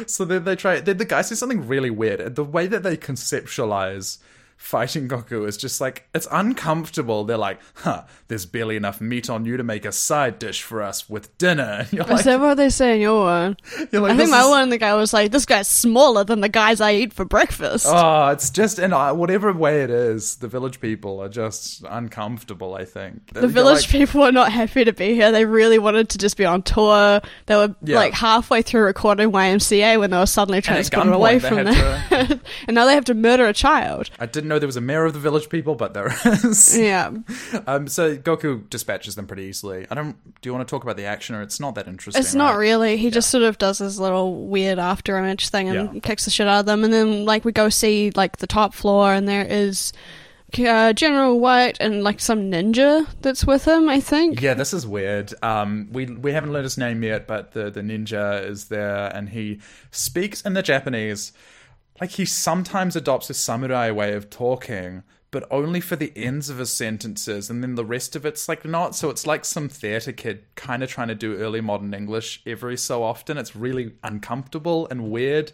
So 0.06 0.24
then 0.24 0.44
they 0.44 0.56
try. 0.56 0.80
Then 0.80 0.98
the 0.98 1.04
guy 1.04 1.22
says 1.22 1.38
something 1.38 1.66
really 1.66 1.90
weird. 1.90 2.34
The 2.34 2.44
way 2.44 2.66
that 2.66 2.82
they 2.82 2.96
conceptualize 2.96 4.18
fighting 4.58 5.08
Goku 5.08 5.46
is 5.48 5.56
just 5.56 5.80
like 5.80 6.08
it's 6.14 6.26
uncomfortable. 6.30 7.24
They're 7.24 7.38
like, 7.38 7.60
"Huh, 7.74 8.02
there's 8.26 8.44
barely 8.44 8.76
enough 8.76 9.00
meat 9.00 9.30
on 9.30 9.44
you 9.46 9.56
to 9.56 9.62
make 9.62 9.84
a 9.86 9.92
side 9.92 10.38
dish 10.38 10.62
for 10.62 10.82
us 10.82 11.08
with 11.08 11.36
dinner." 11.38 11.86
And 11.88 11.92
you're 11.92 12.02
is 12.04 12.10
like, 12.10 12.24
that 12.24 12.40
what 12.40 12.56
they 12.56 12.68
say 12.68 12.96
in 12.96 13.00
your 13.00 13.24
one? 13.24 13.56
you're 13.92 14.02
like, 14.02 14.12
I 14.12 14.16
think 14.16 14.30
my 14.30 14.42
is- 14.42 14.48
one, 14.48 14.68
the 14.68 14.78
guy 14.78 14.94
was 14.94 15.12
like, 15.14 15.30
"This 15.30 15.46
guy's 15.46 15.68
smaller 15.68 16.24
than 16.24 16.40
the 16.40 16.48
guys 16.48 16.80
I 16.80 16.92
eat 16.94 17.12
for 17.14 17.24
breakfast." 17.24 17.86
Oh, 18.08 18.28
it's 18.28 18.50
just 18.50 18.78
in 18.78 18.92
uh, 18.92 19.14
whatever 19.14 19.52
way 19.52 19.82
it 19.82 19.90
is. 19.90 20.36
The 20.36 20.48
village 20.48 20.80
people 20.80 21.20
are 21.20 21.28
just 21.28 21.84
uncomfortable. 21.88 22.74
I 22.74 22.84
think 22.84 23.32
the 23.32 23.46
village 23.48 23.88
people 23.88 24.22
are 24.22 24.32
not 24.32 24.50
happy 24.52 24.84
to 24.84 24.92
be 24.92 25.14
here. 25.14 25.30
They 25.32 25.44
really 25.44 25.78
wanted 25.78 26.08
to 26.10 26.18
just 26.18 26.36
be 26.36 26.44
on 26.44 26.62
tour. 26.62 27.20
They 27.46 27.54
were 27.56 27.74
Yeah. 27.82 27.96
like 27.96 28.12
halfway 28.14 28.62
through 28.62 28.82
recording 28.82 29.30
YMCA 29.32 29.98
when 29.98 30.10
they 30.10 30.18
were 30.18 30.26
suddenly 30.26 30.60
transported 30.60 31.12
away 31.12 31.38
from 31.38 31.64
there, 31.64 32.40
and 32.66 32.74
now 32.74 32.84
they 32.86 32.94
have 32.94 33.04
to 33.06 33.14
murder 33.14 33.46
a 33.46 33.52
child. 33.52 34.10
I 34.18 34.26
didn't 34.26 34.47
know 34.48 34.58
there 34.58 34.66
was 34.66 34.76
a 34.76 34.80
mayor 34.80 35.04
of 35.04 35.12
the 35.12 35.18
village 35.20 35.48
people, 35.48 35.74
but 35.76 35.94
there 35.94 36.12
is. 36.24 36.76
Yeah, 36.76 37.12
Um, 37.66 37.86
so 37.88 38.16
Goku 38.16 38.68
dispatches 38.70 39.14
them 39.14 39.26
pretty 39.26 39.44
easily. 39.44 39.86
I 39.90 39.94
don't. 39.94 40.16
Do 40.40 40.48
you 40.48 40.54
want 40.54 40.66
to 40.66 40.70
talk 40.70 40.82
about 40.82 40.96
the 40.96 41.04
action, 41.04 41.36
or 41.36 41.42
it's 41.42 41.60
not 41.60 41.74
that 41.76 41.86
interesting? 41.86 42.20
it's 42.20 42.34
not 42.34 42.50
right? 42.52 42.56
really. 42.58 42.96
He 42.96 43.10
just 43.10 43.30
sort 43.30 43.44
of 43.44 43.58
does 43.58 43.78
his 43.78 44.00
little 44.00 44.46
weird 44.46 44.78
after 44.78 45.16
image 45.18 45.48
thing 45.50 45.68
and 45.68 45.94
Yeah. 45.94 46.00
kicks 46.00 46.24
the 46.24 46.30
shit 46.30 46.48
out 46.48 46.60
of 46.60 46.66
them, 46.66 46.82
and 46.84 46.92
then 46.92 47.24
like 47.24 47.44
we 47.44 47.52
go 47.52 47.68
see 47.68 48.10
like 48.16 48.38
the 48.38 48.46
top 48.46 48.74
floor, 48.74 49.12
and 49.12 49.28
there 49.28 49.46
is. 49.48 49.92
Uh, 50.58 50.94
General 50.94 51.38
White 51.38 51.76
and 51.78 52.02
like 52.02 52.20
some 52.20 52.50
ninja 52.50 53.06
that's 53.20 53.44
with 53.44 53.68
him, 53.68 53.86
I 53.90 54.00
think. 54.00 54.40
Yeah, 54.40 54.54
this 54.54 54.72
is 54.72 54.86
weird. 54.86 55.34
Um, 55.44 55.88
we 55.92 56.06
we 56.06 56.32
haven't 56.32 56.54
learned 56.54 56.64
his 56.64 56.78
name 56.78 57.02
yet, 57.02 57.26
but 57.26 57.52
the 57.52 57.68
the 57.70 57.82
ninja 57.82 58.48
is 58.48 58.64
there, 58.68 59.14
and 59.14 59.28
he 59.28 59.60
speaks 59.90 60.40
in 60.40 60.54
the 60.54 60.62
Japanese. 60.62 61.32
Like 62.00 62.10
he 62.10 62.24
sometimes 62.24 62.96
adopts 62.96 63.30
a 63.30 63.34
samurai 63.34 63.90
way 63.90 64.12
of 64.12 64.30
talking, 64.30 65.02
but 65.30 65.46
only 65.50 65.80
for 65.80 65.96
the 65.96 66.12
ends 66.16 66.48
of 66.48 66.58
his 66.58 66.72
sentences, 66.72 67.50
and 67.50 67.62
then 67.62 67.74
the 67.74 67.84
rest 67.84 68.16
of 68.16 68.24
it's 68.24 68.48
like 68.48 68.64
not. 68.64 68.94
So 68.94 69.10
it's 69.10 69.26
like 69.26 69.44
some 69.44 69.68
theater 69.68 70.12
kid 70.12 70.44
kind 70.54 70.82
of 70.82 70.88
trying 70.88 71.08
to 71.08 71.14
do 71.14 71.36
early 71.36 71.60
modern 71.60 71.92
English 71.92 72.42
every 72.46 72.76
so 72.76 73.02
often. 73.02 73.36
It's 73.36 73.54
really 73.54 73.92
uncomfortable 74.02 74.88
and 74.90 75.10
weird. 75.10 75.52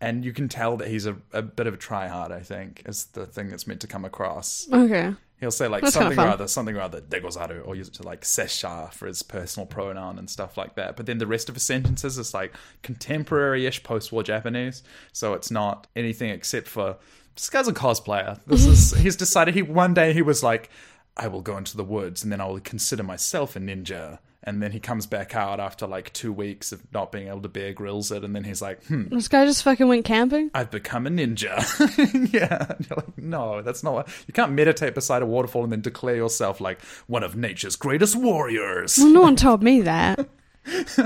And 0.00 0.24
you 0.24 0.32
can 0.32 0.48
tell 0.48 0.76
that 0.78 0.88
he's 0.88 1.06
a, 1.06 1.16
a 1.32 1.42
bit 1.42 1.68
of 1.68 1.74
a 1.74 1.76
tryhard, 1.76 2.32
I 2.32 2.40
think, 2.40 2.82
is 2.86 3.04
the 3.06 3.24
thing 3.24 3.50
that's 3.50 3.68
meant 3.68 3.80
to 3.82 3.86
come 3.86 4.04
across. 4.04 4.66
Okay. 4.72 5.14
He'll 5.42 5.50
say 5.50 5.66
like 5.66 5.82
That's 5.82 5.94
something 5.94 6.20
or 6.20 6.28
other, 6.28 6.46
something 6.46 6.76
or 6.76 6.82
other, 6.82 7.00
degozaru, 7.00 7.66
or 7.66 7.74
use 7.74 7.88
it 7.88 7.94
to 7.94 8.04
like 8.04 8.20
sesha 8.20 8.92
for 8.92 9.08
his 9.08 9.24
personal 9.24 9.66
pronoun 9.66 10.16
and 10.16 10.30
stuff 10.30 10.56
like 10.56 10.76
that. 10.76 10.94
But 10.96 11.06
then 11.06 11.18
the 11.18 11.26
rest 11.26 11.48
of 11.48 11.56
his 11.56 11.64
sentences 11.64 12.16
is 12.16 12.32
like 12.32 12.54
contemporary-ish 12.84 13.82
post-war 13.82 14.22
Japanese, 14.22 14.84
so 15.12 15.34
it's 15.34 15.50
not 15.50 15.88
anything 15.96 16.30
except 16.30 16.68
for 16.68 16.96
this 17.34 17.50
guy's 17.50 17.66
a 17.66 17.72
cosplayer. 17.72 18.38
This 18.46 18.64
is 18.64 18.92
he's 19.02 19.16
decided 19.16 19.54
he 19.54 19.62
one 19.62 19.94
day 19.94 20.12
he 20.12 20.22
was 20.22 20.44
like, 20.44 20.70
I 21.16 21.26
will 21.26 21.42
go 21.42 21.56
into 21.56 21.76
the 21.76 21.82
woods 21.82 22.22
and 22.22 22.30
then 22.30 22.40
I 22.40 22.46
will 22.46 22.60
consider 22.60 23.02
myself 23.02 23.56
a 23.56 23.58
ninja. 23.58 24.20
And 24.44 24.60
then 24.60 24.72
he 24.72 24.80
comes 24.80 25.06
back 25.06 25.36
out 25.36 25.60
after 25.60 25.86
like 25.86 26.12
two 26.12 26.32
weeks 26.32 26.72
of 26.72 26.82
not 26.92 27.12
being 27.12 27.28
able 27.28 27.42
to 27.42 27.48
Bear 27.48 27.72
Grylls 27.72 28.10
it, 28.10 28.24
and 28.24 28.34
then 28.34 28.42
he's 28.42 28.60
like, 28.60 28.84
"Hmm, 28.86 29.04
This 29.08 29.28
guy 29.28 29.46
just 29.46 29.62
fucking 29.62 29.86
went 29.86 30.04
camping. 30.04 30.50
I've 30.52 30.72
become 30.72 31.06
a 31.06 31.10
ninja." 31.10 31.62
yeah, 32.32 32.66
and 32.76 32.84
you're 32.90 32.96
like, 32.96 33.16
"No, 33.18 33.62
that's 33.62 33.84
not. 33.84 33.94
What, 33.94 34.08
you 34.26 34.34
can't 34.34 34.50
meditate 34.50 34.96
beside 34.96 35.22
a 35.22 35.26
waterfall 35.26 35.62
and 35.62 35.70
then 35.70 35.80
declare 35.80 36.16
yourself 36.16 36.60
like 36.60 36.82
one 37.06 37.22
of 37.22 37.36
nature's 37.36 37.76
greatest 37.76 38.16
warriors." 38.16 38.98
Well, 38.98 39.12
no 39.12 39.20
one 39.22 39.36
told 39.46 39.62
me 39.62 39.80
that. 39.82 40.28
it's 40.64 40.98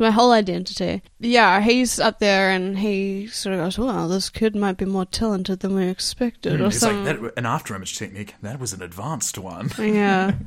my 0.00 0.10
whole 0.10 0.32
identity. 0.32 1.02
Yeah, 1.20 1.60
he's 1.60 2.00
up 2.00 2.18
there 2.20 2.50
and 2.50 2.78
he 2.78 3.26
sort 3.26 3.54
of 3.54 3.60
goes, 3.60 3.78
"Well, 3.78 4.08
this 4.08 4.30
kid 4.30 4.56
might 4.56 4.78
be 4.78 4.84
more 4.86 5.04
talented 5.04 5.60
than 5.60 5.74
we 5.74 5.88
expected," 5.88 6.58
or 6.60 6.64
He's 6.64 6.82
like, 6.82 7.04
that, 7.04 7.32
an 7.36 7.44
after 7.46 7.74
image 7.74 7.98
technique. 7.98 8.34
That 8.42 8.58
was 8.60 8.72
an 8.72 8.80
advanced 8.82 9.36
one. 9.38 9.70
Yeah. 9.78 10.34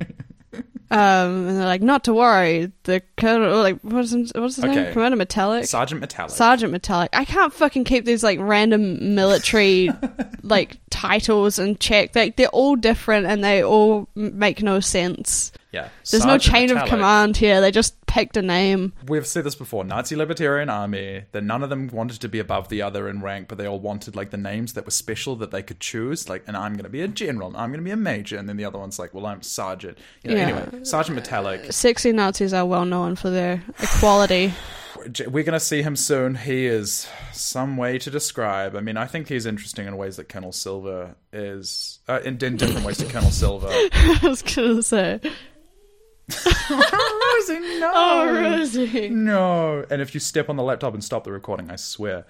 Um, 0.89 1.47
and 1.47 1.57
they're 1.57 1.65
like, 1.65 1.81
not 1.81 2.05
to 2.05 2.13
worry. 2.13 2.71
The 2.83 3.01
colonel, 3.17 3.57
like, 3.61 3.79
what's 3.81 4.11
his, 4.11 4.31
what's 4.33 4.55
his 4.55 4.63
Okay. 4.65 4.75
name? 4.75 4.93
Commander 4.93 5.17
Metallic. 5.17 5.65
Sergeant 5.65 5.99
Metallic. 5.99 6.31
Sergeant 6.31 6.71
Metallic. 6.71 7.09
I 7.13 7.25
can't 7.25 7.53
fucking 7.53 7.83
keep 7.83 8.05
these 8.05 8.23
like 8.23 8.39
random 8.41 9.13
military 9.15 9.89
like 10.43 10.77
titles 10.89 11.59
in 11.59 11.77
check. 11.77 12.15
Like 12.15 12.37
they're 12.37 12.47
all 12.47 12.77
different 12.77 13.25
and 13.27 13.43
they 13.43 13.61
all 13.63 14.07
m- 14.15 14.39
make 14.39 14.63
no 14.63 14.79
sense. 14.79 15.51
Yeah. 15.71 15.89
There's 16.09 16.23
no 16.23 16.37
Sergeant 16.37 16.55
chain 16.55 16.77
of 16.77 16.87
command 16.87 17.37
here. 17.37 17.59
They 17.59 17.71
just 17.71 18.05
picked 18.05 18.37
a 18.37 18.41
name. 18.41 18.93
We've 19.07 19.27
said 19.27 19.43
this 19.43 19.55
before. 19.55 19.83
Nazi 19.83 20.15
Libertarian 20.15 20.69
Army. 20.69 21.25
That 21.33 21.43
none 21.43 21.61
of 21.61 21.69
them 21.69 21.87
wanted 21.87 22.21
to 22.21 22.29
be 22.29 22.39
above 22.39 22.69
the 22.69 22.81
other 22.81 23.09
in 23.09 23.21
rank, 23.21 23.47
but 23.47 23.57
they 23.57 23.67
all 23.67 23.79
wanted 23.79 24.15
like 24.15 24.29
the 24.29 24.37
names 24.37 24.73
that 24.73 24.85
were 24.85 24.91
special 24.91 25.35
that 25.37 25.51
they 25.51 25.61
could 25.61 25.79
choose. 25.79 26.29
Like, 26.29 26.43
and 26.47 26.55
I'm 26.55 26.73
going 26.73 26.85
to 26.85 26.89
be 26.89 27.01
a 27.01 27.07
general. 27.07 27.49
And 27.49 27.57
I'm 27.57 27.69
going 27.69 27.79
to 27.81 27.85
be 27.85 27.91
a 27.91 27.97
major. 27.97 28.37
And 28.37 28.47
then 28.47 28.57
the 28.57 28.65
other 28.65 28.79
one's 28.79 28.97
like, 28.97 29.13
well, 29.13 29.25
I'm 29.25 29.41
sergeant. 29.41 29.97
You 30.23 30.31
know, 30.31 30.37
Yeah. 30.37 30.47
Anyway, 30.47 30.83
Sergeant 30.83 31.15
Metallic. 31.15 31.71
Sexy 31.73 32.11
Nazis 32.13 32.53
are 32.53 32.65
well 32.65 32.85
known 32.85 33.15
for 33.15 33.29
their 33.29 33.61
equality. 33.79 34.53
We're 35.27 35.43
going 35.43 35.53
to 35.53 35.59
see 35.59 35.83
him 35.83 35.95
soon. 35.95 36.33
He 36.35 36.65
is 36.65 37.07
some 37.31 37.77
way 37.77 37.99
to 37.99 38.09
describe. 38.09 38.75
I 38.75 38.81
mean, 38.81 38.97
I 38.97 39.05
think 39.05 39.27
he's 39.27 39.45
interesting 39.45 39.85
in 39.85 39.95
ways 39.95 40.15
that 40.15 40.27
Colonel 40.27 40.51
Silver 40.51 41.15
is, 41.31 41.99
uh, 42.07 42.19
in, 42.23 42.43
in 42.43 42.57
different 42.57 42.83
ways 42.85 42.97
to 42.97 43.05
Colonel 43.05 43.29
Silver. 43.29 43.67
I 43.71 44.19
was 44.23 44.41
gonna 44.41 44.81
say, 44.81 45.19
Rosie, 46.69 47.79
no. 47.79 47.91
oh 47.93 48.33
Rosie. 48.33 49.09
No. 49.09 49.85
And 49.89 50.01
if 50.01 50.13
you 50.13 50.19
step 50.19 50.49
on 50.49 50.55
the 50.55 50.63
laptop 50.63 50.93
and 50.93 51.03
stop 51.03 51.23
the 51.23 51.31
recording, 51.31 51.69
I 51.69 51.75
swear. 51.75 52.25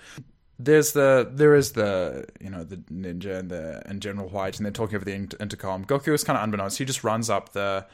There's 0.59 0.93
the 0.93 1.29
there 1.31 1.53
is 1.53 1.73
the 1.73 2.25
you 2.41 2.49
know 2.49 2.63
the 2.63 2.77
ninja 2.77 3.37
and 3.37 3.49
the 3.49 3.83
and 3.85 4.01
General 4.01 4.27
White 4.27 4.57
and 4.57 4.65
they're 4.65 4.71
talking 4.71 4.95
over 4.95 5.05
the 5.05 5.13
inter- 5.13 5.37
intercom. 5.39 5.85
Goku 5.85 6.13
is 6.13 6.23
kind 6.23 6.37
of 6.37 6.43
unbeknownst. 6.43 6.79
He 6.79 6.85
just 6.85 7.03
runs 7.03 7.29
up 7.29 7.53
the 7.53 7.85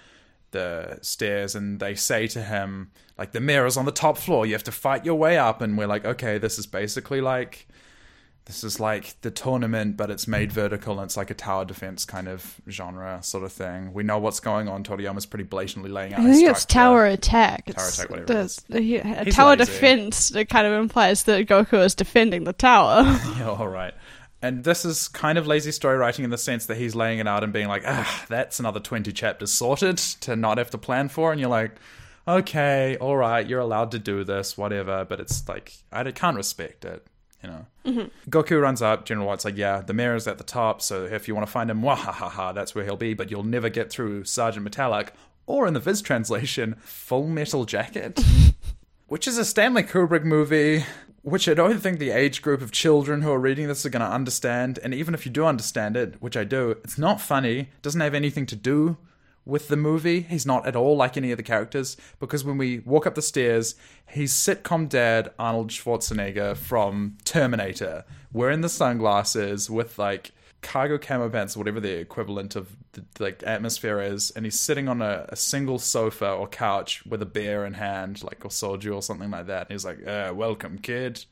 the 0.52 1.00
stairs 1.02 1.56
and 1.56 1.80
they 1.80 1.96
say 1.96 2.28
to 2.28 2.42
him 2.42 2.92
like 3.18 3.32
the 3.34 3.42
mirror's 3.42 3.76
on 3.76 3.86
the 3.86 3.92
top 3.92 4.18
floor. 4.18 4.46
You 4.46 4.54
have 4.54 4.64
to 4.64 4.72
fight 4.72 5.04
your 5.06 5.16
way 5.16 5.38
up. 5.38 5.62
And 5.62 5.78
we're 5.78 5.88
like, 5.88 6.06
okay, 6.06 6.38
this 6.38 6.58
is 6.58 6.66
basically 6.66 7.20
like 7.20 7.68
this 8.46 8.64
is 8.64 8.80
like 8.80 9.16
the 9.22 9.32
tournament, 9.32 9.96
but 9.96 10.10
it's 10.10 10.28
made 10.28 10.52
vertical 10.52 11.00
and 11.00 11.06
it's 11.08 11.16
like 11.16 11.30
a 11.30 11.34
tower 11.34 11.64
defense 11.64 12.04
kind 12.04 12.28
of 12.28 12.60
genre 12.70 13.20
sort 13.24 13.44
of 13.46 13.54
thing. 13.54 13.94
We 13.94 14.04
know 14.04 14.18
what's 14.20 14.42
going 14.42 14.68
on. 14.68 14.84
Toriyama's 14.84 15.26
pretty 15.26 15.46
blatantly 15.46 15.90
laying 15.90 16.14
out. 16.14 16.20
I 16.20 16.24
his 16.24 16.38
think 16.40 16.50
it's 16.52 16.62
structure. 16.62 16.74
tower 16.74 17.06
attack. 17.06 17.66
Tower 17.68 17.88
It's 17.88 17.98
attack, 17.98 18.10
whatever 18.10 18.34
the- 18.34 18.40
is. 18.40 18.56
the- 18.68 18.96
a 18.98 19.32
tower 19.32 19.56
lazy. 19.56 19.72
defense 19.72 20.36
It 20.36 20.50
kind 20.50 20.68
of 20.68 20.74
implies 20.74 21.24
that 21.24 21.48
Goku 21.48 21.84
is 21.86 21.96
defending 21.96 22.44
the 22.44 22.54
tower. 22.54 23.04
Yeah, 23.40 23.50
all 23.50 23.68
right. 23.70 23.94
And 24.42 24.66
this 24.66 24.84
is 24.84 25.08
kind 25.08 25.38
of 25.38 25.48
lazy 25.48 25.72
story 25.72 25.96
writing 25.98 26.26
in 26.26 26.30
the 26.30 26.38
sense 26.38 26.66
that 26.66 26.76
he's 26.76 26.96
laying 26.96 27.20
it 27.20 27.28
out 27.30 27.46
and 27.46 27.54
being 27.54 27.70
like, 27.70 27.84
ah, 27.88 28.26
that's 28.28 28.60
another 28.60 28.82
20 28.82 29.14
chapters 29.14 29.54
sorted 29.54 29.98
to 29.98 30.36
not 30.36 30.58
have 30.58 30.70
to 30.72 30.78
plan 30.78 31.08
for. 31.08 31.32
And 31.32 31.40
you're 31.40 31.50
like, 31.50 31.78
okay, 32.28 32.98
all 33.00 33.16
right, 33.16 33.48
you're 33.48 33.62
allowed 33.62 33.92
to 33.92 34.00
do 34.00 34.26
this, 34.26 34.58
whatever. 34.58 35.06
But 35.06 35.22
it's 35.22 35.48
like, 35.48 35.72
I 35.94 36.04
can't 36.12 36.36
respect 36.36 36.84
it, 36.86 37.08
you 37.44 37.50
know? 37.50 37.66
Mm-hmm. 37.86 38.30
Goku 38.30 38.62
runs 38.62 38.82
up. 38.82 39.06
General 39.06 39.28
White's 39.28 39.46
like, 39.46 39.58
yeah, 39.58 39.82
the 39.82 39.94
mirror's 39.94 40.28
at 40.28 40.38
the 40.38 40.44
top. 40.44 40.82
So 40.82 41.06
if 41.06 41.28
you 41.28 41.36
want 41.36 41.46
to 41.46 41.52
find 41.52 41.70
him, 41.70 41.82
wahahaha, 41.82 42.56
that's 42.56 42.74
where 42.74 42.84
he'll 42.86 42.96
be. 42.96 43.14
But 43.14 43.30
you'll 43.30 43.44
never 43.44 43.70
get 43.70 43.92
through 43.92 44.24
Sergeant 44.24 44.64
Metallic. 44.64 45.14
Or 45.46 45.68
in 45.68 45.74
the 45.74 45.80
Viz 45.80 46.02
translation, 46.02 46.76
Full 46.80 47.28
Metal 47.28 47.66
Jacket 47.66 48.20
which 49.14 49.28
is 49.28 49.38
a 49.38 49.46
Stanley 49.46 49.84
Kubrick 49.84 50.24
movie, 50.24 50.86
which 51.22 51.48
I 51.48 51.54
don't 51.54 51.80
think 51.80 52.00
the 52.00 52.10
age 52.10 52.42
group 52.42 52.64
of 52.64 52.72
children 52.72 53.22
who 53.22 53.32
are 53.32 53.38
reading 53.38 53.68
this 53.68 53.86
are 53.86 53.92
going 53.92 54.02
to 54.02 54.08
understand. 54.08 54.80
And 54.84 54.92
even 54.92 55.14
if 55.14 55.24
you 55.24 55.32
do 55.32 55.46
understand 55.46 55.96
it, 55.96 56.16
which 56.20 56.36
I 56.36 56.44
do, 56.44 56.72
it's 56.84 56.98
not 56.98 57.22
funny, 57.22 57.70
doesn't 57.84 58.02
have 58.02 58.16
anything 58.16 58.48
to 58.48 58.56
do 58.56 58.98
with 59.46 59.68
the 59.68 59.78
movie. 59.78 60.22
He's 60.22 60.46
not 60.46 60.66
at 60.66 60.76
all 60.76 60.96
like 60.96 61.18
any 61.18 61.32
of 61.32 61.38
the 61.38 61.44
characters 61.44 61.98
because 62.20 62.44
when 62.44 62.58
we 62.58 62.80
walk 62.80 63.06
up 63.06 63.16
the 63.16 63.22
stairs, 63.22 63.76
he's 64.08 64.34
sitcom 64.34 64.88
dad 64.90 65.32
Arnold 65.38 65.70
Schwarzenegger 65.70 66.56
from 66.56 67.18
Terminator, 67.26 68.06
wearing 68.32 68.62
the 68.62 68.70
sunglasses 68.70 69.70
with 69.70 70.00
like 70.00 70.32
cargo 70.62 70.98
camo 70.98 71.30
pants, 71.30 71.58
whatever 71.58 71.80
the 71.80 72.00
equivalent 72.00 72.56
of 72.56 72.76
the 72.94 73.04
like 73.20 73.44
atmosphere 73.44 74.00
is, 74.00 74.32
and 74.32 74.46
he's 74.46 74.60
sitting 74.60 74.88
on 74.88 75.02
a, 75.02 75.26
a 75.30 75.36
single 75.36 75.78
sofa 75.78 76.32
or 76.32 76.48
couch 76.48 77.06
with 77.06 77.22
a 77.22 77.26
beer 77.26 77.66
in 77.66 77.74
hand, 77.74 78.24
like 78.24 78.46
or 78.46 78.50
soju 78.50 78.96
or 78.96 79.02
something 79.02 79.30
like 79.30 79.48
that. 79.48 79.68
And 79.68 79.72
he's 79.72 79.86
like, 79.86 80.06
uh, 80.08 80.32
"Welcome, 80.34 80.78
kid. 80.80 81.26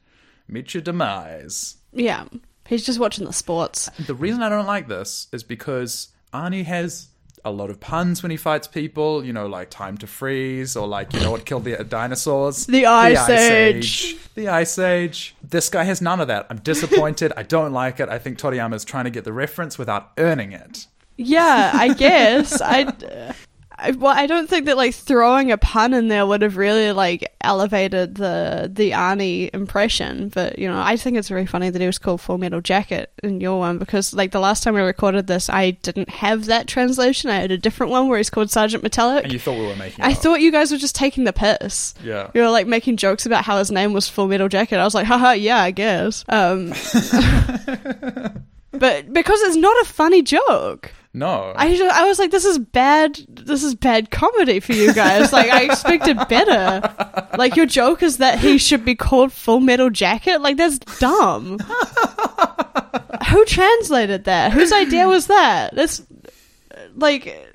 Meet 0.47 0.73
your 0.73 0.81
demise." 0.81 1.77
yeah. 1.93 2.25
He's 2.67 2.85
just 2.85 2.99
watching 2.99 3.25
the 3.25 3.33
sports. 3.33 3.89
The 4.05 4.15
reason 4.15 4.43
I 4.43 4.47
don't 4.47 4.67
like 4.67 4.87
this 4.87 5.27
is 5.33 5.43
because 5.43 6.09
Arnie 6.31 6.63
has 6.63 7.09
a 7.43 7.51
lot 7.51 7.69
of 7.69 7.79
puns 7.79 8.23
when 8.23 8.31
he 8.31 8.37
fights 8.37 8.67
people. 8.67 9.23
You 9.23 9.33
know, 9.33 9.47
like 9.47 9.69
time 9.69 9.97
to 9.99 10.07
freeze, 10.07 10.75
or 10.75 10.87
like 10.87 11.13
you 11.13 11.19
know 11.19 11.31
what 11.31 11.45
killed 11.45 11.65
the 11.65 11.83
dinosaurs, 11.83 12.65
The 12.65 12.85
Ice 12.85 13.29
Age. 13.29 14.17
the 14.35 14.47
Ice 14.47 14.77
Age. 14.79 15.35
This 15.41 15.69
guy 15.69 15.83
has 15.83 16.01
none 16.01 16.19
of 16.19 16.27
that. 16.27 16.47
I'm 16.49 16.59
disappointed. 16.59 17.33
I 17.37 17.43
don't 17.43 17.73
like 17.73 17.99
it. 17.99 18.09
I 18.09 18.19
think 18.19 18.37
Toriyama 18.37 18.75
is 18.75 18.85
trying 18.85 19.05
to 19.05 19.11
get 19.11 19.23
the 19.23 19.33
reference 19.33 19.77
without 19.77 20.11
earning 20.17 20.51
it. 20.51 20.87
Yeah, 21.17 21.71
I 21.73 21.93
guess. 21.93 22.61
I, 22.61 22.93
I, 23.01 23.33
well, 23.97 24.15
I 24.15 24.27
don't 24.27 24.49
think 24.49 24.65
that 24.65 24.77
like 24.77 24.93
throwing 24.93 25.51
a 25.51 25.57
pun 25.57 25.93
in 25.93 26.07
there 26.07 26.25
would 26.25 26.41
have 26.41 26.57
really 26.57 26.91
like 26.91 27.31
elevated 27.41 28.15
the 28.15 28.69
the 28.71 28.91
Arnie 28.91 29.49
impression. 29.53 30.29
But 30.29 30.59
you 30.59 30.67
know, 30.69 30.81
I 30.81 30.97
think 30.97 31.17
it's 31.17 31.29
very 31.29 31.45
funny 31.45 31.69
that 31.69 31.79
he 31.79 31.85
was 31.87 31.97
called 31.97 32.21
Full 32.21 32.37
Metal 32.37 32.61
Jacket 32.61 33.11
in 33.23 33.41
your 33.41 33.59
one 33.59 33.77
because 33.77 34.13
like 34.13 34.31
the 34.31 34.39
last 34.39 34.63
time 34.63 34.75
we 34.75 34.81
recorded 34.81 35.27
this, 35.27 35.49
I 35.49 35.71
didn't 35.71 36.09
have 36.09 36.45
that 36.45 36.67
translation. 36.67 37.29
I 37.29 37.39
had 37.39 37.51
a 37.51 37.57
different 37.57 37.91
one 37.91 38.07
where 38.07 38.17
he's 38.17 38.29
called 38.29 38.51
Sergeant 38.51 38.83
Metallic. 38.83 39.23
And 39.23 39.33
you 39.33 39.39
thought 39.39 39.57
we 39.57 39.65
were 39.65 39.75
making. 39.75 40.03
I 40.03 40.11
up. 40.11 40.17
thought 40.17 40.41
you 40.41 40.51
guys 40.51 40.71
were 40.71 40.77
just 40.77 40.95
taking 40.95 41.23
the 41.23 41.33
piss. 41.33 41.93
Yeah. 42.03 42.29
You 42.33 42.41
were 42.41 42.49
like 42.49 42.67
making 42.67 42.97
jokes 42.97 43.25
about 43.25 43.45
how 43.45 43.57
his 43.57 43.71
name 43.71 43.93
was 43.93 44.07
Full 44.07 44.27
Metal 44.27 44.47
Jacket. 44.47 44.77
I 44.77 44.83
was 44.83 44.95
like, 44.95 45.07
haha, 45.07 45.31
yeah, 45.31 45.61
I 45.61 45.71
guess. 45.71 46.23
Um, 46.29 46.69
but 48.71 49.11
because 49.11 49.41
it's 49.41 49.55
not 49.55 49.81
a 49.81 49.85
funny 49.85 50.21
joke. 50.21 50.93
No. 51.13 51.51
I, 51.55 51.75
ju- 51.75 51.89
I 51.91 52.05
was 52.07 52.19
like, 52.19 52.31
this 52.31 52.45
is 52.45 52.57
bad. 52.57 53.15
This 53.27 53.63
is 53.63 53.75
bad 53.75 54.11
comedy 54.11 54.61
for 54.61 54.71
you 54.71 54.93
guys. 54.93 55.33
Like, 55.33 55.49
I 55.51 55.63
expected 55.63 56.17
better. 56.29 56.81
Like, 57.37 57.55
your 57.57 57.65
joke 57.65 58.01
is 58.01 58.17
that 58.17 58.39
he 58.39 58.57
should 58.57 58.85
be 58.85 58.95
called 58.95 59.33
Full 59.33 59.59
Metal 59.59 59.89
Jacket. 59.89 60.39
Like, 60.41 60.55
that's 60.57 60.79
dumb. 60.99 61.57
Who 63.29 63.45
translated 63.45 64.23
that? 64.25 64.51
Whose 64.53 64.71
idea 64.71 65.07
was 65.07 65.27
that? 65.27 65.75
That's 65.75 66.01
like, 66.95 67.50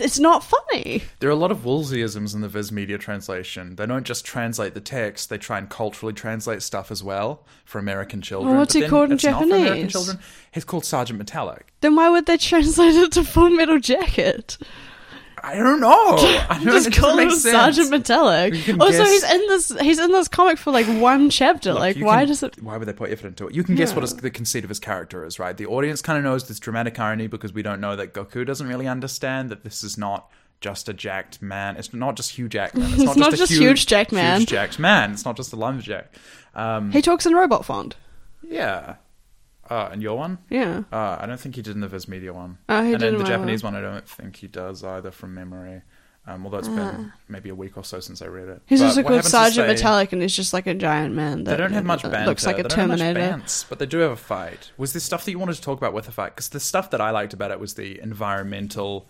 it's 0.00 0.18
not 0.18 0.44
funny. 0.44 1.02
There 1.20 1.28
are 1.28 1.32
a 1.32 1.36
lot 1.36 1.50
of 1.50 1.58
Woolseyisms 1.58 2.34
in 2.34 2.40
the 2.40 2.48
Viz 2.48 2.70
Media 2.72 2.98
translation. 2.98 3.76
They 3.76 3.86
don't 3.86 4.04
just 4.04 4.24
translate 4.24 4.74
the 4.74 4.80
text; 4.80 5.30
they 5.30 5.38
try 5.38 5.58
and 5.58 5.68
culturally 5.68 6.12
translate 6.14 6.62
stuff 6.62 6.90
as 6.90 7.02
well 7.02 7.44
for 7.64 7.78
American 7.78 8.20
children. 8.22 8.50
Well, 8.52 8.60
what's 8.60 8.74
But 8.74 8.82
he 8.84 8.88
called 8.88 9.10
in 9.10 9.14
it's 9.16 9.24
not 9.24 9.38
for 9.38 9.44
American 9.44 9.66
Japanese? 9.88 9.92
children. 9.92 10.18
He's 10.52 10.64
called 10.64 10.84
Sergeant 10.84 11.18
Metallic. 11.18 11.72
Then 11.80 11.96
why 11.96 12.08
would 12.10 12.26
they 12.26 12.36
translate 12.38 12.94
it 12.94 13.12
to 13.12 13.24
Full 13.24 13.50
Metal 13.50 13.78
Jacket? 13.78 14.58
I 15.46 15.56
don't 15.56 15.80
know. 15.80 15.90
I 16.48 16.54
don't, 16.64 16.82
Just 16.82 16.92
call 16.92 17.18
him. 17.18 17.30
Sergeant 17.30 17.90
Metallic. 17.90 18.54
Also, 18.80 18.90
guess- 18.90 19.10
he's 19.10 19.22
in 19.24 19.40
this. 19.48 19.68
He's 19.80 19.98
in 19.98 20.10
this 20.12 20.26
comic 20.28 20.56
for 20.58 20.70
like 20.70 20.86
one 20.86 21.28
chapter. 21.28 21.72
Look, 21.72 21.80
like, 21.80 21.96
why 21.98 22.20
can- 22.20 22.28
does 22.28 22.42
it? 22.42 22.62
Why 22.62 22.76
would 22.78 22.88
they 22.88 22.92
put 22.94 23.10
effort 23.10 23.28
into 23.28 23.46
it? 23.48 23.54
You 23.54 23.62
can 23.62 23.74
guess 23.74 23.90
Yeah. 23.90 23.96
what 23.96 24.02
his, 24.02 24.16
the 24.16 24.30
conceit 24.30 24.64
of 24.64 24.70
his 24.70 24.80
character 24.80 25.24
is, 25.24 25.38
right? 25.38 25.56
The 25.56 25.66
audience 25.66 26.00
kind 26.02 26.16
of 26.16 26.24
knows 26.24 26.48
this 26.48 26.58
dramatic 26.58 26.98
irony 26.98 27.26
because 27.26 27.52
we 27.52 27.62
don't 27.62 27.80
know 27.80 27.94
that 27.96 28.14
Goku 28.14 28.46
doesn't 28.46 28.66
really 28.66 28.88
understand 28.88 29.50
that 29.50 29.64
this 29.64 29.84
is 29.84 29.98
not 29.98 30.30
just 30.60 30.88
a 30.88 30.94
jacked 30.94 31.42
man. 31.42 31.76
It's 31.76 31.92
not 31.92 32.16
just 32.16 32.30
Hugh 32.30 32.48
Jackman. 32.48 32.84
It's, 32.86 32.94
It's 33.02 33.04
not, 33.04 33.16
not 33.18 33.30
just, 33.30 33.42
just 33.42 33.52
a 33.52 33.56
huge 33.62 33.84
jacked 33.86 34.12
man. 34.12 34.40
Huge 34.40 34.48
jacked 34.48 34.78
man. 34.78 35.12
It's 35.12 35.26
not 35.26 35.36
just 35.36 35.52
a 35.52 35.56
lumberjack. 35.56 36.14
Um, 36.54 36.90
He 36.90 37.02
talks 37.02 37.26
in 37.26 37.34
robot 37.34 37.66
font. 37.66 37.96
yeah. 38.42 38.94
Uh, 39.70 39.88
and 39.92 40.02
your 40.02 40.16
one? 40.16 40.38
Yeah. 40.50 40.82
Uh, 40.92 41.16
I 41.20 41.26
don't 41.26 41.40
think 41.40 41.56
he 41.56 41.62
did 41.62 41.74
in 41.74 41.80
the 41.80 41.88
Viz 41.88 42.06
Media 42.08 42.32
one. 42.32 42.58
Oh, 42.68 42.82
he 42.82 42.92
and 42.92 43.00
did 43.00 43.12
in 43.14 43.18
the 43.18 43.24
Japanese 43.24 43.62
one, 43.62 43.74
I 43.74 43.80
don't 43.80 44.08
think 44.08 44.36
he 44.36 44.46
does 44.46 44.84
either 44.84 45.10
from 45.10 45.34
memory. 45.34 45.82
Um, 46.26 46.46
although 46.46 46.56
it's 46.56 46.68
been 46.68 47.12
maybe 47.28 47.50
a 47.50 47.54
week 47.54 47.76
or 47.76 47.84
so 47.84 48.00
since 48.00 48.22
I 48.22 48.26
read 48.28 48.48
it. 48.48 48.62
He's 48.64 48.80
But 48.80 48.96
what 48.96 49.06
called 49.06 49.24
Sergeant 49.24 49.66
they- 49.68 49.74
Metallic, 49.74 50.10
and 50.14 50.22
he's 50.22 50.34
just 50.34 50.54
like 50.54 50.66
a 50.66 50.72
giant 50.72 51.14
man. 51.14 51.44
That, 51.44 51.50
They 51.50 51.56
don't 51.58 51.72
have 51.74 51.84
much 51.84 52.02
banter. 52.02 52.24
Looks 52.24 52.46
like 52.46 52.58
a 52.58 52.62
they 52.62 52.68
don't 52.70 52.90
have 52.90 52.98
Terminator. 52.98 53.36
much 53.36 53.42
bants, 53.44 53.66
but 53.68 53.78
they 53.78 53.84
do 53.84 53.98
have 53.98 54.12
a 54.12 54.16
fight. 54.16 54.72
Was 54.78 54.94
there 54.94 55.00
stuff 55.00 55.26
that 55.26 55.30
you 55.32 55.38
wanted 55.38 55.56
to 55.56 55.60
talk 55.60 55.76
about 55.76 55.92
with 55.92 56.06
the 56.06 56.12
fight? 56.12 56.34
Because 56.34 56.48
the 56.48 56.60
stuff 56.60 56.88
that 56.92 57.00
I 57.02 57.10
liked 57.10 57.34
about 57.34 57.50
it 57.50 57.60
was 57.60 57.74
the 57.74 58.00
environmental 58.00 59.06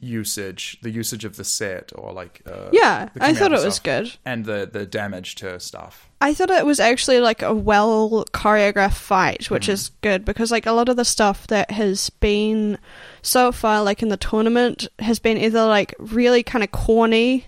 usage, 0.00 0.78
the 0.82 0.90
usage 0.90 1.24
of 1.24 1.36
the 1.36 1.44
set, 1.44 1.92
or 1.94 2.12
like 2.12 2.42
uh, 2.46 2.68
Yeah, 2.72 3.08
I 3.20 3.32
thought 3.34 3.52
it 3.52 3.64
was 3.64 3.78
good. 3.78 4.12
and 4.24 4.44
the 4.44 4.68
the 4.70 4.84
damage 4.86 5.36
to 5.36 5.58
stuff. 5.60 6.08
I 6.20 6.34
thought 6.34 6.50
it 6.50 6.66
was 6.66 6.80
actually 6.80 7.20
like 7.20 7.40
a 7.42 7.54
well 7.54 8.24
choreographed 8.32 8.94
fight, 8.94 9.50
which 9.50 9.64
Mm-hmm. 9.64 9.72
is 9.72 9.90
good 10.02 10.24
because 10.24 10.50
like 10.50 10.66
a 10.66 10.72
lot 10.72 10.88
of 10.88 10.96
the 10.96 11.04
stuff 11.04 11.46
that 11.46 11.70
has 11.70 12.10
been 12.10 12.78
so 13.22 13.52
far 13.52 13.82
like 13.82 14.02
in 14.02 14.08
the 14.10 14.16
tournament 14.16 14.86
has 14.98 15.18
been 15.18 15.38
either 15.38 15.64
like 15.66 15.94
really 15.98 16.42
kind 16.42 16.62
of 16.64 16.70
corny 16.72 17.46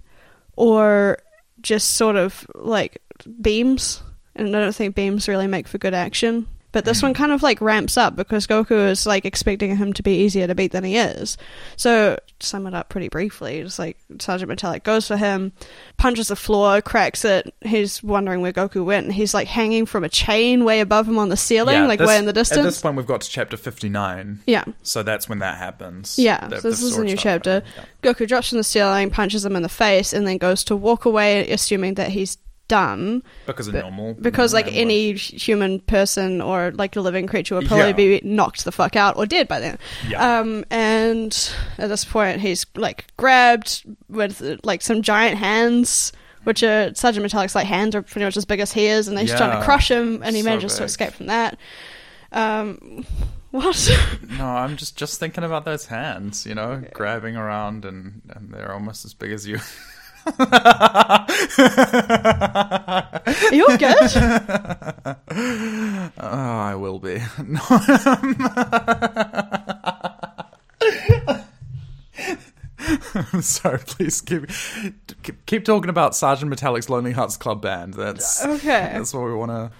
or 0.56 1.18
just 1.60 1.94
sort 1.96 2.16
of 2.16 2.46
like 2.54 3.00
beams, 3.40 4.02
and 4.34 4.48
I 4.56 4.60
don't 4.60 4.74
think 4.74 4.94
beams 4.94 5.28
really 5.28 5.46
make 5.46 5.68
for 5.68 5.78
good 5.78 5.94
action. 5.94 6.46
But 6.72 6.84
this 6.86 7.02
one 7.02 7.12
kind 7.14 7.32
of 7.32 7.42
like 7.42 7.60
ramps 7.60 7.96
up 7.98 8.16
because 8.16 8.46
Goku 8.46 8.88
is 8.88 9.06
like 9.06 9.24
expecting 9.26 9.76
him 9.76 9.92
to 9.92 10.02
be 10.02 10.16
easier 10.22 10.46
to 10.46 10.54
beat 10.54 10.72
than 10.72 10.84
he 10.84 10.96
is. 10.96 11.36
So 11.76 12.18
to 12.38 12.46
sum 12.46 12.66
it 12.66 12.72
up 12.74 12.88
pretty 12.88 13.08
briefly, 13.08 13.58
it's 13.58 13.78
like 13.78 13.98
Sergeant 14.18 14.48
Metallic 14.48 14.82
goes 14.82 15.06
for 15.06 15.16
him, 15.18 15.52
punches 15.98 16.28
the 16.28 16.36
floor, 16.36 16.80
cracks 16.80 17.24
it. 17.26 17.54
He's 17.60 18.02
wondering 18.02 18.40
where 18.40 18.52
Goku 18.52 18.84
went, 18.84 19.04
and 19.04 19.14
he's 19.14 19.34
like 19.34 19.48
hanging 19.48 19.84
from 19.84 20.02
a 20.02 20.08
chain 20.08 20.64
way 20.64 20.80
above 20.80 21.06
him 21.06 21.18
on 21.18 21.28
the 21.28 21.36
ceiling, 21.36 21.86
like 21.86 21.98
this- 21.98 22.08
way 22.08 22.16
in 22.18 22.24
the 22.24 22.32
distance. 22.32 22.58
At 22.60 22.64
this 22.64 22.80
point, 22.80 22.96
we've 22.96 23.06
got 23.06 23.20
to 23.20 23.30
chapter 23.30 23.56
fifty 23.58 23.88
nine. 23.90 24.40
Yeah. 24.46 24.64
So 24.82 25.02
that's 25.02 25.28
when 25.28 25.40
that 25.40 25.58
happens. 25.58 26.18
Yeah, 26.18 26.48
The- 26.48 26.60
so 26.62 26.70
this 26.70 26.82
is 26.82 26.96
a 26.96 27.04
new 27.04 27.16
chapter. 27.16 27.62
yeah. 27.76 27.84
Goku 28.02 28.26
drops 28.26 28.48
from 28.48 28.58
the 28.58 28.64
ceiling, 28.64 29.10
punches 29.10 29.44
him 29.44 29.56
in 29.56 29.62
the 29.62 29.68
face, 29.68 30.12
and 30.14 30.26
then 30.26 30.38
goes 30.38 30.64
to 30.64 30.74
walk 30.76 31.04
away, 31.04 31.50
assuming 31.50 31.94
that 31.94 32.08
he's 32.10 32.38
done. 32.72 33.22
Because 33.46 33.68
of 33.68 33.74
normal. 33.74 34.14
Because 34.14 34.54
like 34.54 34.66
any 34.72 35.12
human 35.12 35.80
person 35.80 36.40
or 36.40 36.70
like 36.72 36.96
a 36.96 37.00
living 37.02 37.26
creature 37.26 37.54
would 37.54 37.66
probably 37.66 37.88
Yeah. 37.88 38.18
be 38.18 38.20
knocked 38.24 38.64
the 38.64 38.72
fuck 38.72 38.96
out 38.96 39.16
or 39.18 39.26
dead 39.26 39.46
by 39.46 39.60
then. 39.60 39.78
Yeah. 40.08 40.38
Um, 40.40 40.64
and 40.70 41.32
at 41.76 41.88
this 41.90 42.04
point, 42.04 42.40
he's 42.40 42.64
like 42.74 43.06
grabbed 43.18 43.84
with 44.08 44.40
like 44.64 44.80
some 44.82 45.02
giant 45.02 45.38
hands. 45.38 46.12
Which 46.44 46.64
are 46.64 46.92
Sergeant 46.94 47.24
Metallic's 47.24 47.54
like 47.54 47.68
hands 47.68 47.94
are 47.94 48.02
pretty 48.02 48.24
much 48.24 48.36
as 48.36 48.44
big 48.44 48.58
as 48.58 48.72
he 48.72 48.86
is, 48.86 49.06
and 49.06 49.16
he's 49.16 49.32
trying 49.32 49.56
to 49.56 49.64
crush 49.64 49.88
him, 49.88 50.22
and 50.24 50.34
he 50.34 50.42
So 50.42 50.48
manages 50.48 50.74
to 50.76 50.82
escape 50.82 51.12
from 51.12 51.26
that. 51.26 51.56
Um, 52.32 53.06
what? 53.52 53.90
No, 54.38 54.46
I'm 54.46 54.76
just 54.76 54.96
just 54.96 55.20
thinking 55.20 55.44
about 55.44 55.64
those 55.64 55.86
hands, 55.86 56.44
you 56.44 56.56
know, 56.56 56.82
grabbing 56.94 57.36
around 57.36 57.84
and, 57.84 58.22
and 58.34 58.50
they're 58.52 58.72
almost 58.72 59.04
as 59.04 59.14
big 59.14 59.30
as 59.30 59.46
you. 59.46 59.60
Are 60.26 61.26
you 63.52 63.66
good? 63.78 63.96
Oh, 66.18 66.20
I 66.20 66.74
will 66.76 66.98
be. 66.98 67.20
No. 67.44 67.60
I'm 73.32 73.42
sorry, 73.42 73.78
please 73.78 74.20
keep, 74.20 74.46
keep 75.22 75.46
keep 75.46 75.64
talking 75.64 75.88
about 75.88 76.16
Sergeant 76.16 76.50
Metallic's 76.50 76.90
Lonely 76.90 77.12
Hearts 77.12 77.36
Club 77.36 77.62
Band. 77.62 77.94
That's 77.94 78.44
Okay. 78.44 78.90
That's 78.92 79.14
what 79.14 79.24
we 79.24 79.34
want 79.34 79.50
to. 79.50 79.70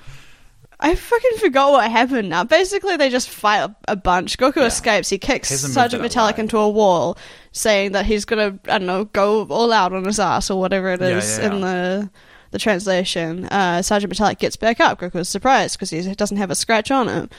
I 0.79 0.95
fucking 0.97 1.39
forgot 1.39 1.73
what 1.73 1.91
happened 1.91 2.29
now. 2.29 2.45
Basically, 2.45 2.97
they 2.97 3.09
just 3.09 3.29
fight 3.29 3.71
a, 3.87 3.95
bunch. 3.95 4.37
Goku 4.37 4.67
escapes. 4.67 5.09
He 5.09 5.19
kicks 5.19 5.51
Hasn't 5.51 5.71
moved 5.71 5.75
Sergeant 5.75 6.01
it 6.01 6.05
Metallic 6.05 6.39
into 6.41 6.59
a 6.59 6.69
wall, 6.69 7.17
saying 7.53 7.93
that 7.93 8.07
he's 8.07 8.25
gonna, 8.25 8.59
I 8.67 8.79
don't 8.79 8.87
know, 8.87 9.05
go 9.05 9.47
all 9.47 9.73
out 9.73 9.93
on 9.93 10.05
his 10.05 10.19
ass 10.19 10.51
or 10.51 10.59
whatever 10.59 10.91
it 10.91 11.03
is 11.03 11.39
Yeah, 11.39 11.45
yeah, 11.45 11.55
in 11.55 11.61
the 11.61 12.11
the 12.51 12.59
translation. 12.59 13.47
Uh, 13.47 13.83
Sergeant 13.83 14.11
Metallic 14.11 14.39
gets 14.39 14.57
back 14.57 14.79
up. 14.81 15.01
Goku's 15.01 15.29
surprised 15.29 15.77
because 15.77 15.91
he 15.91 16.15
doesn't 16.15 16.37
have 16.37 16.51
a 16.51 16.55
scratch 16.55 16.91
on 16.91 17.09
him. 17.09 17.31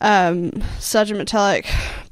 Um, 0.00 0.62
Sergeant 0.78 1.18
Metallic 1.18 1.68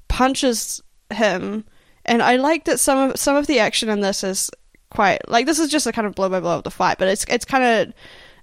punches 0.08 0.82
him, 1.10 1.64
and 2.04 2.22
I 2.22 2.36
like 2.36 2.64
that 2.64 2.80
some 2.80 3.10
of 3.10 3.18
some 3.18 3.36
of 3.36 3.46
the 3.46 3.60
action 3.60 3.88
in 3.88 4.00
this 4.00 4.22
is 4.24 4.50
quite 4.90 5.28
like 5.28 5.46
this 5.46 5.58
is 5.58 5.70
just 5.70 5.86
a 5.86 5.92
kind 5.92 6.06
of 6.06 6.14
blow 6.14 6.28
by 6.28 6.40
blow 6.40 6.58
of 6.58 6.64
the 6.64 6.70
fight, 6.70 6.98
but 6.98 7.08
it's 7.08 7.24
it's 7.28 7.44
kind 7.44 7.64
of 7.64 7.94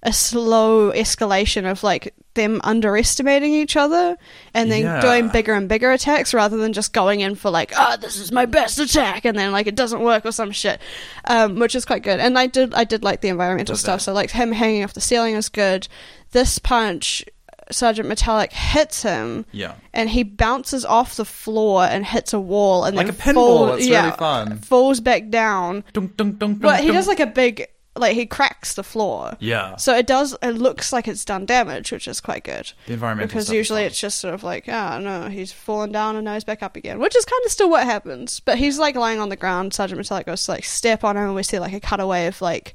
a 0.03 0.13
slow 0.13 0.91
escalation 0.91 1.69
of 1.69 1.83
like 1.83 2.13
them 2.37 2.61
underestimating 2.63 3.53
each 3.53 3.75
other 3.75 4.17
and 4.53 4.71
then 4.71 4.83
Yeah. 4.83 5.01
doing 5.01 5.27
bigger 5.27 5.53
and 5.53 5.67
bigger 5.67 5.91
attacks 5.91 6.33
rather 6.33 6.55
than 6.55 6.71
just 6.71 6.93
going 6.93 7.19
in 7.19 7.35
for 7.35 7.49
like 7.51 7.73
oh 7.77 7.97
this 7.99 8.17
is 8.17 8.31
my 8.31 8.45
best 8.45 8.79
attack 8.79 9.25
and 9.25 9.37
then 9.37 9.51
like 9.51 9.67
it 9.67 9.75
doesn't 9.75 9.99
work 10.01 10.25
or 10.25 10.31
some 10.31 10.51
shit 10.51 10.79
um, 11.25 11.59
which 11.59 11.75
is 11.75 11.83
quite 11.83 12.03
good 12.03 12.21
and 12.21 12.39
i 12.39 12.47
did 12.47 12.73
i 12.73 12.85
did 12.85 13.03
like 13.03 13.19
the 13.19 13.27
environmental 13.27 13.73
Does 13.73 13.81
stuff 13.81 13.99
that- 13.99 14.03
so 14.05 14.13
like 14.13 14.31
him 14.31 14.53
hanging 14.53 14.85
off 14.85 14.93
the 14.93 15.01
ceiling 15.01 15.35
is 15.35 15.49
good 15.49 15.89
this 16.31 16.57
punch 16.59 17.25
sergeant 17.69 18.07
metallic 18.07 18.53
hits 18.53 19.03
him 19.03 19.45
Yeah. 19.51 19.73
and 19.93 20.09
he 20.09 20.23
bounces 20.23 20.85
off 20.85 21.17
the 21.17 21.25
floor 21.25 21.83
and 21.83 22.05
hits 22.05 22.31
a 22.31 22.39
wall 22.39 22.85
and 22.85 22.95
Like 22.95 23.07
then 23.07 23.15
a 23.15 23.17
pinball, 23.17 23.33
fall- 23.67 23.73
it's 23.73 23.85
yeah, 23.87 24.05
really 24.05 24.17
fun. 24.17 24.57
falls 24.59 25.01
back 25.01 25.27
down 25.29 25.83
dunk, 25.91 26.15
dunk, 26.15 26.39
but 26.39 26.61
dunk, 26.61 26.83
he 26.83 26.91
does 26.93 27.07
like 27.07 27.19
a 27.19 27.25
big 27.27 27.67
like 27.99 28.13
he 28.15 28.25
cracks 28.25 28.73
the 28.75 28.83
floor 28.83 29.35
Yeah. 29.39 29.75
so 29.77 29.95
it 29.95 30.07
does. 30.07 30.35
It 30.41 30.51
looks 30.51 30.91
like 30.93 31.07
it's 31.07 31.25
done 31.25 31.45
damage, 31.45 31.91
which 31.91 32.07
is 32.07 32.19
quite 32.21 32.43
good. 32.43 32.71
The 32.87 32.93
environmental 32.93 33.27
because 33.27 33.51
usually 33.51 33.83
it's 33.83 33.99
just 33.99 34.19
sort 34.19 34.33
of 34.33 34.43
like, 34.43 34.67
oh 34.69 34.99
no, 34.99 35.29
he's 35.29 35.51
fallen 35.51 35.91
down 35.91 36.15
and 36.15 36.25
now 36.25 36.33
he's 36.33 36.43
back 36.43 36.61
up 36.63 36.75
again, 36.75 36.99
which 36.99 37.15
is 37.15 37.25
kind 37.25 37.41
of 37.45 37.51
still 37.51 37.69
what 37.69 37.83
happens. 37.85 38.39
But 38.39 38.57
he's 38.57 38.79
like 38.79 38.95
lying 38.95 39.19
on 39.19 39.29
the 39.29 39.35
ground. 39.35 39.73
Sergeant 39.73 39.97
Metallic 39.97 40.25
goes 40.25 40.45
to 40.45 40.51
like 40.51 40.65
step 40.65 41.03
on 41.03 41.17
him, 41.17 41.23
and 41.25 41.35
we 41.35 41.43
see 41.43 41.59
like 41.59 41.73
a 41.73 41.79
cutaway 41.79 42.27
of 42.27 42.41
like 42.41 42.73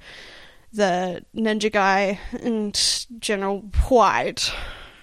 the 0.73 1.25
ninja 1.37 1.70
guy 1.70 2.18
and 2.41 3.07
General 3.18 3.61
White, 3.89 4.53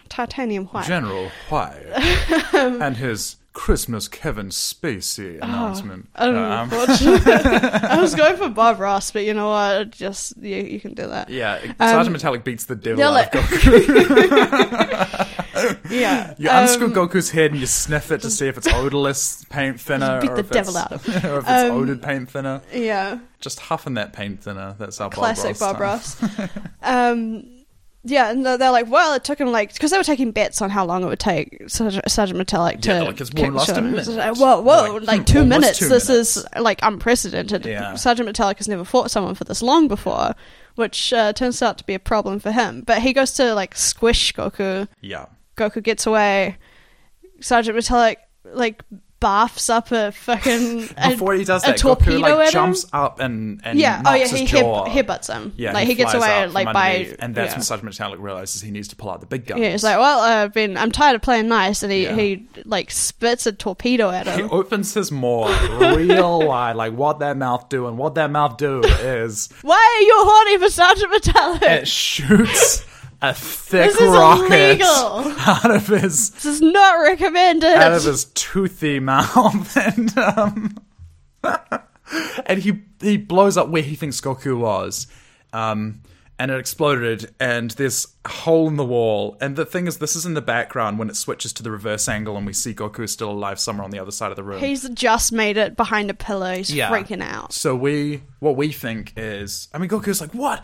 Titanium 0.09 0.65
White. 0.67 0.87
General 0.87 1.29
White 1.49 1.75
and 2.53 2.97
his 2.97 3.35
Christmas 3.53 4.07
Kevin 4.07 4.47
Spacey 4.49 5.37
announcement. 5.41 6.07
I 6.15 6.25
don't 6.27 6.35
Um, 6.37 6.69
I 6.71 7.97
was 7.99 8.13
going 8.15 8.37
for 8.37 8.47
Bob 8.49 8.79
Ross, 8.79 9.11
but 9.11 9.25
you 9.25 9.33
know 9.33 9.49
what? 9.49 9.91
Just 9.91 10.37
you, 10.37 10.57
you 10.57 10.79
can 10.79 10.93
do 10.93 11.07
that. 11.07 11.29
yeah, 11.29 11.59
Um, 11.79 11.89
Sergeant 11.89 12.13
Metallic 12.13 12.43
beats 12.43 12.65
the 12.65 12.75
devil 12.75 13.03
out 13.03 13.13
like- 13.13 13.35
of 13.35 13.41
Goku. 13.41 15.25
Yeah, 15.89 16.35
You 16.37 16.49
um, 16.49 16.63
unscrew 16.63 16.91
Goku's 16.93 17.31
head 17.31 17.51
and 17.51 17.59
you 17.59 17.65
sniff 17.65 18.11
it 18.11 18.21
to 18.21 18.29
see 18.29 18.47
if 18.47 18.57
it's 18.57 18.67
odorless 18.67 19.43
paint 19.49 19.79
thinner 19.81 20.21
Beat 20.21 20.29
or 20.31 20.35
the 20.35 20.39
if 20.41 20.49
devil 20.51 20.77
it's, 20.77 20.85
out 20.85 20.91
of 20.93 21.05
or 21.07 21.39
if 21.39 21.43
it's 21.43 21.49
Um, 21.49 21.71
odoured 21.87 22.01
paint 22.01 22.29
thinner. 22.29 22.61
Yeah, 22.71 23.19
Just 23.41 23.59
huffing 23.59 23.95
that 23.95 24.13
paint 24.13 24.41
thinner. 24.41 24.75
That's 24.79 25.01
our 25.01 25.09
classic 25.09 25.59
Bob 25.59 25.73
Bob 25.73 25.81
Ross. 25.81 26.21
Ross. 26.21 26.49
um, 26.81 27.43
yeah, 28.03 28.31
and 28.31 28.45
they're 28.45 28.57
they're 28.57 28.71
like, 28.71 28.89
well, 28.89 29.13
it 29.13 29.23
took 29.23 29.39
him 29.39 29.51
like 29.51 29.73
because 29.73 29.91
they 29.91 29.97
were 29.97 30.03
taking 30.03 30.31
bets 30.31 30.61
on 30.61 30.69
how 30.69 30.85
long 30.85 31.03
it 31.03 31.07
would 31.07 31.19
take 31.19 31.63
Sergeant, 31.67 32.09
Sergeant 32.09 32.37
Metallic 32.37 32.81
to 32.81 32.89
Yeah, 32.91 33.01
like, 33.01 33.19
it's 33.21 33.31
won't 33.33 33.55
last 33.55 33.69
a 33.69 33.81
minute. 33.81 34.07
Like, 34.07 34.37
whoa, 34.37 34.61
whoa, 34.61 34.93
Like, 34.95 35.07
like, 35.07 35.19
hmm, 35.19 35.23
two 35.25 35.45
minutes. 35.45 35.79
two 35.79 35.89
this 35.89 36.07
minutes. 36.07 36.37
is 36.37 36.45
like 36.59 36.79
unprecedented. 36.81 37.65
Yeah. 37.65 37.95
Sergeant 37.95 38.27
Metallic 38.27 38.57
has 38.57 38.67
never 38.67 38.85
fought 38.85 39.11
someone 39.11 39.35
for 39.35 39.43
this 39.43 39.61
long 39.61 39.87
before, 39.87 40.33
which 40.75 41.11
uh, 41.13 41.33
turns 41.33 41.61
out 41.61 41.77
to 41.79 41.83
be 41.83 41.93
a 41.93 41.99
problem 41.99 42.39
for 42.39 42.51
him. 42.51 42.81
But 42.81 43.01
he 43.01 43.11
goes 43.13 43.31
to 43.33 43.53
like 43.53 43.75
squish 43.75 44.33
Goku. 44.33 44.87
Yeah. 45.01 45.25
Goku 45.57 45.83
gets 45.83 46.07
away. 46.07 46.57
Sergeant 47.41 47.75
Metallic 47.75 48.19
like 48.45 48.81
baths 49.19 49.69
up 49.69 49.91
a 49.91 50.11
fucking 50.11 50.89
a- 50.97 51.09
Before 51.11 51.33
he 51.33 51.43
does 51.43 51.63
that, 51.63 51.77
torpedo 51.77 52.11
Goku 52.19 52.21
like 52.21 52.47
him? 52.47 52.51
jumps 52.51 52.85
up 52.93 53.19
and 53.19 53.61
and 53.63 53.77
yeah, 53.79 54.01
oh 54.05 54.13
yeah, 54.13 54.27
he 54.27 54.45
head, 54.45 54.65
headbutts 54.65 55.33
him. 55.33 55.53
Yeah, 55.57 55.73
like 55.73 55.87
he, 55.87 55.95
gets 55.95 56.13
away 56.13 56.47
like 56.47 56.71
by 56.73 57.15
and 57.19 57.35
that's 57.35 57.51
yeah. 57.51 57.55
when 57.57 57.63
Sergeant 57.63 57.85
Metallic 57.85 58.19
realizes 58.19 58.61
he 58.61 58.71
needs 58.71 58.87
to 58.89 58.95
pull 58.95 59.09
out 59.09 59.19
the 59.19 59.25
big 59.25 59.45
gun. 59.45 59.61
Yeah, 59.61 59.71
he's 59.71 59.83
like, 59.83 59.97
well, 59.97 60.19
uh, 60.19 60.43
I've 60.45 60.53
been, 60.53 60.77
I'm 60.77 60.91
tired 60.91 61.15
of 61.15 61.21
playing 61.21 61.47
nice, 61.47 61.83
and 61.83 61.91
he, 61.91 62.03
Yeah. 62.03 62.15
he 62.15 62.47
like 62.65 62.91
spits 62.91 63.45
a 63.45 63.51
torpedo 63.51 64.09
at 64.09 64.27
him. 64.27 64.39
he 64.39 64.45
opens 64.49 64.93
his 64.93 65.11
maw 65.19 65.47
real 65.95 66.47
wide, 66.47 66.75
like 66.75 66.93
what 66.93 67.19
that 67.19 67.37
mouth 67.37 67.69
do, 67.69 67.87
and 67.87 67.97
what 67.97 68.15
that 68.15 68.31
mouth 68.31 68.57
do 68.57 68.81
is 68.83 69.49
Why 69.61 69.75
are 69.97 70.03
you 70.03 70.15
horny 70.17 70.57
for 70.59 70.69
Sergeant 70.69 71.11
Metallic? 71.11 71.61
it 71.63 71.87
shoots 71.87 72.85
a 73.21 73.33
thick 73.33 73.91
This 73.91 74.01
is 74.01 74.09
rocket 74.09 74.51
illegal. 74.51 74.87
out 75.39 75.71
of 75.71 75.87
his 75.87 76.29
this 76.31 76.45
is 76.45 76.61
not 76.61 76.93
recommended. 77.01 77.67
out 77.69 77.91
of 77.93 78.03
his 78.03 78.25
toothy 78.33 78.99
mouth, 79.01 79.75
and 79.77 80.17
um, 80.17 80.75
and 82.45 82.59
he 82.59 82.81
he 83.01 83.17
blows 83.17 83.57
up 83.57 83.69
where 83.69 83.81
he 83.81 83.95
thinks 83.95 84.19
Goku 84.21 84.57
was, 84.57 85.07
um, 85.53 86.01
and 86.37 86.51
it 86.51 86.57
exploded, 86.59 87.33
and 87.39 87.71
there's 87.71 88.07
a 88.25 88.29
hole 88.29 88.67
in 88.67 88.77
the 88.77 88.85
wall. 88.85 89.37
And 89.41 89.55
the 89.55 89.65
thing 89.65 89.87
is, 89.87 89.97
this 89.97 90.15
is 90.15 90.25
in 90.25 90.33
the 90.33 90.41
background 90.41 90.97
when 90.99 91.09
it 91.09 91.15
switches 91.15 91.51
to 91.53 91.63
the 91.63 91.71
reverse 91.71 92.07
angle, 92.07 92.37
and 92.37 92.45
we 92.45 92.53
see 92.53 92.73
Goku 92.73 93.03
is 93.03 93.11
still 93.11 93.31
alive 93.31 93.59
somewhere 93.59 93.83
on 93.83 93.91
the 93.91 93.99
other 93.99 94.11
side 94.11 94.31
of 94.31 94.37
the 94.37 94.43
room. 94.43 94.59
He's 94.59 94.87
just 94.89 95.31
made 95.33 95.57
it 95.57 95.75
behind 95.75 96.09
a 96.09 96.13
pillow. 96.13 96.55
He's 96.55 96.73
Yeah. 96.73 96.89
freaking 96.89 97.21
out. 97.21 97.51
So 97.53 97.75
we, 97.75 98.21
what 98.39 98.55
we 98.55 98.71
think 98.71 99.13
is, 99.17 99.67
I 99.73 99.77
mean, 99.79 99.89
Goku's 99.89 100.21
like, 100.21 100.33
what? 100.33 100.63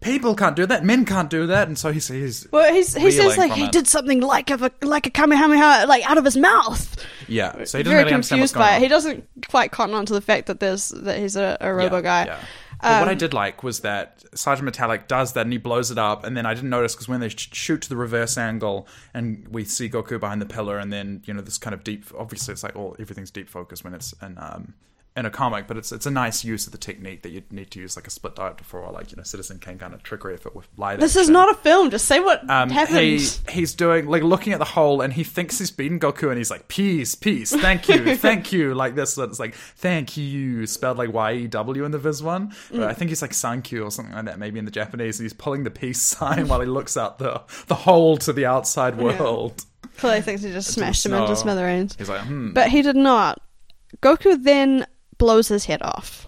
People 0.00 0.34
can't 0.34 0.56
do 0.56 0.64
that. 0.66 0.82
Men 0.84 1.04
can't 1.04 1.28
do 1.28 1.46
that. 1.48 1.68
And 1.68 1.78
so 1.78 1.92
he 1.92 2.00
says, 2.00 2.48
Well, 2.50 2.72
he's, 2.72 2.94
he 2.96 3.10
says 3.10 3.36
like 3.36 3.52
he 3.52 3.64
it. 3.64 3.72
did 3.72 3.86
something 3.86 4.20
like 4.20 4.48
a 4.50 4.70
like 4.82 5.06
a 5.06 5.10
kamehameha 5.10 5.86
like 5.86 6.08
out 6.08 6.16
of 6.16 6.24
his 6.24 6.36
mouth. 6.38 6.96
yeah. 7.28 7.64
So 7.64 7.78
he 7.78 7.84
doesn't 7.84 7.84
Very 7.84 8.04
really 8.04 8.10
confused 8.10 8.54
by 8.54 8.70
on. 8.70 8.76
it. 8.76 8.82
He 8.82 8.88
doesn't 8.88 9.28
quite 9.48 9.72
cotton 9.72 9.94
on 9.94 10.06
to 10.06 10.14
the 10.14 10.22
fact 10.22 10.46
that 10.46 10.58
there's 10.60 10.88
that 10.88 11.18
he's 11.18 11.36
a, 11.36 11.58
a 11.60 11.72
robo 11.74 12.00
guy. 12.00 12.24
Yeah. 12.26 12.40
But 12.82 13.00
what 13.00 13.08
I 13.08 13.12
Um, 13.12 13.18
did 13.18 13.34
like 13.34 13.62
was 13.62 13.80
that 13.80 14.24
Sergeant 14.34 14.64
Metallic 14.64 15.06
does 15.06 15.34
that 15.34 15.42
and 15.42 15.52
he 15.52 15.58
blows 15.58 15.90
it 15.90 15.98
up, 15.98 16.24
and 16.24 16.34
then 16.34 16.46
I 16.46 16.54
didn't 16.54 16.70
notice 16.70 16.94
because 16.94 17.08
when 17.10 17.20
they 17.20 17.28
sh- 17.28 17.50
shoot 17.52 17.82
to 17.82 17.90
the 17.90 17.96
reverse 17.96 18.38
angle 18.38 18.88
and 19.12 19.46
we 19.48 19.66
see 19.66 19.90
Goku 19.90 20.18
behind 20.18 20.40
the 20.40 20.46
pillar, 20.46 20.78
and 20.78 20.90
then 20.90 21.20
you 21.26 21.34
know 21.34 21.42
this 21.42 21.58
kind 21.58 21.74
of 21.74 21.84
deep. 21.84 22.06
Obviously, 22.18 22.52
it's 22.52 22.62
like 22.62 22.74
all 22.74 22.96
everything's 22.98 23.30
deep 23.30 23.50
focus 23.50 23.84
when 23.84 23.92
it's 23.92 24.14
in 24.22 24.38
um, 24.38 24.72
in 25.20 25.26
a 25.26 25.30
comic, 25.30 25.66
but 25.68 25.76
it's 25.76 25.92
it's 25.92 26.06
a 26.06 26.10
nice 26.10 26.42
use 26.44 26.66
of 26.66 26.72
the 26.72 26.78
technique 26.78 27.22
that 27.22 27.30
you 27.30 27.42
need 27.50 27.70
to 27.70 27.78
use 27.78 27.94
like 27.94 28.06
a 28.06 28.10
split 28.10 28.34
diopter 28.34 28.62
for, 28.62 28.80
or 28.80 28.90
like 28.90 29.12
you 29.12 29.16
know 29.16 29.22
Citizen 29.22 29.58
Kane 29.60 29.78
kind 29.78 29.94
of 29.94 30.02
trickery 30.02 30.34
if 30.34 30.46
it 30.46 30.56
with 30.56 30.66
light. 30.76 30.98
This 30.98 31.14
is 31.14 31.28
not 31.28 31.48
a 31.50 31.54
film. 31.54 31.90
Just 31.90 32.06
say 32.06 32.18
what 32.18 32.48
Um, 32.50 32.70
happened. 32.70 32.98
he 32.98 33.26
he's 33.50 33.74
doing 33.74 34.06
like 34.08 34.22
looking 34.24 34.52
at 34.52 34.58
the 34.58 34.64
hole, 34.64 35.00
and 35.02 35.12
he 35.12 35.22
thinks 35.22 35.58
he's 35.58 35.70
beaten 35.70 36.00
Goku, 36.00 36.28
and 36.30 36.38
he's 36.38 36.50
like, 36.50 36.66
"Peace, 36.68 37.14
peace, 37.14 37.54
thank 37.54 37.88
you, 37.88 38.16
thank 38.26 38.52
you," 38.52 38.74
like 38.74 38.94
this. 38.96 39.12
So 39.14 39.22
it's 39.24 39.38
like 39.38 39.54
"thank 39.54 40.16
you" 40.16 40.66
spelled 40.66 40.98
like 40.98 41.12
Y 41.12 41.32
E 41.34 41.46
W 41.46 41.84
in 41.84 41.92
the 41.92 41.98
Viz 41.98 42.22
one. 42.22 42.52
But 42.72 42.84
I 42.88 42.94
think 42.94 43.10
he's 43.10 43.22
like 43.22 43.32
"sankyu" 43.32 43.84
or 43.86 43.90
something 43.90 44.14
like 44.14 44.24
that, 44.24 44.38
maybe 44.38 44.58
in 44.58 44.64
the 44.64 44.70
Japanese. 44.70 45.18
And 45.20 45.24
he's 45.24 45.34
pulling 45.34 45.64
the 45.64 45.70
peace 45.70 46.00
sign 46.16 46.48
while 46.48 46.60
he 46.60 46.66
looks 46.66 46.96
out 46.96 47.18
the 47.18 47.42
the 47.66 47.74
hole 47.74 48.16
to 48.18 48.32
the 48.32 48.46
outside 48.46 48.96
world. 48.96 49.64
Clearly 49.98 50.22
thinks 50.22 50.42
he 50.42 50.50
just 50.50 50.72
smashed 50.72 51.04
him 51.04 51.12
into 51.12 51.36
smithereens. 51.36 51.94
He's 51.98 52.08
like, 52.08 52.22
"Hmm." 52.22 52.52
But 52.54 52.68
he 52.70 52.80
did 52.80 52.96
not. 52.96 53.38
Goku 54.02 54.42
then 54.42 54.86
blows 55.20 55.46
his 55.48 55.66
head 55.66 55.80
off 55.82 56.26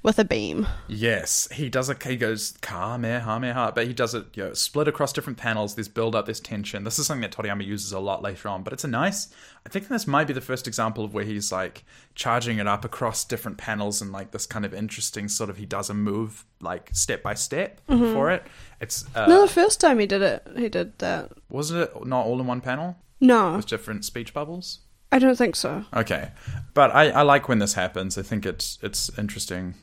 with 0.00 0.16
a 0.20 0.24
beam. 0.24 0.64
Yes, 0.86 1.48
he 1.52 1.68
does 1.68 1.90
it. 1.90 2.00
he 2.04 2.16
goes 2.16 2.54
kamehameha, 2.60 3.72
but 3.74 3.86
he 3.88 3.92
does 3.92 4.14
it 4.14 4.26
you 4.34 4.44
know, 4.44 4.54
split 4.54 4.86
across 4.86 5.12
different 5.12 5.38
panels. 5.38 5.74
There's 5.74 5.88
build 5.88 6.14
up, 6.14 6.26
there's 6.26 6.38
tension. 6.38 6.84
This 6.84 7.00
is 7.00 7.06
something 7.06 7.22
that 7.22 7.32
Toriyama 7.32 7.64
uses 7.64 7.90
a 7.92 7.98
lot 7.98 8.22
later 8.22 8.48
on, 8.48 8.62
but 8.62 8.72
it's 8.72 8.84
a 8.84 8.88
nice. 8.88 9.28
I 9.66 9.68
think 9.68 9.88
this 9.88 10.06
might 10.06 10.28
be 10.28 10.32
the 10.32 10.40
first 10.40 10.68
example 10.68 11.04
of 11.04 11.12
where 11.14 11.24
he's 11.24 11.50
like 11.50 11.84
charging 12.14 12.58
it 12.58 12.68
up 12.68 12.84
across 12.84 13.24
different 13.24 13.58
panels 13.58 14.00
and 14.00 14.12
like 14.12 14.30
this 14.30 14.46
kind 14.46 14.64
of 14.64 14.72
interesting 14.72 15.26
sort 15.28 15.50
of 15.50 15.56
he 15.56 15.66
does 15.66 15.90
a 15.90 15.94
move 15.94 16.44
like 16.60 16.90
step 16.92 17.22
by 17.22 17.34
step 17.34 17.80
for 17.88 18.30
it. 18.30 18.44
It's 18.80 19.04
uh, 19.16 19.26
no, 19.26 19.42
the 19.42 19.52
first 19.52 19.80
time 19.80 19.98
he 19.98 20.06
did 20.06 20.22
it, 20.22 20.46
he 20.56 20.68
did 20.68 20.96
that. 21.00 21.32
wasn't 21.48 21.80
it 21.82 22.06
not 22.06 22.24
all 22.24 22.38
in 22.40 22.46
one 22.46 22.60
panel 22.60 22.96
No, 23.20 23.56
with 23.56 23.66
different 23.66 24.04
speech 24.04 24.32
bubbles? 24.32 24.80
I 25.10 25.18
don't 25.18 25.36
think 25.36 25.56
so. 25.56 25.84
Okay, 25.94 26.30
but 26.74 26.94
I, 26.94 27.10
I 27.10 27.22
like 27.22 27.48
when 27.48 27.58
this 27.58 27.74
happens. 27.74 28.18
I 28.18 28.22
think 28.22 28.44
it's 28.44 28.78
it's 28.82 29.10
interesting 29.18 29.74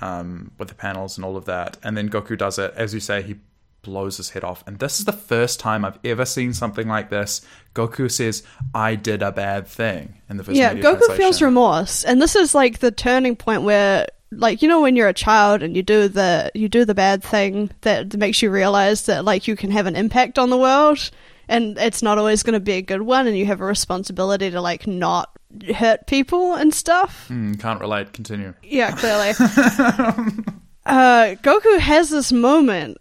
um, 0.00 0.50
with 0.58 0.68
the 0.68 0.74
panels 0.74 1.16
and 1.16 1.24
all 1.24 1.36
of 1.36 1.44
that. 1.44 1.76
And 1.82 1.96
then 1.96 2.08
Goku 2.08 2.36
does 2.38 2.58
it, 2.58 2.72
as 2.76 2.94
you 2.94 3.00
say, 3.00 3.22
he 3.22 3.36
blows 3.82 4.16
his 4.16 4.30
head 4.30 4.44
off. 4.44 4.64
And 4.66 4.78
this 4.78 4.98
is 4.98 5.04
the 5.04 5.12
first 5.12 5.60
time 5.60 5.84
I've 5.84 5.98
ever 6.04 6.24
seen 6.24 6.54
something 6.54 6.88
like 6.88 7.10
this. 7.10 7.42
Goku 7.74 8.10
says, 8.10 8.42
"I 8.74 8.94
did 8.94 9.22
a 9.22 9.32
bad 9.32 9.66
thing." 9.66 10.14
In 10.30 10.36
the 10.36 10.52
yeah, 10.52 10.74
Goku 10.74 11.16
feels 11.16 11.42
remorse, 11.42 12.04
and 12.04 12.22
this 12.22 12.34
is 12.36 12.54
like 12.54 12.78
the 12.78 12.90
turning 12.90 13.36
point 13.36 13.62
where, 13.62 14.06
like, 14.30 14.62
you 14.62 14.68
know, 14.68 14.80
when 14.80 14.96
you're 14.96 15.08
a 15.08 15.14
child 15.14 15.62
and 15.62 15.76
you 15.76 15.82
do 15.82 16.08
the 16.08 16.50
you 16.54 16.68
do 16.68 16.84
the 16.84 16.94
bad 16.94 17.22
thing 17.22 17.70
that 17.82 18.16
makes 18.16 18.40
you 18.40 18.50
realize 18.50 19.06
that 19.06 19.24
like 19.24 19.46
you 19.46 19.56
can 19.56 19.70
have 19.70 19.86
an 19.86 19.96
impact 19.96 20.38
on 20.38 20.50
the 20.50 20.58
world, 20.58 21.10
and 21.48 21.78
it's 21.78 22.02
not 22.02 22.18
always 22.18 22.42
going 22.42 22.54
to 22.54 22.60
be 22.60 22.72
a 22.72 22.82
good 22.82 23.02
one, 23.02 23.26
and 23.26 23.36
you 23.36 23.46
have 23.46 23.60
a 23.60 23.64
responsibility 23.64 24.50
to 24.50 24.60
like 24.60 24.86
not 24.86 25.30
hurt 25.74 26.06
people 26.06 26.54
and 26.54 26.72
stuff. 26.72 27.26
Hmm, 27.28 27.54
can't 27.54 27.80
relate. 27.80 28.12
Continue. 28.12 28.54
Yeah, 28.62 28.92
clearly. 28.92 29.30
uh, 30.86 31.36
Goku 31.42 31.78
has 31.78 32.10
this 32.10 32.32
moment. 32.32 32.98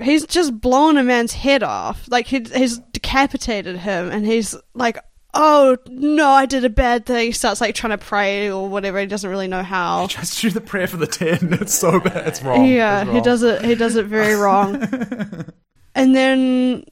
He's 0.00 0.26
just 0.26 0.58
blown 0.60 0.96
a 0.96 1.02
man's 1.02 1.32
head 1.34 1.62
off. 1.62 2.06
Like, 2.10 2.26
he, 2.26 2.40
he's 2.54 2.78
decapitated 2.78 3.76
him, 3.76 4.10
and 4.10 4.24
he's 4.26 4.56
like, 4.74 4.98
oh, 5.34 5.76
no, 5.88 6.30
I 6.30 6.46
did 6.46 6.64
a 6.64 6.70
bad 6.70 7.04
thing. 7.04 7.26
He 7.26 7.32
starts, 7.32 7.60
like, 7.60 7.74
trying 7.74 7.90
to 7.90 7.98
pray 7.98 8.50
or 8.50 8.68
whatever. 8.68 8.98
He 8.98 9.06
doesn't 9.06 9.28
really 9.28 9.48
know 9.48 9.62
how. 9.62 10.06
Just 10.06 10.40
do 10.40 10.50
the 10.50 10.62
prayer 10.62 10.86
for 10.86 10.96
the 10.96 11.06
ten. 11.06 11.52
It's 11.60 11.74
so 11.74 12.00
bad. 12.00 12.26
It's 12.26 12.42
wrong. 12.42 12.64
Yeah, 12.64 13.02
It's 13.02 13.12
he 13.12 13.20
does 13.20 13.42
it. 13.42 13.64
He 13.64 13.74
does 13.74 13.96
it 13.96 14.06
very 14.06 14.34
wrong. 14.34 14.76
and 15.94 16.16
then 16.16 16.84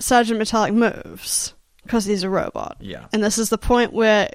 Sergeant 0.00 0.38
Metallic 0.38 0.72
moves 0.74 1.54
because 1.82 2.04
he's 2.04 2.22
a 2.22 2.30
robot. 2.30 2.76
Yeah. 2.80 3.06
And 3.12 3.22
this 3.22 3.38
is 3.38 3.50
the 3.50 3.58
point 3.58 3.92
where 3.92 4.30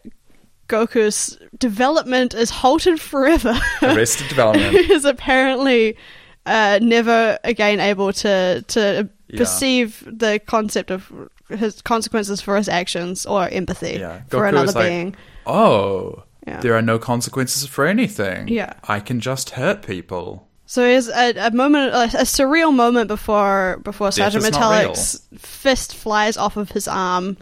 Goku's 0.67 1.37
development 1.57 2.33
is 2.33 2.49
halted 2.49 2.99
forever. 3.01 3.55
Arrested 3.81 4.27
Development. 4.29 4.71
He 4.71 4.93
is 4.93 5.05
apparently 5.05 5.97
uh, 6.45 6.79
never 6.81 7.37
again 7.43 7.79
able 7.79 8.13
to 8.13 8.63
to 8.67 9.09
Yeah. 9.27 9.37
perceive 9.37 10.03
the 10.07 10.39
concept 10.45 10.91
of 10.91 11.11
his 11.49 11.81
consequences 11.81 12.41
for 12.41 12.55
his 12.57 12.69
actions 12.69 13.25
or 13.25 13.47
empathy 13.49 13.97
Yeah. 13.99 14.21
for 14.29 14.41
Goku 14.41 14.49
another 14.49 14.71
like, 14.73 14.87
being. 14.87 15.15
Oh, 15.45 16.23
Yeah. 16.47 16.59
there 16.61 16.75
are 16.75 16.81
no 16.81 16.99
consequences 16.99 17.65
for 17.67 17.85
anything. 17.87 18.47
Yeah. 18.47 18.73
I 18.83 18.99
can 18.99 19.19
just 19.19 19.51
hurt 19.51 19.81
people. 19.81 20.47
So 20.69 20.85
it 20.85 20.91
is 20.91 21.09
a, 21.09 21.47
a 21.47 21.49
moment, 21.49 21.95
a, 21.95 22.03
a 22.03 22.25
surreal 22.25 22.71
moment 22.71 23.07
before 23.07 23.81
before 23.83 24.11
Sergeant 24.11 24.43
Metallic's 24.43 25.19
fist 25.35 25.95
flies 25.95 26.37
off 26.37 26.57
of 26.57 26.69
his 26.69 26.87
arm 26.87 27.37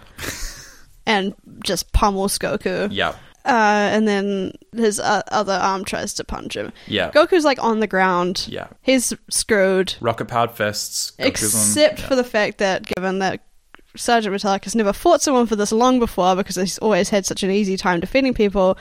and 1.05 1.35
just 1.61 1.91
pummels 1.91 2.37
Goku. 2.37 2.87
Yep. 2.89 3.15
Uh, 3.43 3.89
and 3.91 4.07
then 4.07 4.53
his 4.73 5.01
uh, 5.01 5.23
other 5.29 5.51
arm 5.51 5.83
tries 5.83 6.13
to 6.13 6.23
punch 6.23 6.55
him. 6.55 6.71
Yeah. 6.85 7.11
Goku's 7.11 7.43
like 7.43 7.61
on 7.61 7.81
the 7.81 7.85
ground. 7.87 8.45
Yeah. 8.47 8.67
He's 8.81 9.13
screwed. 9.29 9.95
Rocket 9.99 10.29
powered 10.29 10.51
fists. 10.51 11.11
Goku's 11.19 11.19
on- 11.19 11.27
except 11.27 11.99
yeah. 11.99 12.07
for 12.07 12.15
the 12.15 12.23
fact 12.23 12.59
that 12.59 12.85
given 12.85 13.19
that 13.19 13.41
Sergeant 13.97 14.31
Metallic 14.31 14.63
has 14.63 14.73
never 14.73 14.93
fought 14.93 15.21
someone 15.21 15.47
for 15.47 15.57
this 15.57 15.73
long 15.73 15.99
before 15.99 16.37
because 16.37 16.55
he's 16.55 16.77
always 16.77 17.09
had 17.09 17.25
such 17.25 17.43
an 17.43 17.51
easy 17.51 17.75
time 17.75 17.99
defeating 17.99 18.33
people, 18.33 18.77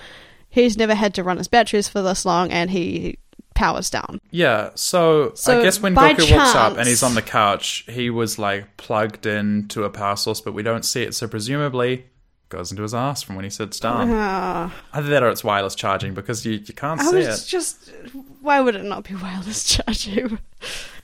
he's 0.48 0.76
never 0.76 0.94
had 0.94 1.14
to 1.14 1.24
run 1.24 1.38
his 1.38 1.48
batteries 1.48 1.88
for 1.88 2.00
this 2.00 2.24
long 2.24 2.52
and 2.52 2.70
he 2.70 3.18
powers 3.56 3.90
down. 3.90 4.20
Yeah, 4.30 4.70
so, 4.76 5.32
So, 5.34 5.58
I 5.58 5.62
guess 5.64 5.80
when 5.80 5.94
Goku 5.96 6.36
walks 6.36 6.54
up 6.54 6.76
and 6.78 6.86
he's 6.86 7.02
on 7.02 7.14
the 7.14 7.22
couch, 7.22 7.84
he 7.88 8.10
was 8.10 8.38
like 8.38 8.76
plugged 8.76 9.26
in 9.26 9.66
to 9.68 9.82
a 9.84 9.90
power 9.90 10.14
source, 10.16 10.40
but 10.40 10.52
we 10.54 10.62
don't 10.62 10.84
see 10.84 11.02
it, 11.02 11.14
so 11.14 11.26
presumably 11.26 12.06
goes 12.48 12.70
into 12.70 12.82
his 12.84 12.94
ass 12.94 13.24
from 13.24 13.34
when 13.34 13.42
he 13.44 13.50
sits 13.50 13.80
down. 13.80 14.08
Uh, 14.08 14.70
Either 14.92 15.08
that 15.08 15.22
or 15.24 15.30
it's 15.30 15.42
wireless 15.42 15.74
charging 15.74 16.14
because 16.14 16.46
you, 16.46 16.52
you 16.52 16.74
can't 16.74 17.00
I 17.00 17.04
see 17.10 17.16
was 17.16 17.42
it. 17.44 17.48
just. 17.48 17.92
Why 18.40 18.60
would 18.60 18.76
it 18.76 18.84
not 18.84 19.02
be 19.02 19.14
wireless 19.22 19.64
charging? 19.64 20.38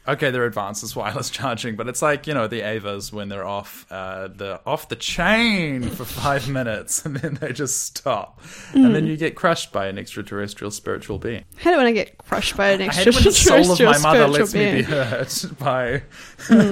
Okay, 0.08 0.32
they're 0.32 0.46
advanced 0.46 0.82
as 0.82 0.96
wireless 0.96 1.30
charging, 1.38 1.76
but 1.76 1.88
it's 1.88 2.02
like, 2.02 2.26
you 2.26 2.34
know, 2.34 2.48
the 2.48 2.60
Evas 2.60 3.12
when 3.12 3.28
they're 3.28 3.46
off 3.46 3.86
uh, 3.90 4.26
the 4.28 4.60
off 4.66 4.88
the 4.88 4.96
chain 4.96 5.82
for 5.90 6.04
five 6.24 6.48
minutes 6.48 7.04
and 7.06 7.16
then 7.16 7.34
they 7.34 7.52
just 7.52 7.84
stop. 7.84 8.40
And 8.72 8.86
Hmm. 8.86 8.92
then 8.94 9.06
you 9.06 9.16
get 9.16 9.36
crushed 9.36 9.70
by 9.72 9.86
an 9.86 9.98
extraterrestrial 9.98 10.72
spiritual 10.72 11.18
being. 11.18 11.44
I 11.64 11.70
it 11.72 11.76
when 11.76 11.86
I 11.86 11.92
get 11.92 12.18
crushed 12.18 12.56
by 12.56 12.70
an 12.70 12.80
hate 12.80 13.06
it 13.06 13.14
when 13.14 13.22
the 13.22 13.30
soul 13.30 13.58
of 13.58 13.60
extraterrestrial 13.80 13.92
my 13.92 14.18
mother 14.28 14.40
spiritual 14.40 14.40
lets 14.40 14.54
me 14.54 14.64
be 14.64 14.72
being. 14.72 14.84
hurt 14.84 15.58
by 15.60 16.02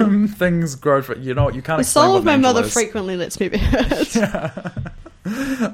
um, 0.03 0.27
things 0.27 0.75
grow. 0.75 1.01
For, 1.01 1.15
you 1.17 1.33
know, 1.33 1.45
what? 1.45 1.55
you 1.55 1.61
can't 1.61 1.77
The 1.77 1.83
soul 1.85 2.17
of 2.17 2.25
my 2.25 2.35
mother 2.35 2.63
is. 2.63 2.73
frequently 2.73 3.15
lets 3.15 3.39
me 3.39 3.47
be 3.47 3.57
hurt. 3.59 4.17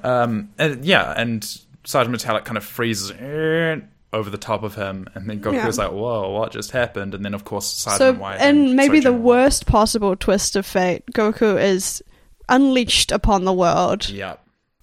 Um, 0.03 0.49
and, 0.59 0.83
yeah, 0.85 1.13
and 1.15 1.43
Sergeant 1.85 2.11
Metallic 2.11 2.45
kind 2.45 2.57
of 2.57 2.63
freezes 2.65 3.11
over 4.13 4.29
the 4.29 4.37
top 4.37 4.63
of 4.63 4.75
him, 4.75 5.07
and 5.15 5.29
then 5.29 5.41
Goku's 5.41 5.77
Yeah. 5.77 5.85
like, 5.85 5.91
"Whoa, 5.93 6.29
what 6.31 6.51
just 6.51 6.71
happened?" 6.71 7.13
And 7.13 7.23
then, 7.25 7.33
of 7.33 7.43
course, 7.43 7.67
So, 7.67 8.13
White 8.13 8.37
and 8.39 8.75
maybe 8.75 8.99
the 9.01 9.11
worst 9.13 9.65
possible 9.65 10.15
twist 10.15 10.55
of 10.55 10.65
fate, 10.65 11.03
Goku 11.13 11.61
is 11.61 12.01
unleashed 12.49 13.11
upon 13.11 13.43
the 13.43 13.51
world 13.53 14.07
Yeah, 14.09 14.35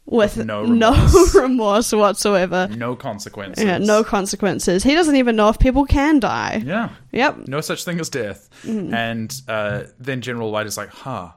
with 0.04 0.36
With 0.36 0.46
no 0.46 0.64
no 0.66 0.90
remorse. 0.92 1.34
remorse 1.34 1.92
whatsoever. 1.92 2.68
no 2.76 2.94
consequences. 2.94 3.64
Yeah, 3.64 3.78
no 3.78 4.04
consequences. 4.04 4.82
He 4.82 4.94
doesn't 4.94 5.16
even 5.16 5.36
know 5.36 5.48
if 5.48 5.58
people 5.58 5.86
can 5.86 6.20
die. 6.20 6.62
Yeah, 6.64 6.90
Yep. 7.12 7.48
no 7.48 7.62
such 7.62 7.84
thing 7.84 8.00
as 8.00 8.10
death. 8.10 8.50
Mm-hmm. 8.64 8.92
And 8.92 9.34
uh, 9.48 9.84
then 9.98 10.20
General 10.20 10.52
White 10.52 10.66
is 10.66 10.76
like, 10.76 10.90
"Huh." 10.90 11.30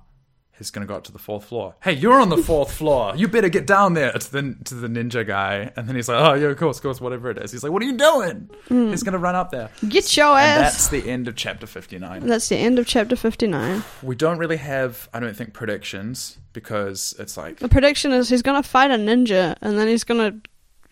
He's 0.58 0.72
gonna 0.72 0.86
go 0.86 0.96
up 0.96 1.04
to 1.06 1.12
the 1.12 1.20
fourth 1.20 1.46
floor. 1.46 1.76
Hey, 1.82 1.94
you're 1.94 2.20
on 2.20 2.30
the 2.30 2.38
fourth 2.38 2.72
floor. 2.74 3.14
You 3.16 3.28
better 3.28 3.50
get 3.50 3.68
down 3.68 3.94
there 3.94 4.12
to 4.12 4.32
the 4.32 4.56
to 4.66 4.76
the 4.76 4.88
ninja 4.88 5.26
guy. 5.26 5.72
And 5.76 5.88
then 5.88 5.96
he's 5.96 6.10
like, 6.10 6.20
"Oh 6.20 6.34
yeah, 6.34 6.48
of 6.48 6.58
course, 6.58 6.78
of 6.78 6.84
course, 6.84 7.00
whatever 7.00 7.30
it 7.30 7.38
is." 7.38 7.52
He's 7.52 7.64
like, 7.64 7.72
"What 7.72 7.82
are 7.82 7.86
you 7.86 7.98
doing?" 7.98 8.50
Mm. 8.70 8.90
He's 8.90 9.04
gonna 9.04 9.18
run 9.18 9.36
up 9.36 9.52
there. 9.52 9.70
Get 9.88 10.16
your 10.18 10.38
And 10.38 10.64
ass. 10.64 10.74
that's 10.74 10.88
the 10.90 11.10
end 11.10 11.28
of 11.28 11.36
chapter 11.36 11.68
fifty 11.68 12.00
nine. 12.00 12.26
That's 12.26 12.50
the 12.50 12.58
end 12.58 12.80
of 12.80 12.88
chapter 12.88 13.16
59. 13.16 13.84
We 14.02 14.16
don't 14.16 14.38
really 14.38 14.58
have, 14.58 15.10
I 15.14 15.20
don't 15.20 15.36
think, 15.36 15.54
predictions 15.54 16.38
because 16.54 17.16
it's 17.20 17.38
like, 17.38 17.60
The 17.60 17.70
prediction 17.70 18.12
is 18.12 18.30
he's 18.30 18.42
going 18.42 18.62
to 18.62 18.68
fight 18.68 18.92
a 18.92 18.96
ninja 18.96 19.56
and 19.62 19.78
then 19.78 19.88
he's 19.88 20.04
going 20.04 20.42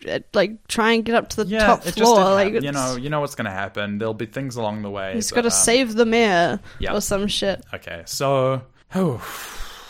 to 0.04 0.22
like 0.34 0.66
try 0.68 0.92
and 0.92 1.04
get 1.04 1.14
up 1.14 1.28
to 1.30 1.44
the 1.44 1.50
yeah, 1.50 1.66
top 1.66 1.82
floor. 1.82 2.20
Like 2.34 2.52
you 2.52 2.72
know, 2.72 2.96
you 2.96 3.08
know 3.08 3.20
what's 3.20 3.34
going 3.34 3.46
to 3.46 3.50
happen. 3.50 3.98
There'll 3.98 4.14
be 4.14 4.26
things 4.26 4.56
along 4.56 4.82
the 4.82 4.90
way. 4.90 5.14
he's 5.14 5.30
got 5.32 5.42
to 5.42 5.48
um, 5.48 5.52
save 5.52 5.94
the 5.94 6.04
mayor 6.04 6.60
yeah. 6.78 6.94
or 6.94 7.00
some 7.00 7.26
shit. 7.26 7.64
Okay, 7.72 8.02
so 8.06 8.62
oh, 8.96 9.22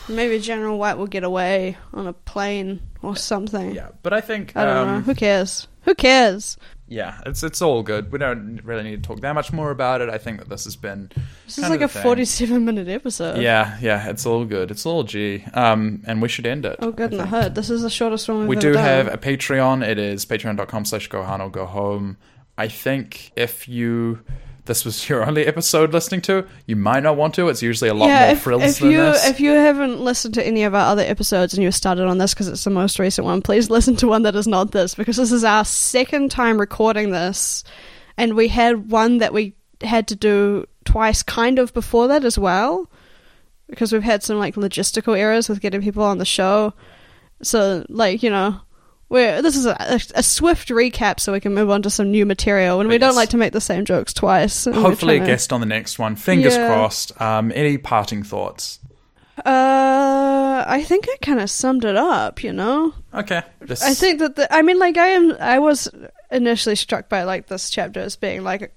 Maybe 0.09 0.39
General 0.39 0.77
White 0.77 0.97
will 0.97 1.07
get 1.07 1.23
away 1.23 1.77
on 1.93 2.07
a 2.07 2.13
plane 2.13 2.79
or 3.01 3.15
something. 3.17 3.75
yeah, 3.75 3.89
but 4.03 4.13
I 4.13 4.21
think 4.21 4.55
I 4.55 4.63
don't 4.65 4.87
know. 4.87 4.93
um, 4.95 5.03
Who 5.03 5.13
cares? 5.15 5.67
Who 5.81 5.95
cares? 5.95 6.57
yeah, 6.89 7.19
it's 7.25 7.43
it's 7.43 7.61
all 7.61 7.83
good. 7.83 8.11
We 8.13 8.19
don't 8.19 8.61
really 8.63 8.83
need 8.83 9.03
to 9.03 9.07
talk 9.07 9.19
that 9.21 9.33
much 9.33 9.51
more 9.51 9.69
about 9.71 9.99
it. 9.99 10.07
I 10.09 10.17
think 10.17 10.39
that 10.39 10.47
this 10.47 10.63
has 10.63 10.77
been 10.77 11.11
This 11.45 11.57
is 11.57 11.69
like 11.69 11.81
a 11.81 11.87
thing. 11.89 12.03
47 12.03 12.63
minute 12.63 12.87
episode. 12.87 13.41
Yeah, 13.41 13.77
yeah, 13.81 14.07
it's 14.09 14.25
all 14.25 14.45
good. 14.45 14.71
It's 14.71 14.85
all 14.85 15.03
G. 15.03 15.43
Um, 15.53 16.01
and 16.07 16.21
we 16.21 16.29
should 16.29 16.45
end 16.45 16.65
it. 16.65 16.77
Oh, 16.79 16.91
good 16.93 17.13
I 17.13 17.17
and 17.23 17.35
I 17.35 17.41
think. 17.43 17.55
This 17.55 17.69
is 17.69 17.81
the 17.81 17.89
shortest 17.89 18.29
one 18.29 18.39
we've 18.39 18.47
We 18.49 18.55
do 18.55 18.71
done. 18.73 18.83
have 18.83 19.07
a 19.13 19.17
Patreon. 19.17 19.85
It 19.85 19.97
is 19.99 20.25
patreon.com 20.25 20.85
slash 20.85 21.09
gohano 21.09 21.51
go 21.51 21.65
home. 21.65 22.15
I 22.57 22.69
think 22.69 23.33
if 23.35 23.67
you 23.67 24.21
this 24.67 24.85
was 24.85 25.09
your 25.09 25.25
only 25.25 25.45
episode 25.45 25.93
listening 25.93 26.21
to, 26.21 26.45
you 26.65 26.75
might 26.75 27.01
not 27.01 27.17
want 27.17 27.33
to. 27.35 27.49
It's 27.49 27.61
usually 27.61 27.89
a 27.89 27.93
lot 27.93 28.07
yeah, 28.07 28.25
more 28.25 28.35
if, 28.35 28.41
frills 28.41 28.63
if 28.63 28.79
than 28.79 28.91
you 28.91 28.97
this. 28.97 29.27
if 29.27 29.39
you 29.39 29.51
haven't 29.51 29.99
listened 29.99 30.35
to 30.35 30.45
any 30.45 30.63
of 30.63 30.75
our 30.75 30.91
other 30.91 31.01
episodes 31.01 31.53
and 31.53 31.63
you 31.63 31.71
started 31.71 32.05
on 32.05 32.17
this 32.17 32.33
because 32.33 32.47
it's 32.47 32.63
the 32.63 32.69
most 32.69 32.99
recent 32.99 33.25
one, 33.25 33.41
please 33.41 33.69
listen 33.69 33.95
to 33.97 34.07
one 34.07 34.23
that 34.23 34.35
is 34.35 34.47
not 34.47 34.71
this 34.71 34.93
because 34.93 35.17
this 35.17 35.31
is 35.31 35.43
our 35.43 35.65
second 35.65 36.29
time 36.29 36.59
recording 36.59 37.11
this, 37.11 37.63
and 38.17 38.35
we 38.35 38.47
had 38.47 38.91
one 38.91 39.17
that 39.17 39.33
we 39.33 39.55
had 39.81 40.07
to 40.09 40.15
do 40.15 40.65
twice, 40.85 41.23
kind 41.23 41.59
of 41.59 41.73
before 41.73 42.07
that 42.09 42.23
as 42.23 42.37
well, 42.37 42.89
because 43.69 43.91
we've 43.91 44.03
had 44.03 44.21
some 44.21 44.37
like 44.37 44.55
logistical 44.55 45.17
errors 45.17 45.49
with 45.49 45.61
getting 45.61 45.81
people 45.81 46.03
on 46.03 46.19
the 46.19 46.25
show. 46.25 46.73
So 47.41 47.85
like 47.89 48.21
you 48.21 48.29
know. 48.29 48.61
We're, 49.09 49.41
this 49.41 49.55
is 49.55 49.65
a, 49.65 49.75
a, 49.79 49.99
a 50.15 50.23
swift 50.23 50.67
recap 50.67 51.19
so 51.21 51.31
we 51.31 51.39
can 51.39 51.53
move 51.53 51.69
on 51.69 51.81
to 51.83 51.89
some 51.89 52.11
new 52.11 52.25
material 52.25 52.81
and 52.81 52.89
we 52.89 52.97
don't 52.97 53.15
like 53.15 53.29
to 53.29 53.37
make 53.37 53.53
the 53.53 53.61
same 53.61 53.85
jokes 53.85 54.13
twice 54.13 54.65
Hopefully, 54.65 55.17
a 55.17 55.19
to- 55.21 55.25
guest 55.25 55.53
on 55.53 55.61
the 55.61 55.65
next 55.65 55.97
one. 55.97 56.15
Fingers 56.17 56.55
Yeah. 56.55 56.67
crossed. 56.67 57.19
Um, 57.21 57.51
any 57.55 57.77
parting 57.77 58.23
thoughts? 58.23 58.79
Uh, 59.45 60.63
I 60.67 60.83
think 60.83 61.05
I 61.09 61.15
kind 61.21 61.39
of 61.39 61.49
summed 61.49 61.85
it 61.85 61.95
up. 61.95 62.43
You 62.43 62.51
know, 62.53 62.93
Okay. 63.13 63.41
Just, 63.65 63.83
I 63.83 63.93
think 63.93 64.19
that 64.19 64.35
the, 64.35 64.53
I 64.53 64.61
mean, 64.61 64.79
like 64.79 64.97
I 64.97 65.07
am. 65.07 65.31
I 65.39 65.59
was 65.59 65.87
initially 66.31 66.75
struck 66.75 67.07
by 67.07 67.23
like 67.23 67.47
this 67.47 67.69
chapter 67.69 67.99
as 68.01 68.15
being 68.15 68.43
like 68.43 68.73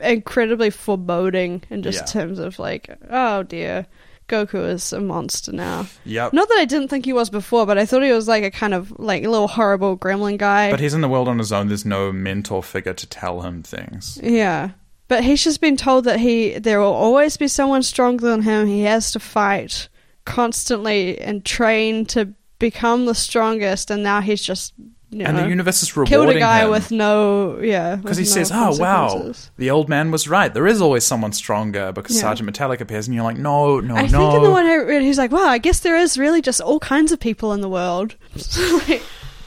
incredibly 0.00 0.70
foreboding 0.70 1.62
in 1.70 1.82
just 1.82 2.00
Yeah. 2.00 2.22
terms 2.22 2.38
of 2.38 2.58
like, 2.58 2.88
oh 3.10 3.42
dear, 3.42 3.86
Goku 4.28 4.66
is 4.68 4.92
a 4.92 5.00
monster 5.00 5.52
now. 5.52 5.86
Yep. 6.04 6.32
Not 6.32 6.48
that 6.48 6.58
I 6.58 6.64
didn't 6.64 6.88
think 6.88 7.04
he 7.04 7.12
was 7.12 7.30
before, 7.30 7.66
but 7.66 7.78
I 7.78 7.86
thought 7.86 8.02
he 8.02 8.12
was 8.12 8.28
like 8.28 8.44
a 8.44 8.50
kind 8.50 8.74
of 8.74 8.92
like 8.98 9.24
a 9.24 9.28
little 9.28 9.48
horrible 9.48 9.96
gremlin 9.96 10.38
guy. 10.38 10.70
But 10.70 10.80
he's 10.80 10.94
in 10.94 11.00
the 11.00 11.08
world 11.08 11.28
on 11.28 11.38
his 11.38 11.52
own. 11.52 11.68
There's 11.68 11.84
no 11.84 12.12
mentor 12.12 12.62
figure 12.62 12.94
to 12.94 13.06
tell 13.06 13.42
him 13.42 13.62
things. 13.62 14.18
Yeah. 14.22 14.70
But 15.08 15.24
he's 15.24 15.44
just 15.44 15.60
been 15.60 15.76
told 15.76 16.04
that 16.04 16.20
he 16.20 16.58
there 16.58 16.80
will 16.80 16.92
always 16.92 17.36
be 17.36 17.48
someone 17.48 17.82
stronger 17.82 18.26
than 18.26 18.42
him. 18.42 18.66
He 18.66 18.82
has 18.82 19.12
to 19.12 19.20
fight 19.20 19.88
constantly 20.24 21.20
and 21.20 21.44
train 21.44 22.06
to 22.06 22.32
become 22.58 23.04
the 23.04 23.14
strongest 23.14 23.90
and 23.90 24.02
now 24.02 24.20
he's 24.20 24.42
just 24.42 24.72
you 25.20 25.26
and 25.26 25.36
know, 25.36 25.42
the 25.44 25.48
universe 25.48 25.82
is 25.82 25.96
rewarding 25.96 26.10
killed 26.10 26.28
a 26.30 26.38
guy 26.38 26.64
him. 26.64 26.70
with 26.70 26.90
no 26.90 27.58
yeah 27.60 27.96
because 27.96 28.16
he 28.16 28.24
no 28.24 28.28
says, 28.30 28.50
"Oh 28.52 28.76
wow, 28.78 29.32
the 29.56 29.70
old 29.70 29.88
man 29.88 30.10
was 30.10 30.28
right. 30.28 30.52
There 30.52 30.66
is 30.66 30.80
always 30.80 31.04
someone 31.04 31.32
stronger." 31.32 31.92
Because 31.92 32.16
Yeah. 32.16 32.22
Sergeant 32.22 32.46
Metallic 32.46 32.80
appears, 32.80 33.06
and 33.06 33.14
you're 33.14 33.24
like, 33.24 33.38
"No, 33.38 33.80
no, 33.80 33.94
I 33.94 34.06
no." 34.06 34.18
I 34.18 34.30
think 34.30 34.34
in 34.34 34.42
the 34.42 34.50
one 34.50 34.66
I 34.66 34.76
read, 34.76 35.02
he's 35.02 35.18
like, 35.18 35.30
"Wow, 35.32 35.46
I 35.46 35.58
guess 35.58 35.80
there 35.80 35.96
is 35.96 36.18
really 36.18 36.42
just 36.42 36.60
all 36.60 36.80
kinds 36.80 37.12
of 37.12 37.20
people 37.20 37.52
in 37.52 37.60
the 37.60 37.68
world." 37.68 38.14
Like, 38.88 39.02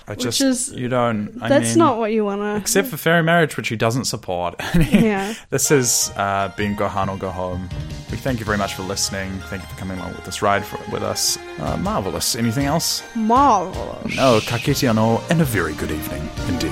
I 0.08 0.12
which 0.12 0.22
just 0.24 0.41
is- 0.41 0.72
you 0.72 0.88
don't. 0.88 1.38
I 1.41 1.49
that's 1.49 1.70
mean, 1.72 1.80
not 1.80 1.97
what 1.97 2.12
you 2.14 2.24
want 2.24 2.41
to. 2.41 2.55
except 2.55 2.88
for 2.88 2.95
fairy 2.97 3.24
marriage, 3.24 3.58
which 3.58 3.68
he 3.68 3.76
doesn't 3.76 4.05
support. 4.05 4.55
Yeah. 4.89 5.34
This 5.49 5.70
has 5.70 6.12
uh, 6.16 6.49
been 6.55 6.76
Gohan 6.78 7.10
or 7.10 7.18
Go 7.18 7.30
Home. 7.30 7.68
We 8.10 8.16
thank 8.18 8.39
you 8.39 8.45
very 8.45 8.58
much 8.58 8.74
for 8.76 8.84
listening. 8.84 9.38
Thank 9.49 9.64
you 9.64 9.68
for 9.68 9.76
coming 9.76 9.99
along 9.99 10.14
with 10.14 10.24
this 10.26 10.41
ride 10.41 10.64
for, 10.66 10.80
with 10.91 11.03
us. 11.03 11.38
Uh, 11.60 11.76
marvelous. 11.78 12.36
Anything 12.36 12.66
else? 12.66 13.03
Marvelous. 13.16 14.16
No, 14.16 14.39
kakiti 14.39 14.93
no, 14.95 15.22
and 15.30 15.41
a 15.41 15.45
very 15.45 15.74
good 15.76 15.91
evening 15.91 16.30
indeed. 16.47 16.72